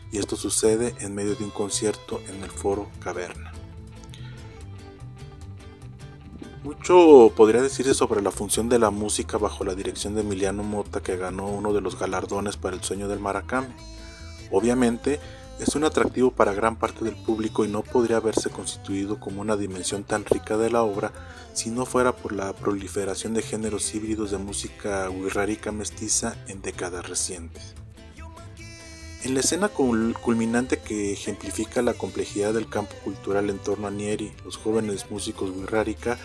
y 0.09 0.19
esto 0.19 0.37
sucede 0.37 0.95
en 1.01 1.13
medio 1.13 1.35
de 1.35 1.43
un 1.43 1.51
concierto 1.51 2.21
en 2.29 2.41
el 2.41 2.49
foro 2.49 2.89
Caverna. 3.01 3.51
Mucho 6.63 7.29
podría 7.35 7.61
decirse 7.61 7.93
sobre 7.93 8.21
la 8.21 8.31
función 8.31 8.69
de 8.69 8.79
la 8.79 8.89
música 8.89 9.37
bajo 9.37 9.65
la 9.65 9.75
dirección 9.75 10.15
de 10.15 10.21
Emiliano 10.21 10.63
Mota 10.63 11.01
que 11.01 11.17
ganó 11.17 11.47
uno 11.47 11.73
de 11.73 11.81
los 11.81 11.99
galardones 11.99 12.55
para 12.55 12.73
el 12.73 12.81
sueño 12.81 13.09
del 13.09 13.19
Maracame. 13.19 13.75
Obviamente, 14.49 15.19
es 15.59 15.75
un 15.75 15.83
atractivo 15.83 16.31
para 16.31 16.53
gran 16.53 16.77
parte 16.77 17.03
del 17.03 17.15
público 17.15 17.65
y 17.65 17.67
no 17.67 17.83
podría 17.83 18.15
haberse 18.15 18.49
constituido 18.49 19.19
como 19.19 19.41
una 19.41 19.57
dimensión 19.57 20.05
tan 20.05 20.23
rica 20.23 20.55
de 20.55 20.69
la 20.69 20.83
obra 20.83 21.11
si 21.51 21.69
no 21.69 21.85
fuera 21.85 22.15
por 22.15 22.31
la 22.31 22.53
proliferación 22.53 23.33
de 23.33 23.41
géneros 23.41 23.93
híbridos 23.93 24.31
de 24.31 24.37
música 24.37 25.09
wixárika 25.09 25.73
mestiza 25.73 26.37
en 26.47 26.61
décadas 26.61 27.09
recientes. 27.09 27.75
En 29.23 29.35
la 29.35 29.39
escena 29.39 29.69
culminante 29.69 30.79
que 30.79 31.13
ejemplifica 31.13 31.81
la 31.81 31.93
complejidad 31.93 32.53
del 32.53 32.67
campo 32.67 32.93
cultural 33.05 33.49
en 33.49 33.57
torno 33.57 33.87
a 33.87 33.91
Nieri, 33.91 34.33
los 34.43 34.57
jóvenes 34.57 35.09
músicos 35.09 35.49
wixárika 35.49 36.17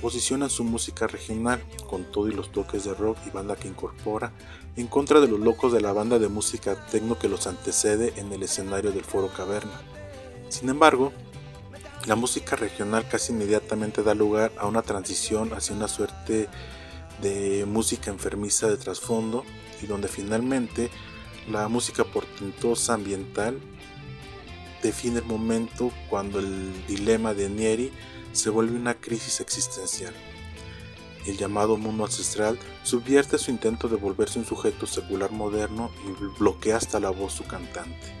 posicionan 0.00 0.50
su 0.50 0.64
música 0.64 1.06
regional, 1.06 1.62
con 1.88 2.04
todo 2.04 2.28
y 2.28 2.32
los 2.32 2.52
toques 2.52 2.84
de 2.84 2.94
rock 2.94 3.18
y 3.26 3.30
banda 3.30 3.56
que 3.56 3.68
incorpora, 3.68 4.32
en 4.76 4.86
contra 4.86 5.20
de 5.20 5.28
los 5.28 5.40
locos 5.40 5.72
de 5.72 5.80
la 5.80 5.92
banda 5.92 6.18
de 6.18 6.28
música 6.28 6.86
tecno 6.86 7.18
que 7.18 7.28
los 7.28 7.46
antecede 7.46 8.12
en 8.16 8.32
el 8.32 8.42
escenario 8.42 8.92
del 8.92 9.04
Foro 9.04 9.28
Caverna. 9.28 9.80
Sin 10.48 10.68
embargo, 10.68 11.12
la 12.06 12.14
música 12.14 12.56
regional 12.56 13.06
casi 13.08 13.32
inmediatamente 13.32 14.02
da 14.02 14.14
lugar 14.14 14.52
a 14.56 14.66
una 14.66 14.82
transición 14.82 15.52
hacia 15.52 15.74
una 15.74 15.88
suerte 15.88 16.48
de 17.20 17.66
música 17.66 18.10
enfermiza 18.10 18.68
de 18.68 18.76
trasfondo 18.76 19.44
y 19.82 19.86
donde 19.86 20.08
finalmente 20.08 20.90
la 21.50 21.68
música 21.68 22.04
portentosa 22.04 22.94
ambiental 22.94 23.58
define 24.82 25.18
el 25.18 25.24
momento 25.24 25.90
cuando 26.08 26.38
el 26.38 26.86
dilema 26.86 27.34
de 27.34 27.48
Nieri 27.48 27.92
se 28.38 28.50
vuelve 28.50 28.76
una 28.76 28.94
crisis 28.94 29.40
existencial. 29.40 30.14
El 31.26 31.36
llamado 31.36 31.76
mundo 31.76 32.04
ancestral 32.04 32.58
subvierte 32.84 33.36
su 33.36 33.50
intento 33.50 33.88
de 33.88 33.96
volverse 33.96 34.38
un 34.38 34.46
sujeto 34.46 34.86
secular 34.86 35.30
moderno 35.30 35.90
y 36.06 36.38
bloquea 36.38 36.76
hasta 36.76 37.00
la 37.00 37.10
voz 37.10 37.34
su 37.34 37.44
cantante. 37.44 38.14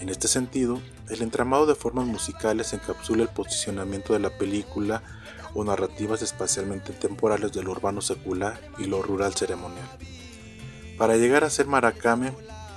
En 0.00 0.08
este 0.08 0.28
sentido, 0.28 0.80
el 1.10 1.22
entramado 1.22 1.66
de 1.66 1.74
formas 1.74 2.06
musicales 2.06 2.72
encapsula 2.72 3.24
el 3.24 3.28
posicionamiento 3.28 4.14
de 4.14 4.20
la 4.20 4.30
película 4.30 5.02
o 5.54 5.64
narrativas 5.64 6.22
espacialmente 6.22 6.92
temporales 6.92 7.52
de 7.52 7.62
lo 7.62 7.72
urbano 7.72 8.00
secular 8.00 8.60
y 8.78 8.84
lo 8.84 9.02
rural 9.02 9.34
ceremonial. 9.34 9.88
Para 10.96 11.16
llegar 11.16 11.44
a 11.44 11.50
ser 11.50 11.66
maracame 11.66 12.32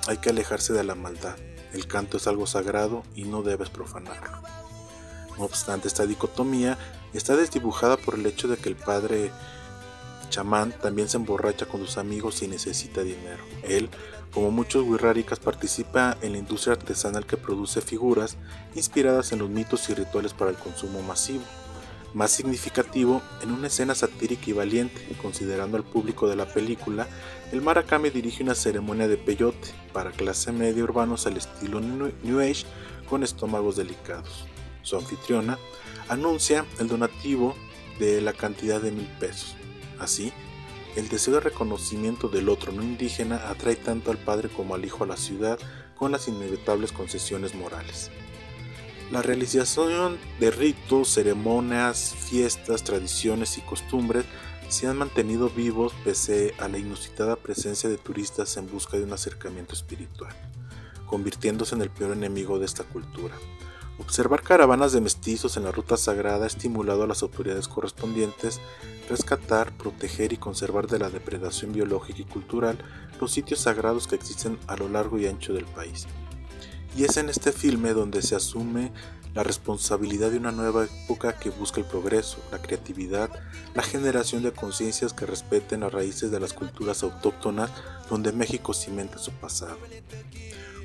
hay 0.08 0.18
que 0.18 0.30
alejarse 0.30 0.72
de 0.72 0.84
la 0.84 0.94
maldad. 0.94 1.36
El 1.72 1.86
canto 1.86 2.16
es 2.16 2.26
algo 2.26 2.46
sagrado 2.46 3.04
y 3.14 3.24
no 3.24 3.42
debes 3.42 3.70
profanarlo. 3.70 4.55
No 5.38 5.44
obstante, 5.44 5.88
esta 5.88 6.06
dicotomía 6.06 6.78
está 7.12 7.36
desdibujada 7.36 7.96
por 7.96 8.14
el 8.14 8.26
hecho 8.26 8.48
de 8.48 8.56
que 8.56 8.68
el 8.68 8.76
padre 8.76 9.30
chamán 10.30 10.72
también 10.72 11.08
se 11.08 11.16
emborracha 11.16 11.66
con 11.66 11.80
sus 11.80 11.98
amigos 11.98 12.42
y 12.42 12.48
necesita 12.48 13.02
dinero. 13.02 13.42
Él, 13.62 13.90
como 14.32 14.50
muchos 14.50 14.84
wixárikas, 14.84 15.38
participa 15.38 16.16
en 16.22 16.32
la 16.32 16.38
industria 16.38 16.74
artesanal 16.74 17.26
que 17.26 17.36
produce 17.36 17.80
figuras 17.80 18.36
inspiradas 18.74 19.32
en 19.32 19.40
los 19.40 19.50
mitos 19.50 19.88
y 19.88 19.94
rituales 19.94 20.32
para 20.32 20.50
el 20.50 20.56
consumo 20.56 21.02
masivo. 21.02 21.44
Más 22.14 22.30
significativo, 22.30 23.20
en 23.42 23.52
una 23.52 23.66
escena 23.66 23.94
satírica 23.94 24.44
y 24.46 24.54
valiente, 24.54 25.00
considerando 25.20 25.76
al 25.76 25.84
público 25.84 26.28
de 26.28 26.36
la 26.36 26.46
película, 26.46 27.06
el 27.52 27.60
Maracame 27.60 28.10
dirige 28.10 28.42
una 28.42 28.54
ceremonia 28.54 29.06
de 29.06 29.18
peyote 29.18 29.68
para 29.92 30.12
clase 30.12 30.50
media 30.50 30.82
urbanos 30.82 31.26
al 31.26 31.36
estilo 31.36 31.80
New 31.80 32.40
Age 32.40 32.64
con 33.08 33.22
estómagos 33.22 33.76
delicados 33.76 34.46
su 34.86 34.96
anfitriona, 34.96 35.58
anuncia 36.08 36.64
el 36.78 36.88
donativo 36.88 37.56
de 37.98 38.20
la 38.20 38.32
cantidad 38.32 38.80
de 38.80 38.92
mil 38.92 39.08
pesos. 39.18 39.56
Así, 39.98 40.32
el 40.94 41.08
deseo 41.08 41.34
de 41.34 41.40
reconocimiento 41.40 42.28
del 42.28 42.48
otro 42.48 42.72
no 42.72 42.82
indígena 42.82 43.48
atrae 43.50 43.76
tanto 43.76 44.10
al 44.10 44.18
padre 44.18 44.48
como 44.48 44.74
al 44.74 44.84
hijo 44.84 45.04
a 45.04 45.06
la 45.06 45.16
ciudad 45.16 45.58
con 45.96 46.12
las 46.12 46.28
inevitables 46.28 46.92
concesiones 46.92 47.54
morales. 47.54 48.10
La 49.10 49.22
realización 49.22 50.18
de 50.40 50.50
ritos, 50.50 51.08
ceremonias, 51.08 52.14
fiestas, 52.18 52.82
tradiciones 52.82 53.58
y 53.58 53.60
costumbres 53.60 54.24
se 54.68 54.88
han 54.88 54.98
mantenido 54.98 55.48
vivos 55.48 55.92
pese 56.04 56.54
a 56.58 56.68
la 56.68 56.78
inusitada 56.78 57.36
presencia 57.36 57.88
de 57.88 57.98
turistas 57.98 58.56
en 58.56 58.70
busca 58.70 58.96
de 58.96 59.04
un 59.04 59.12
acercamiento 59.12 59.74
espiritual, 59.74 60.34
convirtiéndose 61.06 61.74
en 61.74 61.82
el 61.82 61.90
peor 61.90 62.12
enemigo 62.12 62.58
de 62.58 62.66
esta 62.66 62.84
cultura. 62.84 63.34
Observar 63.98 64.42
caravanas 64.42 64.92
de 64.92 65.00
mestizos 65.00 65.56
en 65.56 65.64
la 65.64 65.72
ruta 65.72 65.96
sagrada 65.96 66.44
ha 66.44 66.46
estimulado 66.46 67.02
a 67.02 67.06
las 67.06 67.22
autoridades 67.22 67.66
correspondientes 67.66 68.60
rescatar, 69.08 69.72
proteger 69.72 70.34
y 70.34 70.36
conservar 70.36 70.86
de 70.86 70.98
la 70.98 71.08
depredación 71.08 71.72
biológica 71.72 72.20
y 72.20 72.24
cultural 72.24 72.78
los 73.20 73.32
sitios 73.32 73.60
sagrados 73.60 74.06
que 74.06 74.16
existen 74.16 74.58
a 74.66 74.76
lo 74.76 74.88
largo 74.88 75.18
y 75.18 75.26
ancho 75.26 75.54
del 75.54 75.64
país. 75.64 76.06
Y 76.94 77.04
es 77.04 77.16
en 77.16 77.30
este 77.30 77.52
filme 77.52 77.94
donde 77.94 78.20
se 78.20 78.36
asume 78.36 78.92
la 79.34 79.42
responsabilidad 79.42 80.30
de 80.30 80.38
una 80.38 80.52
nueva 80.52 80.84
época 80.84 81.38
que 81.38 81.50
busca 81.50 81.80
el 81.80 81.86
progreso, 81.86 82.38
la 82.50 82.60
creatividad, 82.60 83.30
la 83.74 83.82
generación 83.82 84.42
de 84.42 84.52
conciencias 84.52 85.12
que 85.12 85.26
respeten 85.26 85.80
las 85.80 85.92
raíces 85.92 86.30
de 86.30 86.40
las 86.40 86.52
culturas 86.52 87.02
autóctonas 87.02 87.70
donde 88.10 88.32
México 88.32 88.74
cimenta 88.74 89.18
su 89.18 89.32
pasado 89.32 89.76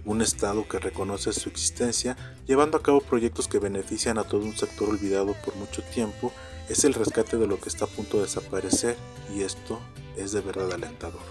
un 0.05 0.21
Estado 0.21 0.67
que 0.67 0.79
reconoce 0.79 1.33
su 1.33 1.49
existencia, 1.49 2.17
llevando 2.47 2.77
a 2.77 2.83
cabo 2.83 3.01
proyectos 3.01 3.47
que 3.47 3.59
benefician 3.59 4.17
a 4.17 4.23
todo 4.23 4.41
un 4.41 4.57
sector 4.57 4.89
olvidado 4.89 5.35
por 5.45 5.55
mucho 5.55 5.83
tiempo, 5.83 6.31
es 6.69 6.83
el 6.83 6.93
rescate 6.93 7.37
de 7.37 7.47
lo 7.47 7.59
que 7.59 7.69
está 7.69 7.85
a 7.85 7.89
punto 7.89 8.17
de 8.17 8.23
desaparecer 8.23 8.95
y 9.35 9.41
esto 9.41 9.79
es 10.17 10.31
de 10.31 10.41
verdad 10.41 10.73
alentador. 10.73 11.21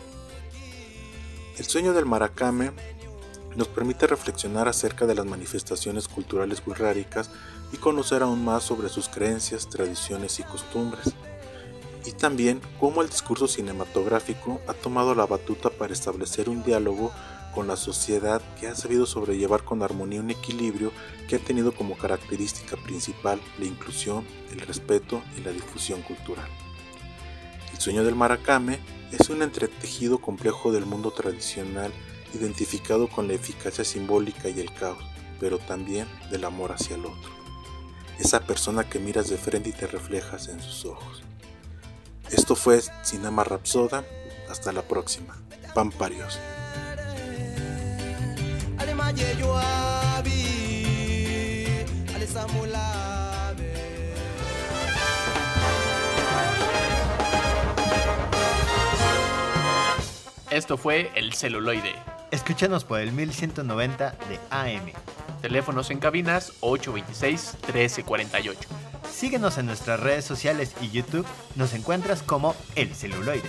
El 1.58 1.64
sueño 1.66 1.92
del 1.92 2.06
Maracame 2.06 2.72
nos 3.56 3.68
permite 3.68 4.06
reflexionar 4.06 4.68
acerca 4.68 5.06
de 5.06 5.14
las 5.14 5.26
manifestaciones 5.26 6.08
culturales 6.08 6.62
wixárikas 6.66 7.30
y 7.72 7.76
conocer 7.76 8.22
aún 8.22 8.44
más 8.44 8.64
sobre 8.64 8.88
sus 8.88 9.08
creencias, 9.08 9.68
tradiciones 9.68 10.38
y 10.38 10.42
costumbres. 10.44 11.14
Y 12.06 12.12
también 12.12 12.60
cómo 12.78 13.02
el 13.02 13.10
discurso 13.10 13.46
cinematográfico 13.46 14.60
ha 14.66 14.72
tomado 14.72 15.14
la 15.14 15.26
batuta 15.26 15.68
para 15.70 15.92
establecer 15.92 16.48
un 16.48 16.62
diálogo 16.62 17.12
con 17.54 17.66
la 17.66 17.76
sociedad 17.76 18.40
que 18.58 18.68
ha 18.68 18.74
sabido 18.74 19.06
sobrellevar 19.06 19.64
con 19.64 19.82
armonía 19.82 20.20
un 20.20 20.30
equilibrio 20.30 20.92
que 21.28 21.36
ha 21.36 21.38
tenido 21.38 21.72
como 21.72 21.96
característica 21.96 22.76
principal 22.76 23.40
la 23.58 23.66
inclusión, 23.66 24.26
el 24.52 24.60
respeto 24.60 25.22
y 25.36 25.42
la 25.42 25.52
difusión 25.52 26.02
cultural. 26.02 26.48
El 27.72 27.80
sueño 27.80 28.04
del 28.04 28.14
maracame 28.14 28.78
es 29.12 29.30
un 29.30 29.42
entretejido 29.42 30.18
complejo 30.18 30.72
del 30.72 30.86
mundo 30.86 31.10
tradicional 31.10 31.92
identificado 32.34 33.08
con 33.08 33.26
la 33.26 33.34
eficacia 33.34 33.84
simbólica 33.84 34.48
y 34.48 34.60
el 34.60 34.72
caos, 34.72 35.02
pero 35.40 35.58
también 35.58 36.06
del 36.30 36.44
amor 36.44 36.72
hacia 36.72 36.96
el 36.96 37.06
otro. 37.06 37.30
Esa 38.18 38.40
persona 38.40 38.88
que 38.88 38.98
miras 38.98 39.30
de 39.30 39.38
frente 39.38 39.70
y 39.70 39.72
te 39.72 39.86
reflejas 39.86 40.48
en 40.48 40.60
sus 40.60 40.84
ojos. 40.84 41.22
Esto 42.30 42.54
fue 42.54 42.80
Cinema 43.02 43.44
Rapsoda. 43.44 44.04
Hasta 44.48 44.72
la 44.72 44.82
próxima. 44.82 45.36
Pamparios. 45.74 46.38
Esto 60.50 60.76
fue 60.76 61.10
El 61.14 61.32
Celuloide. 61.32 61.94
Escúchanos 62.30 62.84
por 62.84 63.00
el 63.00 63.12
1190 63.12 64.16
de 64.28 64.38
AM. 64.50 64.92
Teléfonos 65.40 65.90
en 65.90 66.00
cabinas 66.00 66.52
826-1348. 66.60 68.56
Síguenos 69.10 69.58
en 69.58 69.66
nuestras 69.66 70.00
redes 70.00 70.24
sociales 70.24 70.74
y 70.80 70.90
YouTube. 70.90 71.26
Nos 71.56 71.72
encuentras 71.74 72.22
como 72.22 72.56
El 72.74 72.94
Celuloide. 72.94 73.48